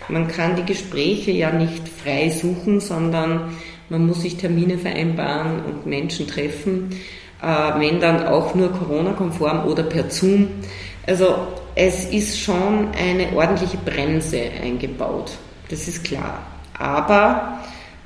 Man 0.08 0.28
kann 0.28 0.54
die 0.54 0.64
Gespräche 0.64 1.32
ja 1.32 1.50
nicht 1.50 1.88
frei 1.88 2.30
suchen, 2.30 2.78
sondern 2.78 3.56
man 3.88 4.06
muss 4.06 4.22
sich 4.22 4.36
Termine 4.36 4.78
vereinbaren 4.78 5.64
und 5.64 5.86
Menschen 5.86 6.28
treffen, 6.28 6.90
äh, 7.44 7.78
wenn 7.78 8.00
dann 8.00 8.26
auch 8.26 8.54
nur 8.54 8.72
Corona-konform 8.72 9.66
oder 9.66 9.82
per 9.82 10.10
Zoom. 10.10 10.48
Also 11.06 11.36
es 11.74 12.06
ist 12.06 12.40
schon 12.40 12.88
eine 12.98 13.36
ordentliche 13.36 13.76
Bremse 13.76 14.40
eingebaut, 14.62 15.32
das 15.68 15.86
ist 15.86 16.04
klar. 16.04 16.40
Aber 16.78 17.58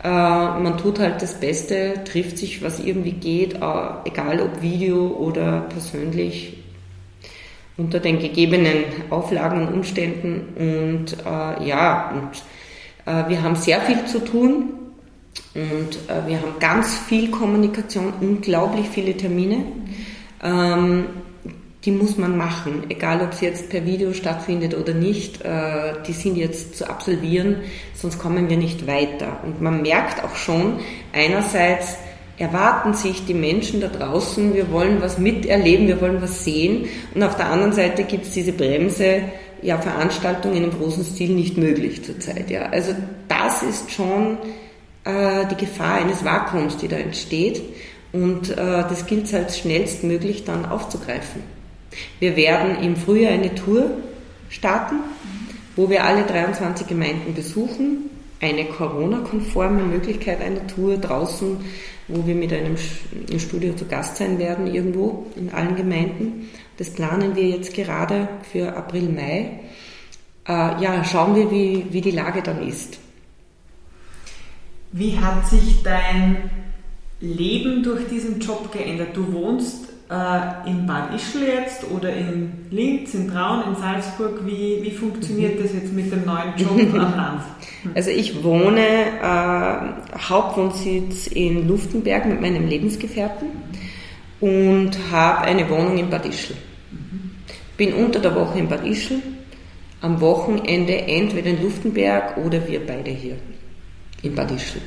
äh, 0.02 0.08
man 0.08 0.76
tut 0.76 0.98
halt 0.98 1.22
das 1.22 1.34
Beste, 1.38 2.02
trifft 2.04 2.38
sich, 2.38 2.62
was 2.62 2.80
irgendwie 2.80 3.12
geht, 3.12 3.54
äh, 3.54 3.58
egal 4.04 4.40
ob 4.40 4.60
Video 4.60 5.06
oder 5.08 5.66
persönlich, 5.68 6.54
unter 7.76 8.00
den 8.00 8.18
gegebenen 8.18 8.84
Auflagen 9.10 9.68
und 9.68 9.74
Umständen. 9.74 10.54
Und 10.56 11.16
äh, 11.24 11.68
ja, 11.68 12.10
und 12.10 12.42
äh, 13.06 13.28
wir 13.28 13.42
haben 13.42 13.54
sehr 13.54 13.80
viel 13.82 14.04
zu 14.06 14.18
tun 14.18 14.87
und 15.54 15.98
äh, 16.08 16.26
wir 16.26 16.40
haben 16.40 16.58
ganz 16.60 16.94
viel 16.94 17.30
Kommunikation, 17.30 18.12
unglaublich 18.20 18.86
viele 18.88 19.16
Termine. 19.16 19.64
Ähm, 20.42 21.06
die 21.84 21.92
muss 21.92 22.18
man 22.18 22.36
machen, 22.36 22.84
egal 22.88 23.22
ob 23.22 23.32
es 23.32 23.40
jetzt 23.40 23.70
per 23.70 23.86
Video 23.86 24.12
stattfindet 24.12 24.76
oder 24.76 24.94
nicht. 24.94 25.42
Äh, 25.42 25.94
die 26.06 26.12
sind 26.12 26.36
jetzt 26.36 26.76
zu 26.76 26.88
absolvieren, 26.88 27.56
sonst 27.94 28.18
kommen 28.18 28.48
wir 28.48 28.56
nicht 28.56 28.86
weiter. 28.86 29.38
Und 29.44 29.62
man 29.62 29.82
merkt 29.82 30.22
auch 30.22 30.36
schon, 30.36 30.80
einerseits 31.12 31.96
erwarten 32.36 32.94
sich 32.94 33.24
die 33.26 33.34
Menschen 33.34 33.80
da 33.80 33.88
draußen, 33.88 34.54
wir 34.54 34.70
wollen 34.70 35.00
was 35.00 35.18
miterleben, 35.18 35.88
wir 35.88 36.00
wollen 36.00 36.20
was 36.20 36.44
sehen. 36.44 36.86
Und 37.14 37.22
auf 37.22 37.36
der 37.36 37.50
anderen 37.50 37.72
Seite 37.72 38.04
gibt 38.04 38.26
es 38.26 38.32
diese 38.32 38.52
Bremse, 38.52 39.22
ja, 39.62 39.78
Veranstaltungen 39.78 40.64
im 40.64 40.70
großen 40.70 41.04
Stil 41.04 41.30
nicht 41.30 41.56
möglich 41.56 42.04
zurzeit. 42.04 42.50
Ja. 42.50 42.66
Also 42.66 42.94
das 43.26 43.62
ist 43.62 43.90
schon 43.90 44.38
äh, 45.08 45.46
die 45.46 45.56
Gefahr 45.56 45.94
eines 45.94 46.22
Vakuums, 46.22 46.76
die 46.76 46.86
da 46.86 46.96
entsteht. 46.96 47.62
Und 48.12 48.50
äh, 48.50 48.54
das 48.56 49.06
gilt 49.06 49.24
es 49.24 49.32
halt 49.32 49.52
schnellstmöglich 49.52 50.44
dann 50.44 50.66
aufzugreifen. 50.66 51.42
Wir 52.20 52.36
werden 52.36 52.82
im 52.82 52.94
Frühjahr 52.94 53.32
eine 53.32 53.54
Tour 53.54 53.90
starten, 54.50 54.96
wo 55.76 55.88
wir 55.88 56.04
alle 56.04 56.24
23 56.24 56.86
Gemeinden 56.86 57.34
besuchen. 57.34 58.10
Eine 58.40 58.66
Corona-konforme 58.66 59.82
Möglichkeit 59.82 60.40
einer 60.40 60.66
Tour 60.66 60.98
draußen, 60.98 61.56
wo 62.06 62.26
wir 62.26 62.34
mit 62.34 62.52
einem 62.52 62.76
Studio 63.38 63.74
zu 63.74 63.86
Gast 63.86 64.16
sein 64.16 64.38
werden, 64.38 64.66
irgendwo 64.66 65.26
in 65.36 65.50
allen 65.52 65.74
Gemeinden. 65.74 66.50
Das 66.76 66.90
planen 66.90 67.34
wir 67.34 67.48
jetzt 67.48 67.74
gerade 67.74 68.28
für 68.52 68.76
April, 68.76 69.08
Mai. 69.08 69.60
Äh, 70.46 70.82
ja, 70.82 71.02
schauen 71.02 71.34
wir, 71.34 71.50
wie, 71.50 71.86
wie 71.90 72.00
die 72.00 72.12
Lage 72.12 72.42
dann 72.42 72.66
ist. 72.66 72.98
Wie 74.92 75.18
hat 75.18 75.46
sich 75.46 75.82
dein 75.82 76.50
Leben 77.20 77.82
durch 77.82 78.08
diesen 78.08 78.40
Job 78.40 78.72
geändert? 78.72 79.08
Du 79.14 79.32
wohnst 79.32 79.88
äh, 80.10 80.68
in 80.68 80.86
Bad 80.86 81.14
Ischl 81.14 81.42
jetzt 81.42 81.84
oder 81.90 82.10
in 82.14 82.52
Linz, 82.70 83.12
in 83.12 83.30
Traun, 83.30 83.64
in 83.68 83.76
Salzburg? 83.76 84.46
Wie, 84.46 84.78
wie 84.82 84.90
funktioniert 84.90 85.62
das 85.62 85.74
jetzt 85.74 85.92
mit 85.92 86.10
dem 86.10 86.24
neuen 86.24 86.56
Job 86.56 87.00
am 87.00 87.16
Land? 87.16 87.42
Also 87.94 88.10
ich 88.10 88.42
wohne 88.42 88.80
äh, 89.22 90.18
Hauptwohnsitz 90.28 91.28
in 91.28 91.68
Luftenberg 91.68 92.26
mit 92.26 92.40
meinem 92.40 92.66
Lebensgefährten 92.66 93.48
und 94.40 94.90
habe 95.12 95.42
eine 95.42 95.70
Wohnung 95.70 95.96
in 95.96 96.10
Bad 96.10 96.26
Ischl. 96.26 96.54
Bin 97.76 97.92
unter 97.94 98.18
der 98.18 98.34
Woche 98.34 98.58
in 98.58 98.68
Bad 98.68 98.84
Ischl, 98.84 99.22
am 100.00 100.20
Wochenende 100.20 101.02
entweder 101.02 101.50
in 101.50 101.62
Luftenberg 101.62 102.36
oder 102.38 102.66
wir 102.66 102.84
beide 102.84 103.12
hier 103.12 103.36
in 104.22 104.34
Bad 104.34 104.50
Ischl. 104.50 104.80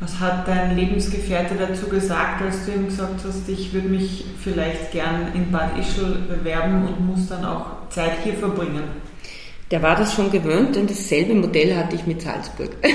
Was 0.00 0.20
hat 0.20 0.46
dein 0.46 0.76
Lebensgefährte 0.76 1.54
dazu 1.54 1.88
gesagt, 1.88 2.42
als 2.42 2.66
du 2.66 2.72
ihm 2.72 2.86
gesagt 2.86 3.20
hast, 3.26 3.48
ich 3.48 3.72
würde 3.72 3.88
mich 3.88 4.24
vielleicht 4.42 4.92
gern 4.92 5.32
in 5.34 5.50
Bad 5.50 5.78
Ischl 5.78 6.18
bewerben 6.28 6.86
und 6.86 7.06
muss 7.06 7.28
dann 7.28 7.44
auch 7.44 7.88
Zeit 7.88 8.12
hier 8.22 8.34
verbringen? 8.34 8.84
Der 9.70 9.82
war 9.82 9.96
das 9.96 10.14
schon 10.14 10.30
gewöhnt, 10.30 10.76
denn 10.76 10.86
dasselbe 10.86 11.34
Modell 11.34 11.76
hatte 11.76 11.96
ich 11.96 12.06
mit 12.06 12.22
Salzburg. 12.22 12.70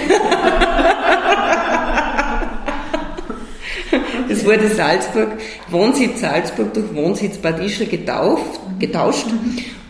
Es 4.29 4.45
wurde 4.45 4.69
Salzburg, 4.69 5.33
Wohnsitz 5.69 6.21
Salzburg 6.21 6.73
durch 6.73 6.95
Wohnsitz 6.95 7.37
Bad 7.37 7.59
Ischl 7.59 7.85
getauft, 7.85 8.61
getauscht. 8.79 9.27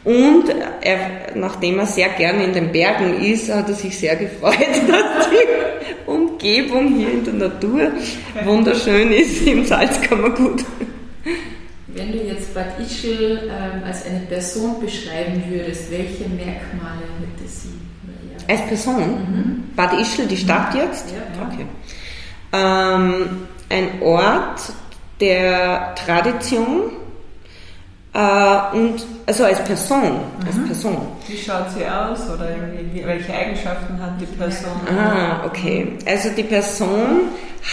Und 0.04 0.46
er, 0.82 0.98
nachdem 1.36 1.78
er 1.78 1.86
sehr 1.86 2.10
gerne 2.10 2.44
in 2.44 2.54
den 2.54 2.72
Bergen 2.72 3.22
ist, 3.24 3.54
hat 3.54 3.70
er 3.70 3.76
sich 3.76 3.98
sehr 3.98 4.16
gefreut, 4.16 4.56
dass 4.88 5.30
die 5.30 6.10
Umgebung 6.10 6.96
hier 6.96 7.12
in 7.12 7.24
der 7.24 7.34
Natur 7.34 7.92
wunderschön 8.44 9.12
ist 9.12 9.46
im 9.46 9.64
Salzkammergut. 9.66 10.66
Wenn 11.88 12.12
du 12.12 12.18
jetzt 12.20 12.54
Bad 12.54 12.80
Ischl 12.80 13.42
ähm, 13.44 13.84
als 13.86 14.06
eine 14.06 14.22
Person 14.22 14.80
beschreiben 14.80 15.44
würdest, 15.50 15.92
welche 15.92 16.28
Merkmale 16.30 17.04
hätte 17.20 17.48
sie? 17.48 17.74
Als 18.48 18.66
Person? 18.68 18.96
Mhm. 18.98 19.64
Bad 19.76 20.00
Ischl, 20.00 20.26
die 20.26 20.38
Stadt 20.38 20.74
jetzt? 20.74 21.06
Ja. 21.12 21.46
Okay. 21.46 21.66
Ähm, 22.54 23.48
ein 23.70 24.02
Ort 24.02 24.62
der 25.20 25.96
Tradition, 25.96 26.92
äh, 28.14 28.76
und 28.76 29.06
also 29.26 29.46
als 29.46 29.64
Person, 29.64 30.04
mhm. 30.04 30.48
als 30.48 30.68
Person. 30.68 30.98
Wie 31.28 31.38
schaut 31.38 31.72
sie 31.72 31.86
aus 31.86 32.30
oder 32.30 32.50
welche 33.06 33.34
Eigenschaften 33.34 34.02
hat 34.02 34.20
die 34.20 34.26
Person? 34.26 34.72
Ah, 34.88 35.46
okay. 35.46 35.94
Also 36.06 36.30
die 36.36 36.44
Person 36.44 37.30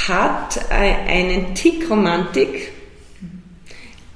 hat 0.09 0.61
einen 0.71 1.55
Tick 1.55 1.91
Romantik, 1.91 2.73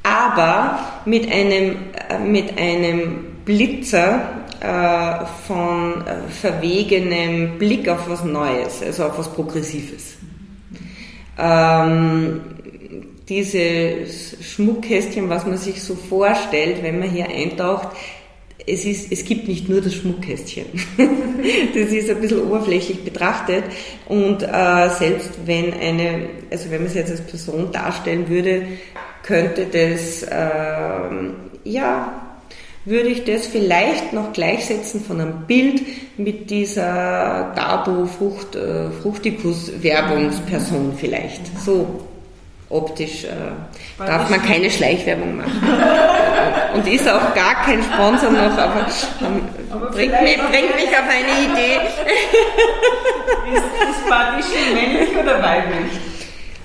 aber 0.04 0.78
mit 1.06 1.30
einem, 1.30 1.76
äh, 2.08 2.18
mit 2.18 2.56
einem 2.56 3.24
Blitzer 3.44 4.20
äh, 4.60 5.24
von 5.48 6.04
verwegenem 6.40 7.58
Blick 7.58 7.88
auf 7.88 8.08
was 8.08 8.22
Neues, 8.22 8.80
also 8.80 9.06
auf 9.06 9.18
was 9.18 9.28
Progressives. 9.32 10.14
Ähm, 11.36 12.40
dieses 13.32 14.36
Schmuckkästchen, 14.42 15.28
was 15.30 15.46
man 15.46 15.56
sich 15.56 15.82
so 15.82 15.94
vorstellt, 15.94 16.82
wenn 16.82 16.98
man 16.98 17.10
hier 17.10 17.28
eintaucht, 17.28 17.88
es, 18.64 18.84
ist, 18.84 19.10
es 19.10 19.24
gibt 19.24 19.48
nicht 19.48 19.68
nur 19.68 19.80
das 19.80 19.94
Schmuckkästchen. 19.94 20.66
das 21.74 21.90
ist 21.90 22.10
ein 22.10 22.20
bisschen 22.20 22.42
oberflächlich 22.42 23.02
betrachtet 23.02 23.64
und 24.06 24.42
äh, 24.42 24.88
selbst 24.98 25.30
wenn 25.46 25.72
eine, 25.72 26.28
also 26.50 26.70
wenn 26.70 26.82
man 26.82 26.86
es 26.86 26.94
jetzt 26.94 27.10
als 27.10 27.22
Person 27.22 27.72
darstellen 27.72 28.28
würde, 28.28 28.64
könnte 29.22 29.66
das, 29.66 30.22
äh, 30.22 31.30
ja, 31.64 32.36
würde 32.84 33.08
ich 33.08 33.24
das 33.24 33.46
vielleicht 33.46 34.12
noch 34.12 34.32
gleichsetzen 34.32 35.00
von 35.00 35.20
einem 35.20 35.46
Bild 35.46 35.82
mit 36.18 36.50
dieser 36.50 37.52
Dabo 37.54 38.06
Frucht, 38.06 38.56
äh, 38.56 38.90
Werbungsperson 39.82 40.94
vielleicht. 40.98 41.42
So 41.64 42.11
optisch 42.72 43.24
äh, 43.24 43.28
darf 43.98 44.30
man 44.30 44.42
keine 44.42 44.70
Schleichwerbung 44.70 45.36
machen. 45.36 45.62
Und 46.74 46.86
ist 46.86 47.08
auch 47.08 47.34
gar 47.34 47.62
kein 47.64 47.82
Sponsor 47.82 48.30
noch, 48.30 48.56
aber, 48.56 48.86
ähm, 49.20 49.42
aber 49.70 49.90
bringt, 49.90 50.22
mich, 50.22 50.38
bringt 50.38 50.74
mich 50.74 50.88
auf 50.88 51.08
eine 51.08 51.32
Idee. 51.44 51.80
ist, 53.54 54.08
Badischl 54.08 54.74
männlich 54.74 55.10
oder 55.16 55.42
weiblich? 55.42 55.92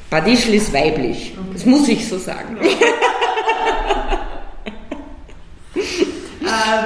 Badischl 0.09 0.53
ist 0.53 0.73
weiblich. 0.73 1.33
Okay. 1.37 1.49
Das 1.53 1.65
muss 1.65 1.87
ich 1.89 2.07
so 2.07 2.17
sagen. 2.17 2.57
äh, 2.61 2.71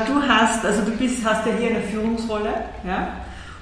du 0.08 0.22
hast, 0.28 0.66
also 0.66 0.82
du 0.82 0.92
bist, 0.92 1.24
hast 1.24 1.46
ja 1.46 1.54
hier 1.60 1.70
eine 1.70 1.82
Führungsrolle, 1.84 2.54
ja? 2.86 3.14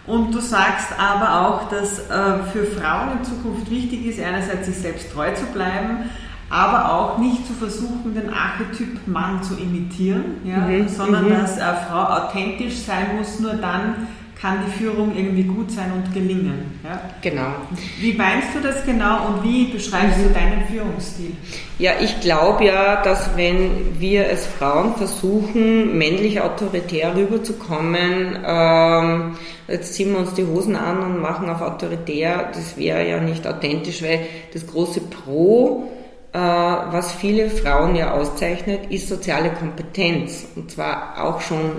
Und 0.09 0.33
du 0.33 0.39
sagst 0.39 0.87
aber 0.97 1.45
auch, 1.45 1.69
dass 1.69 1.99
äh, 1.99 2.43
für 2.51 2.65
Frauen 2.65 3.19
in 3.19 3.23
Zukunft 3.23 3.69
wichtig 3.69 4.07
ist, 4.07 4.19
einerseits 4.19 4.65
sich 4.65 4.77
selbst 4.77 5.13
treu 5.13 5.31
zu 5.35 5.45
bleiben, 5.53 6.09
aber 6.49 6.91
auch 6.91 7.19
nicht 7.19 7.45
zu 7.45 7.53
versuchen, 7.53 8.15
den 8.15 8.33
Archetyp 8.33 9.05
Mann 9.05 9.43
zu 9.43 9.53
imitieren, 9.53 10.37
ja, 10.43 10.57
mhm. 10.57 10.87
sondern 10.87 11.25
mhm. 11.25 11.33
dass 11.33 11.59
eine 11.59 11.77
Frau 11.87 12.01
authentisch 12.05 12.77
sein 12.77 13.17
muss, 13.19 13.39
nur 13.39 13.53
dann 13.53 14.07
kann 14.41 14.59
die 14.65 14.71
Führung 14.71 15.15
irgendwie 15.15 15.43
gut 15.43 15.69
sein 15.69 15.91
und 15.91 16.13
gelingen. 16.13 16.79
Ja? 16.83 17.01
Genau. 17.21 17.51
Wie 17.99 18.13
meinst 18.13 18.47
du 18.55 18.61
das 18.61 18.85
genau 18.85 19.27
und 19.27 19.43
wie 19.43 19.65
beschreibst 19.65 20.17
du 20.19 20.29
deinen 20.33 20.65
Führungsstil? 20.65 21.35
Ja, 21.77 21.91
ich 21.99 22.21
glaube 22.21 22.65
ja, 22.65 23.01
dass 23.01 23.35
wenn 23.35 23.99
wir 23.99 24.27
als 24.27 24.45
Frauen 24.45 24.95
versuchen, 24.95 25.97
männlich 25.97 26.39
autoritär 26.39 27.15
rüberzukommen, 27.15 28.39
ähm, 28.45 29.35
jetzt 29.67 29.93
ziehen 29.93 30.13
wir 30.13 30.19
uns 30.19 30.33
die 30.33 30.45
Hosen 30.45 30.77
an 30.77 30.99
und 30.99 31.21
machen 31.21 31.49
auf 31.49 31.61
autoritär, 31.61 32.49
das 32.53 32.77
wäre 32.77 33.07
ja 33.07 33.19
nicht 33.19 33.45
authentisch, 33.45 34.01
weil 34.01 34.21
das 34.53 34.65
große 34.65 35.01
Pro 35.01 35.89
äh, 36.31 36.37
was 36.37 37.11
viele 37.13 37.49
Frauen 37.49 37.95
ja 37.95 38.11
auszeichnet, 38.13 38.91
ist 38.91 39.09
soziale 39.09 39.49
Kompetenz. 39.49 40.45
Und 40.55 40.69
zwar 40.69 41.23
auch 41.23 41.41
schon, 41.41 41.71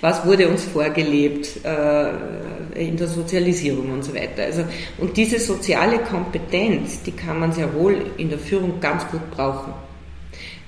was 0.00 0.26
wurde 0.26 0.48
uns 0.48 0.64
vorgelebt 0.64 1.64
äh, 1.64 2.88
in 2.88 2.96
der 2.96 3.06
Sozialisierung 3.06 3.92
und 3.92 4.04
so 4.04 4.14
weiter. 4.14 4.44
Also, 4.44 4.64
und 4.98 5.16
diese 5.16 5.38
soziale 5.38 5.98
Kompetenz, 5.98 7.02
die 7.02 7.12
kann 7.12 7.38
man 7.38 7.52
sehr 7.52 7.72
wohl 7.74 8.06
in 8.16 8.28
der 8.28 8.38
Führung 8.38 8.80
ganz 8.80 9.06
gut 9.08 9.30
brauchen. 9.30 9.72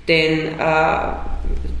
Denn 0.07 0.59
äh, 0.59 1.13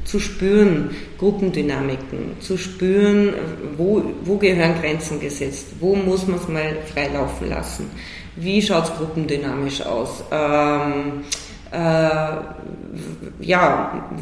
zu 0.05 0.19
spüren 0.19 0.91
Gruppendynamiken, 1.17 2.39
zu 2.39 2.57
spüren, 2.57 3.33
wo, 3.77 4.03
wo 4.23 4.37
gehören 4.37 4.79
Grenzen 4.79 5.19
gesetzt, 5.19 5.67
wo 5.79 5.95
muss 5.95 6.27
man 6.27 6.39
es 6.39 6.47
mal 6.47 6.77
freilaufen 6.93 7.49
lassen, 7.49 7.89
wie 8.35 8.61
schaut 8.61 8.85
es 8.85 8.93
gruppendynamisch 8.95 9.81
aus, 9.81 10.23
ähm, 10.31 11.21
äh, 11.21 11.50
ja, 11.71 12.53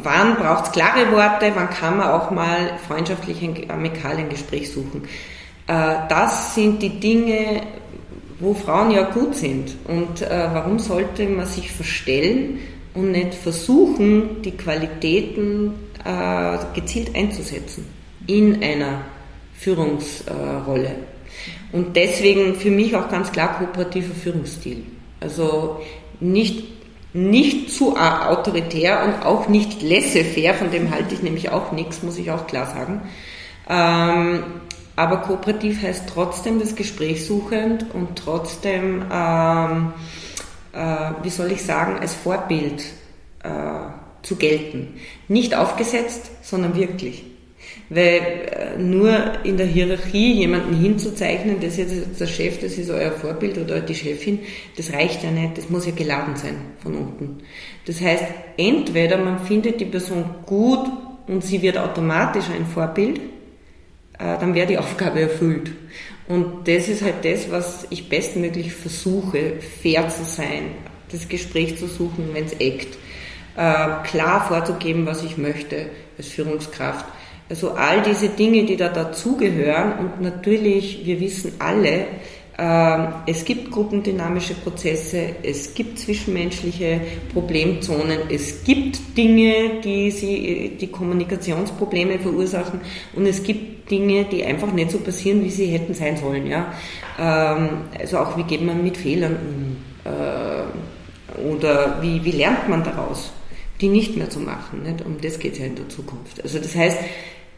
wann 0.02 0.36
braucht 0.36 0.66
es 0.66 0.72
klare 0.72 1.10
Worte, 1.10 1.50
wann 1.54 1.68
kann 1.68 1.96
man 1.96 2.08
auch 2.08 2.30
mal 2.30 2.78
freundschaftlich, 2.86 3.42
amikal 3.68 4.16
ein 4.16 4.28
Gespräch 4.28 4.70
suchen. 4.70 5.02
Äh, 5.70 6.08
das 6.08 6.54
sind 6.54 6.82
die 6.82 7.00
Dinge, 7.00 7.62
wo 8.40 8.54
Frauen 8.54 8.90
ja 8.90 9.02
gut 9.02 9.36
sind. 9.36 9.76
Und 9.86 10.22
äh, 10.22 10.48
warum 10.52 10.78
sollte 10.78 11.26
man 11.26 11.46
sich 11.46 11.70
verstellen 11.70 12.58
und 12.94 13.12
nicht 13.12 13.34
versuchen, 13.34 14.42
die 14.42 14.52
Qualitäten 14.52 15.74
äh, 16.04 16.58
gezielt 16.74 17.14
einzusetzen 17.14 17.86
in 18.26 18.62
einer 18.62 19.02
Führungsrolle. 19.56 20.96
Und 21.72 21.94
deswegen 21.94 22.56
für 22.56 22.70
mich 22.70 22.96
auch 22.96 23.08
ganz 23.08 23.30
klar 23.30 23.58
kooperativer 23.58 24.14
Führungsstil. 24.14 24.82
Also 25.20 25.80
nicht, 26.18 26.64
nicht 27.12 27.72
zu 27.72 27.96
autoritär 27.96 29.04
und 29.04 29.26
auch 29.26 29.48
nicht 29.48 29.82
laissez-faire, 29.82 30.54
von 30.54 30.70
dem 30.70 30.90
halte 30.90 31.14
ich 31.14 31.22
nämlich 31.22 31.50
auch 31.50 31.72
nichts, 31.72 32.02
muss 32.02 32.18
ich 32.18 32.30
auch 32.30 32.46
klar 32.46 32.66
sagen. 32.66 33.02
Ähm, 33.68 34.44
aber 34.96 35.18
kooperativ 35.18 35.82
heißt 35.82 36.04
trotzdem 36.12 36.60
das 36.60 36.74
Gespräch 36.74 37.26
suchend 37.26 37.86
und 37.94 38.16
trotzdem 38.16 39.04
ähm, 39.10 39.92
äh, 40.72 41.12
wie 41.22 41.30
soll 41.30 41.52
ich 41.52 41.62
sagen, 41.62 41.98
als 41.98 42.14
Vorbild 42.14 42.84
äh, 43.42 43.48
zu 44.22 44.36
gelten. 44.36 45.00
Nicht 45.28 45.54
aufgesetzt, 45.54 46.30
sondern 46.42 46.76
wirklich. 46.76 47.24
Weil 47.92 48.20
äh, 48.20 48.78
nur 48.78 49.44
in 49.44 49.56
der 49.56 49.66
Hierarchie 49.66 50.34
jemanden 50.34 50.80
hinzuzeichnen, 50.80 51.56
das 51.60 51.76
ist 51.76 51.92
jetzt 51.92 52.20
der 52.20 52.26
Chef, 52.28 52.60
das 52.60 52.78
ist 52.78 52.88
euer 52.88 53.10
Vorbild 53.10 53.58
oder 53.58 53.80
die 53.80 53.96
Chefin, 53.96 54.38
das 54.76 54.92
reicht 54.92 55.24
ja 55.24 55.32
nicht, 55.32 55.58
das 55.58 55.68
muss 55.70 55.86
ja 55.86 55.92
geladen 55.92 56.36
sein 56.36 56.54
von 56.80 56.94
unten. 56.94 57.38
Das 57.86 58.00
heißt, 58.00 58.22
entweder 58.56 59.16
man 59.16 59.40
findet 59.40 59.80
die 59.80 59.86
Person 59.86 60.24
gut 60.46 60.88
und 61.26 61.42
sie 61.42 61.62
wird 61.62 61.78
automatisch 61.78 62.44
ein 62.56 62.64
Vorbild, 62.64 63.18
äh, 63.18 64.38
dann 64.38 64.54
wäre 64.54 64.68
die 64.68 64.78
Aufgabe 64.78 65.22
erfüllt. 65.22 65.72
Und 66.28 66.68
das 66.68 66.86
ist 66.86 67.02
halt 67.02 67.24
das, 67.24 67.50
was 67.50 67.88
ich 67.90 68.08
bestmöglich 68.08 68.72
versuche, 68.72 69.54
fair 69.82 70.08
zu 70.10 70.22
sein, 70.22 70.70
das 71.10 71.28
Gespräch 71.28 71.76
zu 71.76 71.88
suchen, 71.88 72.28
wenn 72.34 72.44
es 72.44 72.52
eckt, 72.52 72.96
äh, 73.56 73.86
klar 74.04 74.46
vorzugeben, 74.46 75.06
was 75.06 75.24
ich 75.24 75.36
möchte 75.36 75.86
als 76.16 76.28
Führungskraft. 76.28 77.04
Also 77.50 77.72
all 77.72 78.00
diese 78.02 78.28
Dinge, 78.28 78.64
die 78.64 78.76
da 78.76 78.88
dazugehören 78.88 79.98
und 79.98 80.20
natürlich, 80.20 81.04
wir 81.04 81.18
wissen 81.20 81.54
alle, 81.58 82.06
ähm, 82.56 83.08
es 83.26 83.44
gibt 83.44 83.70
gruppendynamische 83.72 84.54
Prozesse, 84.54 85.30
es 85.42 85.74
gibt 85.74 85.98
zwischenmenschliche 85.98 87.00
Problemzonen, 87.32 88.20
es 88.30 88.62
gibt 88.62 89.00
Dinge, 89.16 89.80
die 89.82 90.10
sie, 90.12 90.76
die 90.80 90.86
Kommunikationsprobleme 90.86 92.20
verursachen 92.20 92.80
und 93.14 93.26
es 93.26 93.42
gibt 93.42 93.90
Dinge, 93.90 94.26
die 94.26 94.44
einfach 94.44 94.72
nicht 94.72 94.92
so 94.92 94.98
passieren, 94.98 95.42
wie 95.42 95.50
sie 95.50 95.66
hätten 95.66 95.94
sein 95.94 96.16
sollen. 96.18 96.46
Ja? 96.46 96.72
Ähm, 97.18 97.68
also 97.98 98.18
auch, 98.18 98.36
wie 98.36 98.44
geht 98.44 98.62
man 98.62 98.84
mit 98.84 98.96
Fehlern 98.96 99.36
um? 99.36 99.76
Äh, 100.04 101.48
oder 101.48 102.00
wie, 102.02 102.24
wie 102.24 102.32
lernt 102.32 102.68
man 102.68 102.84
daraus, 102.84 103.32
die 103.80 103.88
nicht 103.88 104.16
mehr 104.16 104.28
zu 104.28 104.40
machen? 104.40 104.82
Nicht? 104.82 105.04
Um 105.04 105.20
das 105.20 105.38
geht 105.38 105.54
es 105.54 105.58
ja 105.60 105.66
in 105.66 105.76
der 105.76 105.88
Zukunft. 105.88 106.42
Also 106.42 106.58
das 106.58 106.74
heißt, 106.74 106.98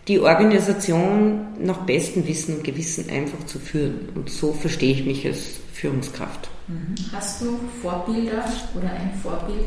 die 0.09 0.20
Organisation 0.20 1.46
nach 1.61 1.78
bestem 1.78 2.26
Wissen 2.26 2.57
und 2.57 2.64
Gewissen 2.64 3.09
einfach 3.11 3.44
zu 3.46 3.59
führen. 3.59 4.09
Und 4.14 4.30
so 4.30 4.53
verstehe 4.53 4.92
ich 4.92 5.05
mich 5.05 5.26
als 5.26 5.61
Führungskraft. 5.72 6.48
Mhm. 6.68 6.94
Hast 7.12 7.42
du 7.42 7.59
Vorbilder 7.80 8.44
oder 8.74 8.90
ein 8.90 9.12
Vorbild? 9.22 9.66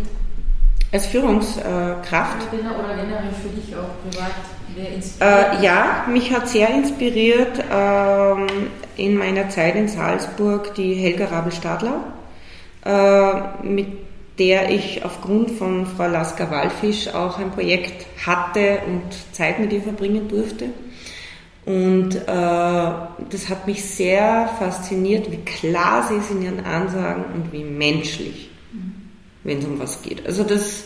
Als 0.91 1.07
Führungskraft? 1.07 2.47
Oder 2.53 2.95
generell 2.95 3.31
für 3.41 3.49
dich 3.49 3.75
auch 3.75 3.89
privat? 4.09 4.31
Wer 4.75 4.93
inspiriert? 4.93 5.59
Äh, 5.59 5.63
ja, 5.63 6.05
mich 6.09 6.33
hat 6.33 6.47
sehr 6.47 6.69
inspiriert 6.69 7.63
ähm, 7.71 8.47
in 8.97 9.17
meiner 9.17 9.49
Zeit 9.49 9.75
in 9.75 9.87
Salzburg 9.87 10.75
die 10.75 10.93
Helga 10.93 11.25
Rabel-Stadler, 11.25 12.13
äh, 12.85 13.65
mit 13.65 13.87
der 14.37 14.69
ich 14.69 15.05
aufgrund 15.05 15.51
von 15.51 15.85
Frau 15.85 16.07
Lasker-Wallfisch 16.07 17.09
auch 17.09 17.39
ein 17.39 17.51
Projekt 17.51 18.05
hatte 18.25 18.79
und 18.87 19.03
Zeit 19.33 19.59
mit 19.59 19.71
ihr 19.71 19.81
verbringen 19.81 20.27
durfte. 20.27 20.69
Und 21.65 22.15
äh, 22.15 22.19
das 22.27 23.49
hat 23.49 23.65
mich 23.65 23.83
sehr 23.83 24.49
fasziniert, 24.59 25.31
wie 25.31 25.37
klar 25.37 26.07
sie 26.07 26.15
ist 26.15 26.31
in 26.31 26.43
ihren 26.43 26.63
Ansagen 26.63 27.23
und 27.33 27.51
wie 27.51 27.63
menschlich, 27.63 28.51
wenn 29.43 29.59
es 29.59 29.65
um 29.65 29.79
was 29.79 30.01
geht. 30.03 30.25
Also 30.27 30.43
das, 30.43 30.83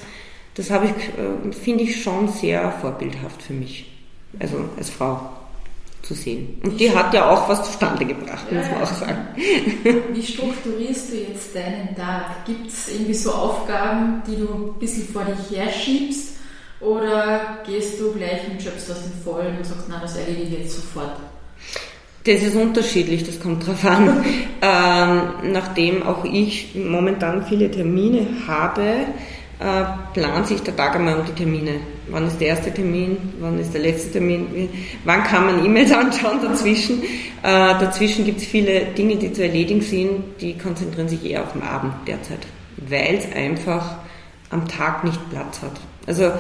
das 0.56 0.70
habe 0.70 0.86
ich, 0.86 0.92
äh, 0.92 1.52
finde 1.52 1.84
ich 1.84 2.02
schon 2.02 2.30
sehr 2.30 2.72
vorbildhaft 2.72 3.42
für 3.42 3.54
mich, 3.54 3.92
also 4.40 4.58
als 4.78 4.90
Frau 4.90 5.39
zu 6.10 6.16
sehen. 6.16 6.60
Und 6.64 6.80
die 6.80 6.94
hat 6.94 7.14
ja 7.14 7.30
auch 7.30 7.48
was 7.48 7.64
zustande 7.64 8.04
gebracht, 8.04 8.46
ja, 8.50 8.58
muss 8.58 8.70
man 8.72 8.82
auch 8.82 8.94
sagen. 8.94 9.28
Wie 10.14 10.24
strukturierst 10.24 11.12
du 11.12 11.18
jetzt 11.18 11.56
deinen 11.56 11.96
Tag? 11.96 12.46
Gibt 12.46 12.68
es 12.68 12.92
irgendwie 12.92 13.14
so 13.14 13.32
Aufgaben, 13.32 14.24
die 14.28 14.38
du 14.38 14.48
ein 14.48 14.80
bisschen 14.80 15.08
vor 15.08 15.24
dich 15.24 15.56
herschiebst? 15.56 16.38
Oder 16.82 17.60
gehst 17.66 18.00
du 18.00 18.12
gleich 18.14 18.42
und 18.50 18.60
schöpfst 18.60 18.90
aus 18.90 19.04
den 19.04 19.22
Vollen 19.24 19.58
und 19.58 19.66
sagst, 19.66 19.86
na, 19.88 20.00
das 20.02 20.16
erledige 20.16 20.56
ich 20.56 20.64
jetzt 20.64 20.76
sofort? 20.78 21.18
Das 22.24 22.42
ist 22.42 22.56
unterschiedlich, 22.56 23.24
das 23.24 23.40
kommt 23.40 23.68
drauf 23.68 23.86
an. 23.86 24.26
ähm, 24.62 25.52
nachdem 25.52 26.02
auch 26.02 26.26
ich 26.26 26.74
momentan 26.74 27.46
viele 27.46 27.70
Termine 27.70 28.26
habe, 28.48 29.06
äh, 29.60 29.84
plant 30.14 30.48
sich 30.48 30.62
der 30.62 30.76
Tag 30.76 30.96
einmal 30.96 31.20
um 31.20 31.26
die 31.26 31.34
Termine. 31.34 31.82
Wann 32.10 32.28
ist 32.28 32.40
der 32.40 32.48
erste 32.48 32.74
Termin? 32.74 33.18
Wann 33.40 33.60
ist 33.60 33.74
der 33.74 33.82
letzte 33.82 34.14
Termin? 34.14 34.70
Wann 35.04 35.24
kann 35.24 35.46
man 35.46 35.66
E-Mails 35.66 35.92
anschauen 35.94 36.42
dazwischen? 36.42 37.04
Äh, 37.04 37.08
dazwischen 37.44 38.24
gibt 38.24 38.40
es 38.40 38.48
viele 38.48 38.86
Dinge, 38.86 39.18
die 39.18 39.34
zu 39.34 39.44
erledigen 39.44 39.82
sind, 39.82 40.24
die 40.40 40.58
konzentrieren 40.58 41.10
sich 41.10 41.26
eher 41.26 41.44
auf 41.44 41.52
den 41.54 41.64
Abend 41.64 41.94
derzeit, 42.08 42.48
weil 42.78 43.16
es 43.16 43.32
einfach 43.36 43.98
am 44.50 44.68
Tag 44.68 45.04
nicht 45.04 45.30
Platz 45.30 45.62
hat. 45.62 45.80
Also 46.08 46.32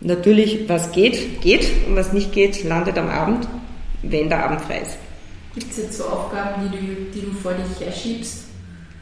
natürlich, 0.00 0.68
was 0.68 0.92
geht, 0.92 1.42
geht 1.42 1.68
und 1.88 1.96
was 1.96 2.12
nicht 2.12 2.32
geht, 2.32 2.62
landet 2.62 2.96
am 2.98 3.08
Abend, 3.08 3.48
wenn 4.02 4.28
der 4.28 4.44
Abend 4.44 4.60
frei 4.60 4.82
ist. 4.82 4.96
Gibt 5.54 5.72
es 5.72 5.78
jetzt 5.78 5.98
so 5.98 6.04
Aufgaben, 6.04 6.62
die 6.62 6.76
du, 6.76 7.10
die 7.12 7.26
du 7.26 7.32
vor 7.32 7.52
dich 7.52 7.84
herschiebst? 7.84 8.43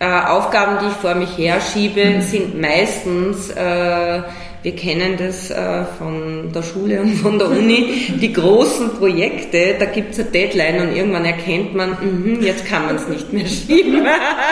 Äh, 0.02 0.26
Aufgaben, 0.26 0.78
die 0.80 0.86
ich 0.86 0.94
vor 0.94 1.14
mich 1.14 1.38
herschiebe, 1.38 2.20
sind 2.22 2.60
meistens, 2.60 3.50
äh, 3.50 4.22
wir 4.64 4.74
kennen 4.74 5.16
das 5.16 5.48
äh, 5.48 5.84
von 5.96 6.50
der 6.52 6.64
Schule 6.64 7.02
und 7.02 7.14
von 7.14 7.38
der 7.38 7.48
Uni, 7.48 8.12
die 8.20 8.32
großen 8.32 8.96
Projekte, 8.98 9.76
da 9.78 9.84
gibt 9.84 10.14
es 10.14 10.18
eine 10.18 10.30
Deadline 10.30 10.80
und 10.80 10.96
irgendwann 10.96 11.24
erkennt 11.24 11.76
man, 11.76 11.90
mh, 11.90 12.40
jetzt 12.40 12.66
kann 12.66 12.86
man 12.86 12.96
es 12.96 13.06
nicht 13.06 13.32
mehr 13.32 13.46
schieben. 13.46 14.04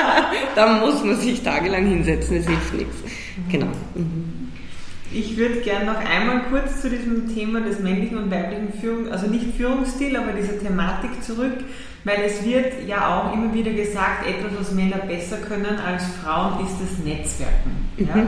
da 0.55 0.79
muss 0.79 1.03
man 1.03 1.17
sich 1.17 1.43
tagelang 1.43 1.85
hinsetzen, 1.85 2.37
es 2.37 2.47
hilft 2.47 2.75
nichts. 2.75 2.97
Genau. 3.51 3.73
Mhm. 3.97 4.53
Ich 5.13 5.37
würde 5.37 5.57
gerne 5.63 5.87
noch 5.87 5.99
einmal 5.99 6.43
kurz 6.49 6.81
zu 6.81 6.91
diesem 6.91 7.35
Thema 7.35 7.61
des 7.61 7.81
männlichen 7.81 8.19
und 8.19 8.31
weiblichen 8.31 8.73
Führung, 8.81 9.11
also 9.11 9.27
nicht 9.27 9.57
Führungsstil, 9.57 10.17
aber 10.17 10.31
dieser 10.31 10.61
Thematik 10.61 11.11
zurück. 11.25 11.55
Weil 12.05 12.23
es 12.25 12.45
wird 12.45 12.89
ja 12.89 13.09
auch 13.09 13.35
immer 13.35 13.53
wieder 13.53 13.73
gesagt, 13.73 14.27
etwas, 14.27 14.59
was 14.59 14.73
Männer 14.73 14.99
besser 14.99 15.37
können 15.37 15.79
als 15.79 16.05
Frauen, 16.23 16.65
ist 16.65 16.77
das 16.81 17.05
Netzwerken. 17.05 17.89
Mhm. 17.97 18.07
Ja? 18.07 18.27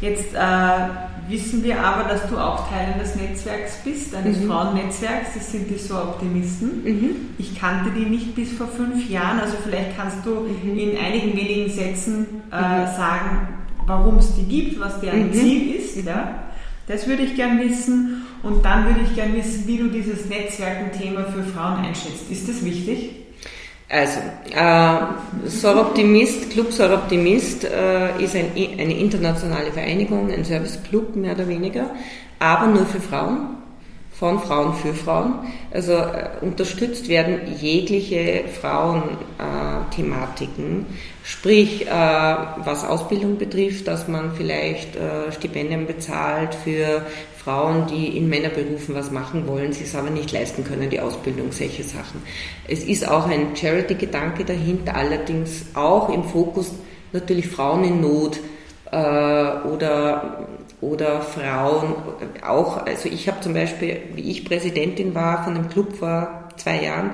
Jetzt 0.00 0.34
äh, 0.34 1.30
wissen 1.30 1.62
wir 1.62 1.78
aber, 1.80 2.08
dass 2.08 2.28
du 2.28 2.36
auch 2.36 2.68
Teil 2.68 2.94
eines 2.94 3.14
Netzwerks 3.14 3.78
bist, 3.84 4.12
eines 4.14 4.40
mhm. 4.40 4.48
Frauennetzwerks, 4.48 5.34
das 5.34 5.52
sind 5.52 5.70
die 5.70 5.78
So 5.78 5.94
Optimisten. 5.94 6.82
Mhm. 6.82 7.10
Ich 7.38 7.58
kannte 7.58 7.90
die 7.96 8.06
nicht 8.06 8.34
bis 8.34 8.52
vor 8.52 8.66
fünf 8.66 9.08
Jahren, 9.08 9.38
also 9.38 9.56
vielleicht 9.62 9.96
kannst 9.96 10.26
du 10.26 10.40
mhm. 10.40 10.76
in 10.76 10.98
einigen 10.98 11.36
wenigen 11.36 11.70
Sätzen 11.70 12.42
äh, 12.50 12.56
mhm. 12.56 12.86
sagen, 12.96 13.48
warum 13.86 14.18
es 14.18 14.34
die 14.34 14.44
gibt, 14.44 14.80
was 14.80 15.00
deren 15.00 15.28
mhm. 15.28 15.32
Ziel 15.32 15.76
ist. 15.76 16.04
Ja? 16.04 16.34
Das 16.88 17.06
würde 17.06 17.22
ich 17.22 17.36
gern 17.36 17.60
wissen. 17.60 18.21
Und 18.42 18.64
dann 18.64 18.86
würde 18.86 19.00
ich 19.02 19.14
gerne 19.14 19.34
wissen, 19.34 19.66
wie 19.66 19.78
du 19.78 19.88
dieses 19.88 20.26
Netzwerken-Thema 20.26 21.24
für 21.26 21.44
Frauen 21.44 21.84
einschätzt. 21.84 22.30
Ist 22.30 22.48
das 22.48 22.64
wichtig? 22.64 23.10
Also, 23.88 24.20
äh, 24.50 25.48
Soroptimist, 25.48 26.50
Club 26.50 26.72
Soroptimist 26.72 27.64
äh, 27.64 28.22
ist 28.22 28.34
ein, 28.34 28.52
eine 28.56 28.98
internationale 28.98 29.70
Vereinigung, 29.70 30.32
ein 30.32 30.44
Serviceclub 30.44 31.14
mehr 31.14 31.34
oder 31.34 31.46
weniger, 31.46 31.90
aber 32.38 32.68
nur 32.68 32.86
für 32.86 33.00
Frauen, 33.00 33.61
von 34.12 34.40
Frauen 34.40 34.74
für 34.74 34.92
Frauen. 34.94 35.34
Also 35.70 35.92
äh, 35.94 36.30
unterstützt 36.40 37.08
werden 37.08 37.40
jegliche 37.60 38.44
Frauenthematiken, 38.60 40.86
sprich 41.24 41.86
äh, 41.86 41.90
was 41.90 42.84
Ausbildung 42.84 43.38
betrifft, 43.38 43.88
dass 43.88 44.08
man 44.08 44.34
vielleicht 44.34 44.96
äh, 44.96 45.32
Stipendien 45.32 45.86
bezahlt 45.86 46.54
für 46.54 47.06
Frauen, 47.42 47.88
die 47.88 48.16
in 48.16 48.28
Männerberufen 48.28 48.94
was 48.94 49.10
machen 49.10 49.48
wollen, 49.48 49.72
sie 49.72 49.82
es 49.82 49.96
aber 49.96 50.10
nicht 50.10 50.30
leisten 50.30 50.62
können, 50.62 50.90
die 50.90 51.00
Ausbildung, 51.00 51.50
solche 51.50 51.82
Sachen. 51.82 52.22
Es 52.68 52.84
ist 52.84 53.08
auch 53.08 53.26
ein 53.26 53.56
Charity-Gedanke 53.56 54.44
dahinter, 54.44 54.94
allerdings 54.94 55.66
auch 55.74 56.08
im 56.08 56.22
Fokus 56.22 56.72
natürlich 57.12 57.48
Frauen 57.48 57.82
in 57.82 58.00
Not 58.00 58.38
äh, 58.92 59.66
oder, 59.66 60.46
oder 60.82 61.22
Frauen 61.22 61.94
auch. 62.44 62.84
Also 62.84 63.08
ich 63.08 63.28
habe 63.28 63.40
zum 63.40 63.54
Beispiel, 63.54 64.02
wie 64.14 64.30
ich 64.30 64.44
Präsidentin 64.44 65.14
war 65.14 65.44
von 65.44 65.54
einem 65.54 65.70
Club 65.70 65.96
vor 65.96 66.48
zwei 66.56 66.82
Jahren, 66.82 67.12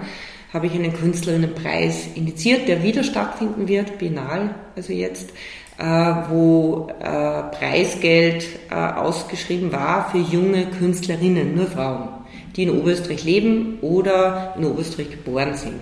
habe 0.53 0.67
ich 0.67 0.73
einen 0.73 0.95
Künstlerinnenpreis 0.95 2.09
initiiert, 2.15 2.67
der 2.67 2.83
wieder 2.83 3.05
stattfinden 3.05 3.69
wird, 3.69 3.99
Biennal, 3.99 4.55
also 4.75 4.93
jetzt, 4.95 5.31
äh, 5.79 5.85
wo 6.31 6.89
äh, 6.99 7.43
Preisgeld 7.55 8.47
äh, 8.71 8.75
ausgeschrieben 8.75 9.71
war 9.71 10.11
für 10.11 10.19
junge 10.19 10.67
Künstlerinnen, 10.67 11.55
nur 11.55 11.67
Frauen, 11.67 12.09
die 12.57 12.65
in 12.65 12.71
Oberösterreich 12.71 13.23
leben 13.23 13.79
oder 13.83 14.55
in 14.59 14.65
Oberösterreich 14.65 15.11
geboren 15.11 15.55
sind. 15.55 15.81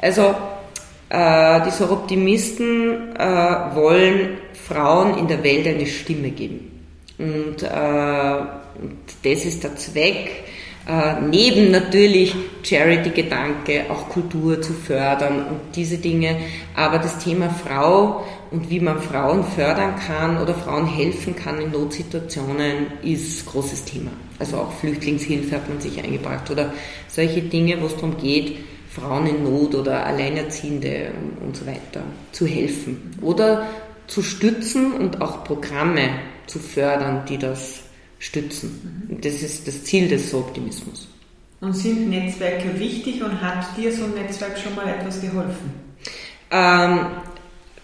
Also 0.00 0.34
die 1.14 1.70
Soroptimisten 1.70 3.14
wollen 3.74 4.38
Frauen 4.54 5.18
in 5.18 5.28
der 5.28 5.44
Welt 5.44 5.66
eine 5.66 5.84
Stimme 5.84 6.30
geben. 6.30 6.71
Und, 7.22 7.62
das 7.62 9.44
ist 9.44 9.62
der 9.62 9.76
Zweck 9.76 10.44
äh, 10.88 11.20
neben 11.20 11.70
natürlich 11.70 12.34
Charity-Gedanke, 12.64 13.84
auch 13.88 14.08
Kultur 14.08 14.60
zu 14.60 14.72
fördern 14.72 15.46
und 15.46 15.60
diese 15.76 15.98
Dinge. 15.98 16.36
Aber 16.74 16.98
das 16.98 17.18
Thema 17.18 17.50
Frau 17.50 18.24
und 18.50 18.68
wie 18.68 18.80
man 18.80 19.00
Frauen 19.00 19.44
fördern 19.44 19.94
kann 19.96 20.38
oder 20.38 20.54
Frauen 20.54 20.86
helfen 20.86 21.36
kann 21.36 21.60
in 21.60 21.70
Notsituationen 21.70 22.88
ist 23.02 23.46
großes 23.46 23.84
Thema. 23.84 24.10
Also 24.40 24.56
auch 24.56 24.72
Flüchtlingshilfe 24.72 25.54
hat 25.54 25.68
man 25.68 25.80
sich 25.80 26.02
eingebracht 26.02 26.50
oder 26.50 26.72
solche 27.06 27.42
Dinge, 27.42 27.80
wo 27.80 27.86
es 27.86 27.94
darum 27.94 28.16
geht, 28.16 28.58
Frauen 28.90 29.26
in 29.26 29.44
Not 29.44 29.74
oder 29.74 30.04
Alleinerziehende 30.04 31.12
und 31.40 31.56
so 31.56 31.64
weiter 31.64 32.02
zu 32.32 32.44
helfen 32.46 33.16
oder 33.22 33.68
zu 34.08 34.20
stützen 34.20 34.92
und 34.92 35.22
auch 35.22 35.44
Programme 35.44 36.10
zu 36.46 36.58
fördern, 36.58 37.24
die 37.28 37.38
das 37.38 37.80
stützen. 38.18 39.18
Das 39.22 39.42
ist 39.42 39.66
das 39.66 39.84
Ziel 39.84 40.08
des 40.08 40.32
Optimismus. 40.32 41.08
Und 41.60 41.74
sind 41.74 42.10
Netzwerke 42.10 42.78
wichtig 42.78 43.22
und 43.22 43.40
hat 43.40 43.76
dir 43.76 43.92
so 43.92 44.04
ein 44.04 44.14
Netzwerk 44.14 44.58
schon 44.58 44.74
mal 44.74 44.88
etwas 44.88 45.20
geholfen? 45.20 45.72
Ähm, 46.50 47.06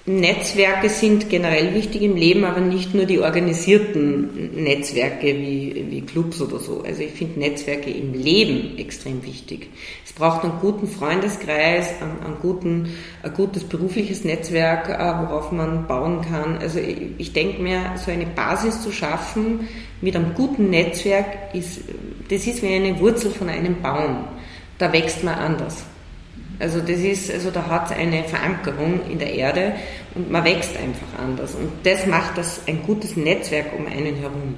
Netzwerke 0.08 0.88
sind 0.88 1.28
generell 1.28 1.74
wichtig 1.74 2.02
im 2.02 2.16
Leben, 2.16 2.44
aber 2.44 2.60
nicht 2.60 2.94
nur 2.94 3.04
die 3.04 3.18
organisierten 3.18 4.62
Netzwerke 4.62 5.26
wie, 5.26 5.86
wie 5.90 6.00
Clubs 6.00 6.40
oder 6.40 6.58
so. 6.58 6.82
Also 6.82 7.02
ich 7.02 7.12
finde 7.12 7.40
Netzwerke 7.40 7.90
im 7.90 8.14
Leben 8.14 8.78
extrem 8.78 9.24
wichtig. 9.24 9.68
Es 10.06 10.12
braucht 10.12 10.44
einen 10.44 10.60
guten 10.60 10.88
Freundeskreis, 10.88 11.88
einen, 12.00 12.22
einen 12.24 12.38
guten, 12.40 12.88
ein 13.22 13.34
gutes 13.34 13.64
berufliches 13.64 14.24
Netzwerk, 14.24 14.88
äh, 14.88 14.98
worauf 14.98 15.52
man 15.52 15.86
bauen 15.86 16.22
kann. 16.22 16.56
Also 16.58 16.78
ich, 16.78 16.98
ich 17.18 17.32
denke 17.34 17.62
mir, 17.62 17.80
so 18.02 18.10
eine 18.10 18.26
Basis 18.26 18.82
zu 18.82 18.90
schaffen 18.90 19.68
mit 20.00 20.16
einem 20.16 20.32
guten 20.32 20.70
Netzwerk 20.70 21.54
ist, 21.54 21.80
das 22.30 22.46
ist 22.46 22.62
wie 22.62 22.68
eine 22.68 22.98
Wurzel 22.98 23.30
von 23.30 23.50
einem 23.50 23.82
Baum. 23.82 24.24
Da 24.78 24.92
wächst 24.92 25.22
man 25.22 25.34
anders. 25.34 25.84
Also 26.60 26.80
das 26.80 26.98
ist, 26.98 27.30
also 27.32 27.50
da 27.50 27.66
hat 27.66 27.90
es 27.90 27.96
eine 27.96 28.24
Verankerung 28.24 29.00
in 29.08 29.18
der 29.18 29.32
Erde 29.32 29.74
und 30.14 30.30
man 30.30 30.44
wächst 30.44 30.76
einfach 30.76 31.22
anders. 31.22 31.54
Und 31.54 31.70
das 31.84 32.06
macht 32.06 32.36
das 32.36 32.62
ein 32.66 32.82
gutes 32.82 33.16
Netzwerk 33.16 33.66
um 33.78 33.86
einen 33.86 34.16
herum. 34.16 34.54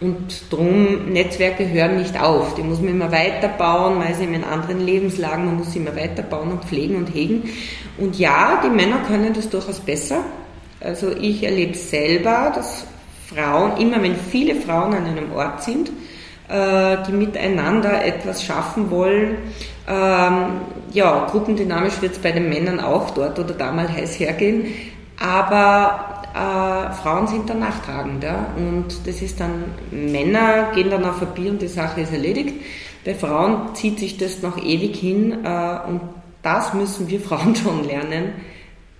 Und 0.00 0.50
drum, 0.50 1.12
Netzwerke 1.12 1.68
hören 1.68 1.98
nicht 1.98 2.20
auf. 2.20 2.54
Die 2.54 2.62
muss 2.62 2.80
man 2.80 2.90
immer 2.90 3.12
weiterbauen, 3.12 3.98
man 3.98 4.10
ist 4.10 4.20
in 4.20 4.44
anderen 4.44 4.84
Lebenslagen, 4.84 5.46
man 5.46 5.56
muss 5.58 5.72
sie 5.72 5.78
immer 5.78 5.94
weiterbauen 5.96 6.52
und 6.52 6.64
pflegen 6.64 6.96
und 6.96 7.14
hegen. 7.14 7.48
Und 7.98 8.18
ja, 8.18 8.60
die 8.64 8.70
Männer 8.70 8.98
können 9.06 9.32
das 9.32 9.48
durchaus 9.48 9.80
besser. 9.80 10.24
Also 10.80 11.10
ich 11.10 11.42
erlebe 11.44 11.74
selber, 11.74 12.52
dass 12.54 12.84
Frauen, 13.28 13.80
immer 13.80 14.02
wenn 14.02 14.16
viele 14.16 14.56
Frauen 14.56 14.94
an 14.94 15.06
einem 15.06 15.32
Ort 15.32 15.62
sind, 15.62 15.90
die 16.48 17.12
miteinander 17.12 18.04
etwas 18.04 18.44
schaffen 18.44 18.90
wollen, 18.90 19.38
ähm, 19.88 20.60
ja, 20.92 21.26
gruppendynamisch 21.30 22.00
wird 22.02 22.12
es 22.12 22.18
bei 22.18 22.32
den 22.32 22.48
Männern 22.48 22.78
auch 22.78 23.10
dort 23.10 23.38
oder 23.38 23.54
da 23.54 23.72
mal 23.72 23.88
heiß 23.88 24.20
hergehen, 24.20 24.66
aber 25.18 26.22
äh, 26.34 26.92
Frauen 26.94 27.26
sind 27.26 27.50
dann 27.50 27.60
nachtragender 27.60 28.46
und 28.56 29.06
das 29.06 29.22
ist 29.22 29.40
dann, 29.40 29.64
Männer 29.90 30.72
gehen 30.74 30.90
dann 30.90 31.04
auf 31.04 31.20
Bier 31.34 31.50
und 31.50 31.62
die 31.62 31.68
Sache 31.68 32.02
ist 32.02 32.12
erledigt. 32.12 32.54
Bei 33.04 33.14
Frauen 33.14 33.74
zieht 33.74 33.98
sich 33.98 34.16
das 34.16 34.42
noch 34.42 34.56
ewig 34.56 34.96
hin 34.96 35.44
äh, 35.44 35.88
und 35.88 36.00
das 36.42 36.74
müssen 36.74 37.08
wir 37.08 37.20
Frauen 37.28 37.56
schon 37.56 37.84
lernen, 37.84 38.32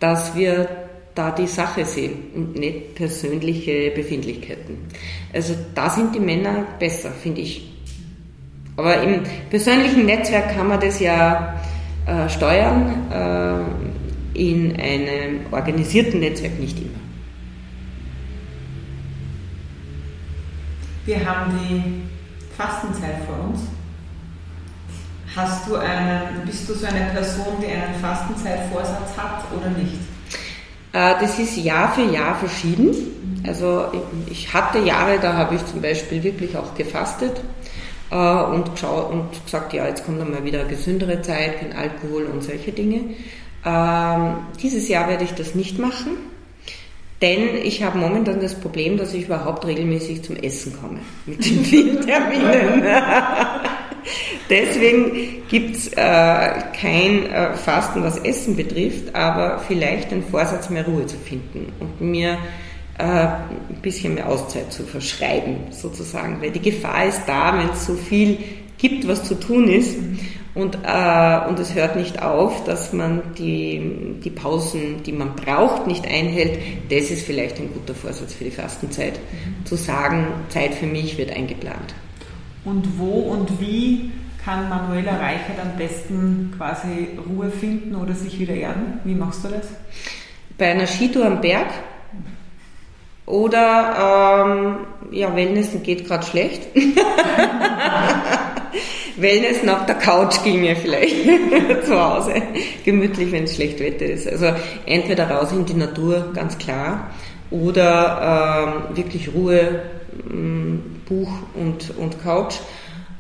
dass 0.01 0.35
wir 0.35 0.69
da 1.15 1.31
die 1.31 1.47
Sache 1.47 1.85
sehen 1.85 2.15
und 2.35 2.59
nicht 2.59 2.95
persönliche 2.95 3.91
Befindlichkeiten. 3.95 4.79
Also 5.33 5.55
da 5.75 5.91
sind 5.91 6.15
die 6.15 6.21
Männer 6.21 6.67
besser, 6.79 7.11
finde 7.11 7.43
ich. 7.43 7.71
Aber 8.77 9.03
im 9.03 9.23
persönlichen 9.51 10.07
Netzwerk 10.07 10.55
kann 10.55 10.69
man 10.69 10.81
das 10.81 10.99
ja 11.01 11.61
äh, 12.07 12.29
steuern, 12.29 13.11
äh, 13.13 14.39
in 14.39 14.75
einem 14.81 15.41
organisierten 15.51 16.21
Netzwerk 16.21 16.59
nicht 16.59 16.79
immer. 16.79 16.89
Wir 21.05 21.25
haben 21.25 21.53
die 21.59 22.03
Fastenzeit 22.57 23.17
vor 23.27 23.51
uns. 23.51 23.61
Hast 25.35 25.69
du 25.69 25.77
einen, 25.77 26.47
bist 26.47 26.69
du 26.69 26.75
so 26.75 26.87
eine 26.87 27.07
Person, 27.13 27.57
die 27.61 27.67
einen 27.67 27.95
Fastenzeitvorsatz 28.01 29.17
hat 29.17 29.45
oder 29.53 29.71
nicht? 29.71 29.99
Äh, 30.93 31.15
das 31.21 31.39
ist 31.39 31.57
Jahr 31.57 31.93
für 31.93 32.03
Jahr 32.03 32.35
verschieden. 32.37 32.95
Also 33.47 33.87
ich 34.31 34.53
hatte 34.53 34.79
Jahre, 34.79 35.19
da 35.21 35.35
habe 35.35 35.57
ich 35.57 35.67
zum 35.67 35.83
Beispiel 35.83 36.23
wirklich 36.23 36.57
auch 36.57 36.75
gefastet 36.75 37.41
äh, 38.11 38.15
und, 38.15 38.69
und 38.85 39.45
gesagt, 39.45 39.73
ja, 39.73 39.87
jetzt 39.87 40.05
kommt 40.05 40.21
einmal 40.21 40.45
wieder 40.45 40.61
eine 40.61 40.69
gesündere 40.69 41.23
Zeit, 41.23 41.61
kein 41.61 41.73
Alkohol 41.73 42.25
und 42.25 42.43
solche 42.43 42.73
Dinge. 42.73 43.15
Ähm, 43.65 44.35
dieses 44.63 44.89
Jahr 44.89 45.09
werde 45.09 45.25
ich 45.25 45.35
das 45.35 45.55
nicht 45.55 45.79
machen, 45.79 46.17
denn 47.21 47.57
ich 47.63 47.83
habe 47.83 47.99
momentan 47.99 48.41
das 48.41 48.55
Problem, 48.55 48.97
dass 48.97 49.15
ich 49.15 49.27
überhaupt 49.27 49.65
regelmäßig 49.67 50.23
zum 50.23 50.37
Essen 50.37 50.77
komme 50.81 50.99
mit 51.27 51.45
den 51.45 51.65
vielen 51.65 52.01
Terminen. 52.05 52.85
Deswegen 54.51 55.47
gibt 55.49 55.77
es 55.77 55.89
äh, 55.89 55.95
kein 55.97 57.27
äh, 57.27 57.55
Fasten, 57.55 58.03
was 58.03 58.19
Essen 58.19 58.57
betrifft, 58.57 59.15
aber 59.15 59.59
vielleicht 59.67 60.11
den 60.11 60.23
Vorsatz, 60.23 60.71
mehr 60.71 60.87
Ruhe 60.87 61.07
zu 61.07 61.17
finden 61.17 61.73
und 61.81 62.01
mir 62.01 62.39
äh, 62.99 63.05
ein 63.05 63.81
bisschen 63.81 64.15
mehr 64.15 64.29
Auszeit 64.29 64.73
zu 64.73 64.85
verschreiben, 64.85 65.57
sozusagen. 65.71 66.41
Weil 66.41 66.51
die 66.51 66.61
Gefahr 66.61 67.07
ist 67.07 67.23
da, 67.27 67.59
wenn 67.59 67.71
es 67.71 67.87
so 67.87 67.95
viel 67.95 68.39
gibt, 68.79 69.07
was 69.07 69.25
zu 69.25 69.35
tun 69.35 69.69
ist. 69.69 69.97
Und, 70.55 70.77
äh, 70.85 71.49
und 71.49 71.59
es 71.59 71.75
hört 71.75 71.97
nicht 71.97 72.21
auf, 72.21 72.65
dass 72.65 72.93
man 72.93 73.23
die, 73.39 74.21
die 74.23 74.31
Pausen, 74.31 75.03
die 75.03 75.13
man 75.13 75.35
braucht, 75.35 75.87
nicht 75.87 76.07
einhält. 76.07 76.59
Das 76.91 77.11
ist 77.11 77.25
vielleicht 77.25 77.59
ein 77.59 77.73
guter 77.73 77.95
Vorsatz 77.95 78.35
für 78.35 78.45
die 78.45 78.51
Fastenzeit, 78.51 79.15
mhm. 79.15 79.65
zu 79.65 79.77
sagen, 79.77 80.27
Zeit 80.51 80.75
für 80.75 80.87
mich 80.87 81.17
wird 81.17 81.35
eingeplant. 81.35 81.95
Und 82.65 82.99
wo 82.99 83.33
und 83.33 83.61
wie 83.61 84.13
kann 84.45 84.69
Manuela 84.69 85.17
Reichert 85.17 85.61
am 85.61 85.77
besten 85.77 86.53
quasi 86.57 87.09
Ruhe 87.29 87.51
finden 87.51 87.95
oder 87.97 88.15
sich 88.15 88.39
wieder 88.39 88.55
erden? 88.55 89.01
Wie 89.05 89.15
machst 89.15 89.45
du 89.45 89.49
das? 89.49 89.69
Bei 90.59 90.71
einer 90.71 90.87
Skitour 90.87 91.27
am 91.27 91.41
Berg 91.41 91.69
oder 93.27 94.47
ähm, 94.47 94.77
ja, 95.13 95.35
Wellnessen 95.35 95.83
geht 95.83 96.07
gerade 96.07 96.25
schlecht. 96.27 96.63
Wellnessen 99.17 99.69
auf 99.69 99.87
der 99.87 99.97
Couch 99.97 100.43
ginge 100.43 100.75
vielleicht 100.77 101.17
zu 101.85 102.01
Hause. 102.01 102.35
Gemütlich, 102.85 103.31
wenn 103.31 103.45
es 103.45 103.55
schlecht 103.55 103.79
Wetter 103.81 104.07
ist. 104.07 104.29
Also 104.29 104.53
entweder 104.87 105.31
raus 105.31 105.53
in 105.53 105.65
die 105.67 105.75
Natur, 105.75 106.33
ganz 106.35 106.59
klar, 106.59 107.11
oder 107.51 108.89
ähm, 108.91 108.97
wirklich 108.97 109.33
Ruhe, 109.33 109.83
Buch 111.09 111.33
und, 111.55 111.97
und 111.99 112.23
Couch. 112.23 112.57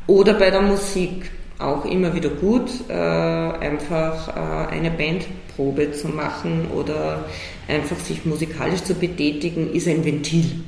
Oder 0.06 0.34
bei 0.34 0.50
der 0.50 0.62
Musik. 0.62 1.30
auch 1.62 1.84
immer 1.84 2.12
wieder 2.14 2.30
gut, 2.30 2.70
äh, 2.88 2.92
einfach 2.92 4.28
äh, 4.28 4.74
eine 4.74 4.90
Bandprobe 4.90 5.92
zu 5.92 6.08
machen 6.08 6.66
oder 6.74 7.24
einfach 7.68 7.96
sich 7.98 8.24
musikalisch 8.24 8.82
zu 8.82 8.94
betätigen, 8.94 9.72
ist 9.72 9.86
ein 9.86 10.04
Ventil. 10.04 10.64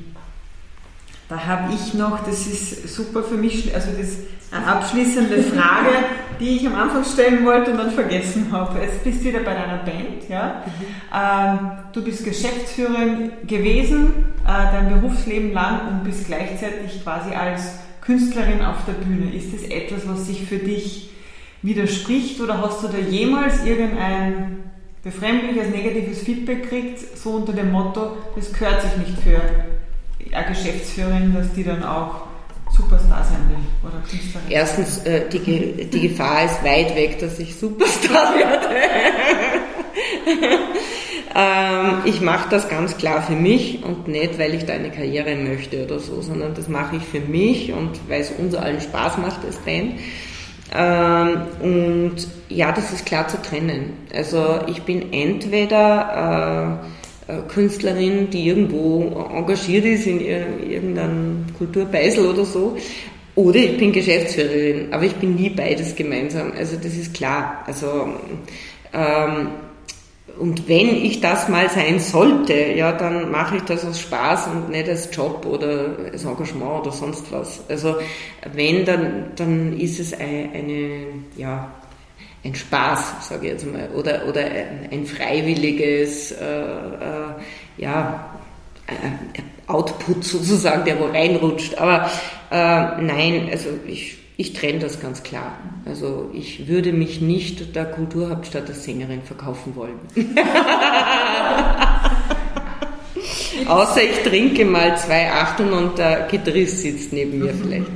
Da 1.27 1.45
habe 1.45 1.73
ich 1.73 1.95
noch, 1.95 2.23
das 2.23 2.45
ist 2.45 2.95
super 2.95 3.23
für 3.23 3.35
mich, 3.35 3.73
also 3.73 3.89
das 3.91 4.09
ist 4.09 4.19
eine 4.51 4.67
abschließende 4.67 5.41
Frage, 5.41 5.89
die 6.39 6.57
ich 6.57 6.67
am 6.67 6.75
Anfang 6.75 7.03
stellen 7.03 7.43
wollte 7.45 7.71
und 7.71 7.77
dann 7.77 7.91
vergessen 7.91 8.47
habe. 8.51 8.79
Jetzt 8.79 9.03
bist 9.03 9.21
du 9.21 9.25
wieder 9.25 9.39
bei 9.39 9.53
deiner 9.53 9.77
Band, 9.77 10.29
ja. 10.29 10.63
Ähm, 11.13 11.71
du 11.93 12.03
bist 12.03 12.23
Geschäftsführerin 12.23 13.31
gewesen, 13.47 14.13
äh, 14.43 14.71
dein 14.71 14.89
Berufsleben 14.89 15.51
lang 15.51 15.87
und 15.87 16.03
bist 16.03 16.27
gleichzeitig 16.27 17.03
quasi 17.03 17.33
als 17.33 17.79
Künstlerin 18.01 18.61
auf 18.61 18.85
der 18.85 18.93
Bühne. 18.93 19.33
Ist 19.33 19.51
das 19.51 19.63
etwas, 19.63 20.07
was 20.07 20.27
sich 20.27 20.43
für 20.45 20.57
dich 20.57 21.09
widerspricht 21.63 22.39
oder 22.39 22.61
hast 22.61 22.83
du 22.83 22.87
da 22.87 22.99
jemals 22.99 23.65
irgendein 23.65 24.63
befremdliches, 25.03 25.69
negatives 25.69 26.21
Feedback 26.21 26.63
gekriegt, 26.63 27.17
so 27.17 27.31
unter 27.31 27.53
dem 27.53 27.71
Motto, 27.71 28.17
das 28.35 28.53
gehört 28.53 28.81
sich 28.81 28.97
nicht 28.97 29.19
für 29.19 29.41
eine 30.35 30.47
Geschäftsführerin, 30.47 31.33
dass 31.33 31.51
die 31.53 31.63
dann 31.63 31.83
auch 31.83 32.21
Superstar 32.75 33.23
sein 33.23 33.49
will 33.49 33.57
oder 33.83 33.99
Künstlerin? 34.07 34.47
Erstens, 34.49 34.99
äh, 35.05 35.29
die, 35.29 35.89
die 35.89 36.07
Gefahr 36.09 36.45
ist 36.45 36.63
weit 36.63 36.95
weg, 36.95 37.19
dass 37.19 37.39
ich 37.39 37.55
Superstar 37.55 38.35
werde. 38.35 38.67
ähm, 41.35 42.01
ich 42.05 42.21
mache 42.21 42.49
das 42.49 42.67
ganz 42.69 42.97
klar 42.97 43.21
für 43.21 43.35
mich 43.35 43.83
und 43.83 44.07
nicht, 44.07 44.37
weil 44.37 44.53
ich 44.53 44.65
da 44.65 44.73
eine 44.73 44.91
Karriere 44.91 45.35
möchte 45.35 45.85
oder 45.85 45.99
so, 45.99 46.21
sondern 46.21 46.53
das 46.53 46.67
mache 46.67 46.97
ich 46.97 47.03
für 47.03 47.21
mich 47.21 47.71
und 47.71 47.91
weil 48.09 48.21
es 48.21 48.31
uns 48.31 48.55
allen 48.55 48.81
Spaß 48.81 49.17
macht 49.17 49.45
als 49.45 49.57
Band. 49.57 49.99
Ähm, 50.73 51.41
und 51.61 52.15
ja, 52.49 52.71
das 52.71 52.91
ist 52.91 53.05
klar 53.05 53.27
zu 53.27 53.41
trennen. 53.41 53.93
Also 54.13 54.61
ich 54.67 54.81
bin 54.83 55.13
entweder 55.13 56.81
äh, 56.81 57.04
Künstlerin, 57.47 58.29
die 58.29 58.47
irgendwo 58.47 59.25
engagiert 59.33 59.85
ist 59.85 60.05
in 60.05 60.21
irgendeinem 60.21 61.45
Kulturbeisel 61.57 62.27
oder 62.27 62.45
so. 62.45 62.77
Oder 63.35 63.57
ich 63.57 63.77
bin 63.77 63.91
Geschäftsführerin, 63.91 64.93
aber 64.93 65.03
ich 65.03 65.15
bin 65.15 65.35
nie 65.35 65.49
beides 65.49 65.95
gemeinsam. 65.95 66.53
Also 66.57 66.77
das 66.77 66.93
ist 66.93 67.13
klar. 67.13 67.63
Also 67.67 68.07
ähm, 68.93 69.47
und 70.37 70.67
wenn 70.67 70.89
ich 70.89 71.21
das 71.21 71.47
mal 71.47 71.69
sein 71.69 71.99
sollte, 71.99 72.53
ja, 72.53 72.91
dann 72.91 73.31
mache 73.31 73.57
ich 73.57 73.63
das 73.63 73.85
aus 73.85 74.01
Spaß 74.01 74.47
und 74.47 74.69
nicht 74.69 74.89
als 74.89 75.09
Job 75.15 75.45
oder 75.45 75.95
als 76.11 76.25
Engagement 76.25 76.81
oder 76.81 76.91
sonst 76.91 77.31
was. 77.31 77.61
Also 77.69 77.95
wenn, 78.53 78.83
dann, 78.85 79.31
dann 79.35 79.77
ist 79.79 79.99
es 79.99 80.13
eine, 80.13 80.49
eine 80.53 80.89
ja, 81.37 81.71
ein 82.45 82.55
Spaß, 82.55 83.27
sage 83.27 83.47
ich 83.47 83.53
jetzt 83.53 83.65
mal, 83.65 83.89
oder, 83.95 84.27
oder 84.27 84.41
ein 84.91 85.05
freiwilliges, 85.05 86.31
äh, 86.31 86.45
äh, 86.45 87.33
ja, 87.77 88.37
äh, 88.87 88.93
Output 89.67 90.23
sozusagen, 90.23 90.85
der 90.85 90.99
wo 90.99 91.05
reinrutscht. 91.05 91.75
Aber 91.79 92.07
äh, 92.51 93.01
nein, 93.01 93.49
also 93.51 93.69
ich, 93.87 94.17
ich 94.37 94.53
trenne 94.53 94.77
das 94.79 95.01
ganz 95.01 95.23
klar. 95.23 95.57
Also 95.85 96.29
ich 96.33 96.67
würde 96.67 96.93
mich 96.93 97.19
nicht 97.19 97.75
der 97.75 97.85
Kulturhauptstadt 97.85 98.67
als 98.67 98.83
Sängerin 98.83 99.23
verkaufen 99.23 99.75
wollen. 99.75 99.99
Außer 103.67 104.03
ich 104.03 104.21
trinke 104.21 104.65
mal 104.65 104.95
zwei 104.97 105.31
Achten 105.31 105.73
und 105.73 105.97
der 105.97 106.27
Gitarrist 106.29 106.77
sitzt 106.79 107.11
neben 107.11 107.39
mir 107.39 107.53
vielleicht. 107.55 107.89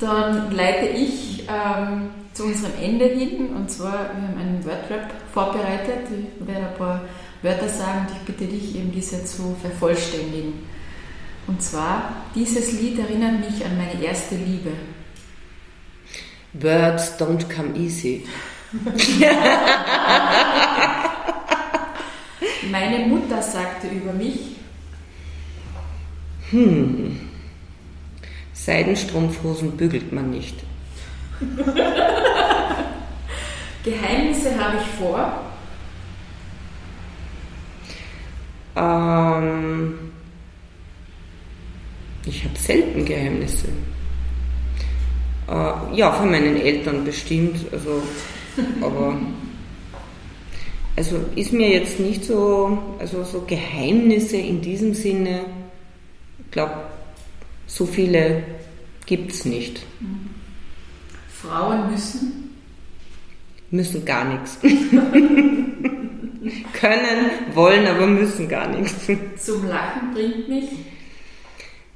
Dann 0.00 0.50
leite 0.50 0.88
ich 0.88 1.44
ähm, 1.46 2.10
zu 2.32 2.44
unserem 2.44 2.72
Ende 2.80 3.04
hin 3.04 3.50
und 3.54 3.70
zwar, 3.70 3.92
wir 3.92 4.28
haben 4.28 4.38
einen 4.38 4.64
Wordrap 4.64 5.10
vorbereitet. 5.32 6.08
Ich 6.10 6.46
werde 6.46 6.68
ein 6.68 6.74
paar 6.74 7.02
Wörter 7.42 7.68
sagen 7.68 8.06
und 8.06 8.16
ich 8.16 8.22
bitte 8.24 8.46
dich 8.46 8.74
eben 8.76 8.90
diese 8.90 9.22
zu 9.24 9.54
vervollständigen. 9.60 10.54
Und 11.46 11.62
zwar, 11.62 12.24
dieses 12.34 12.80
Lied 12.80 12.98
erinnert 12.98 13.40
mich 13.40 13.62
an 13.64 13.76
meine 13.76 14.02
erste 14.02 14.36
Liebe. 14.36 14.70
Words 16.54 17.18
don't 17.18 17.54
come 17.54 17.76
easy. 17.76 18.24
meine 22.70 23.06
Mutter 23.06 23.42
sagte 23.42 23.88
über 23.88 24.12
mich. 24.12 24.56
Hm. 26.50 27.29
Seidenstrumpfhosen 28.64 29.72
bügelt 29.72 30.12
man 30.12 30.30
nicht. 30.30 30.54
Geheimnisse 33.84 34.62
habe 34.62 34.76
ich 34.76 34.86
vor. 34.98 35.32
Ähm, 38.76 39.94
ich 42.26 42.44
habe 42.44 42.58
selten 42.58 43.06
Geheimnisse. 43.06 43.68
Äh, 45.48 45.96
ja, 45.96 46.12
von 46.12 46.30
meinen 46.30 46.60
Eltern 46.60 47.04
bestimmt. 47.04 47.64
Also, 47.72 48.02
aber 48.82 49.16
also 50.96 51.16
ist 51.34 51.54
mir 51.54 51.70
jetzt 51.70 51.98
nicht 51.98 52.26
so, 52.26 52.76
also 52.98 53.24
so 53.24 53.40
Geheimnisse 53.46 54.36
in 54.36 54.60
diesem 54.60 54.92
Sinne, 54.92 55.46
ich 56.44 56.50
glaube, 56.50 56.74
so 57.70 57.86
viele 57.86 58.42
gibt 59.06 59.30
es 59.30 59.44
nicht. 59.44 59.80
Frauen 61.28 61.90
müssen? 61.90 62.50
Müssen 63.70 64.04
gar 64.04 64.24
nichts. 64.24 64.58
Können, 66.72 67.30
wollen, 67.54 67.86
aber 67.86 68.06
müssen 68.08 68.48
gar 68.48 68.66
nichts. 68.66 69.06
Zum 69.36 69.68
Lachen 69.68 70.12
bringt 70.12 70.48
mich? 70.48 70.70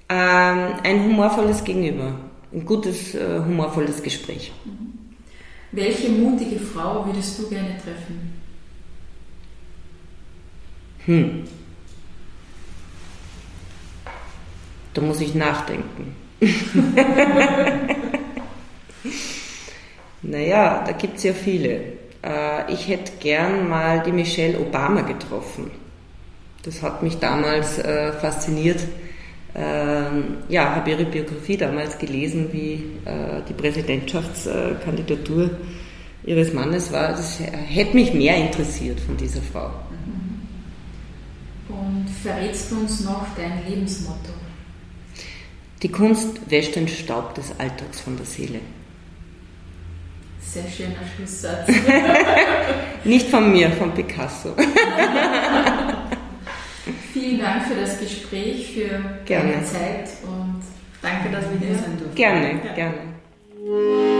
Ähm, 0.08 0.74
ein 0.84 1.02
humorvolles 1.02 1.64
Gegenüber. 1.64 2.14
Ein 2.52 2.64
gutes, 2.64 3.14
äh, 3.16 3.40
humorvolles 3.40 4.00
Gespräch. 4.02 4.52
Mhm. 4.64 4.92
Welche 5.72 6.08
mutige 6.08 6.60
Frau 6.60 7.04
würdest 7.04 7.36
du 7.40 7.48
gerne 7.48 7.76
treffen? 7.82 8.32
Hm. 11.06 11.42
Da 14.94 15.02
muss 15.02 15.20
ich 15.20 15.34
nachdenken. 15.34 16.14
naja, 20.22 20.84
da 20.86 20.92
gibt 20.92 21.18
es 21.18 21.24
ja 21.24 21.32
viele. 21.32 21.80
Äh, 22.22 22.72
ich 22.72 22.88
hätte 22.88 23.12
gern 23.20 23.68
mal 23.68 24.02
die 24.04 24.12
Michelle 24.12 24.58
Obama 24.58 25.02
getroffen. 25.02 25.70
Das 26.62 26.82
hat 26.82 27.02
mich 27.02 27.18
damals 27.18 27.78
äh, 27.78 28.12
fasziniert. 28.12 28.80
Ähm, 29.56 30.38
ja, 30.48 30.74
habe 30.74 30.90
ihre 30.90 31.04
Biografie 31.04 31.56
damals 31.56 31.98
gelesen, 31.98 32.48
wie 32.52 32.74
äh, 33.04 33.42
die 33.48 33.52
Präsidentschaftskandidatur 33.52 35.50
ihres 36.24 36.52
Mannes 36.52 36.90
war. 36.92 37.08
Das 37.08 37.38
hätte 37.40 37.94
mich 37.94 38.14
mehr 38.14 38.36
interessiert 38.36 38.98
von 39.00 39.16
dieser 39.16 39.42
Frau. 39.42 39.70
Und 41.68 42.06
verrätst 42.22 42.70
du 42.72 42.80
uns 42.80 43.04
noch 43.04 43.26
dein 43.36 43.62
Lebensmotto? 43.68 44.33
Die 45.84 45.90
Kunst 45.90 46.50
wäscht 46.50 46.74
den 46.76 46.88
Staub 46.88 47.34
des 47.34 47.52
Alltags 47.58 48.00
von 48.00 48.16
der 48.16 48.24
Seele. 48.24 48.60
Sehr 50.40 50.64
schöner 50.70 50.96
Schlusssatz. 51.14 51.68
Nicht 53.04 53.28
von 53.28 53.52
mir, 53.52 53.70
von 53.70 53.92
Picasso. 53.92 54.54
Vielen 57.12 57.38
Dank 57.38 57.66
für 57.66 57.74
das 57.78 58.00
Gespräch, 58.00 58.72
für 58.72 58.98
gerne. 59.26 59.52
deine 59.52 59.64
Zeit 59.66 60.08
und 60.22 60.62
danke, 61.02 61.30
dass 61.30 61.44
wir 61.50 61.58
hier 61.68 61.76
sein 61.76 61.98
durften. 61.98 62.14
Gerne, 62.14 62.60
ja. 62.64 62.72
gerne. 62.72 64.13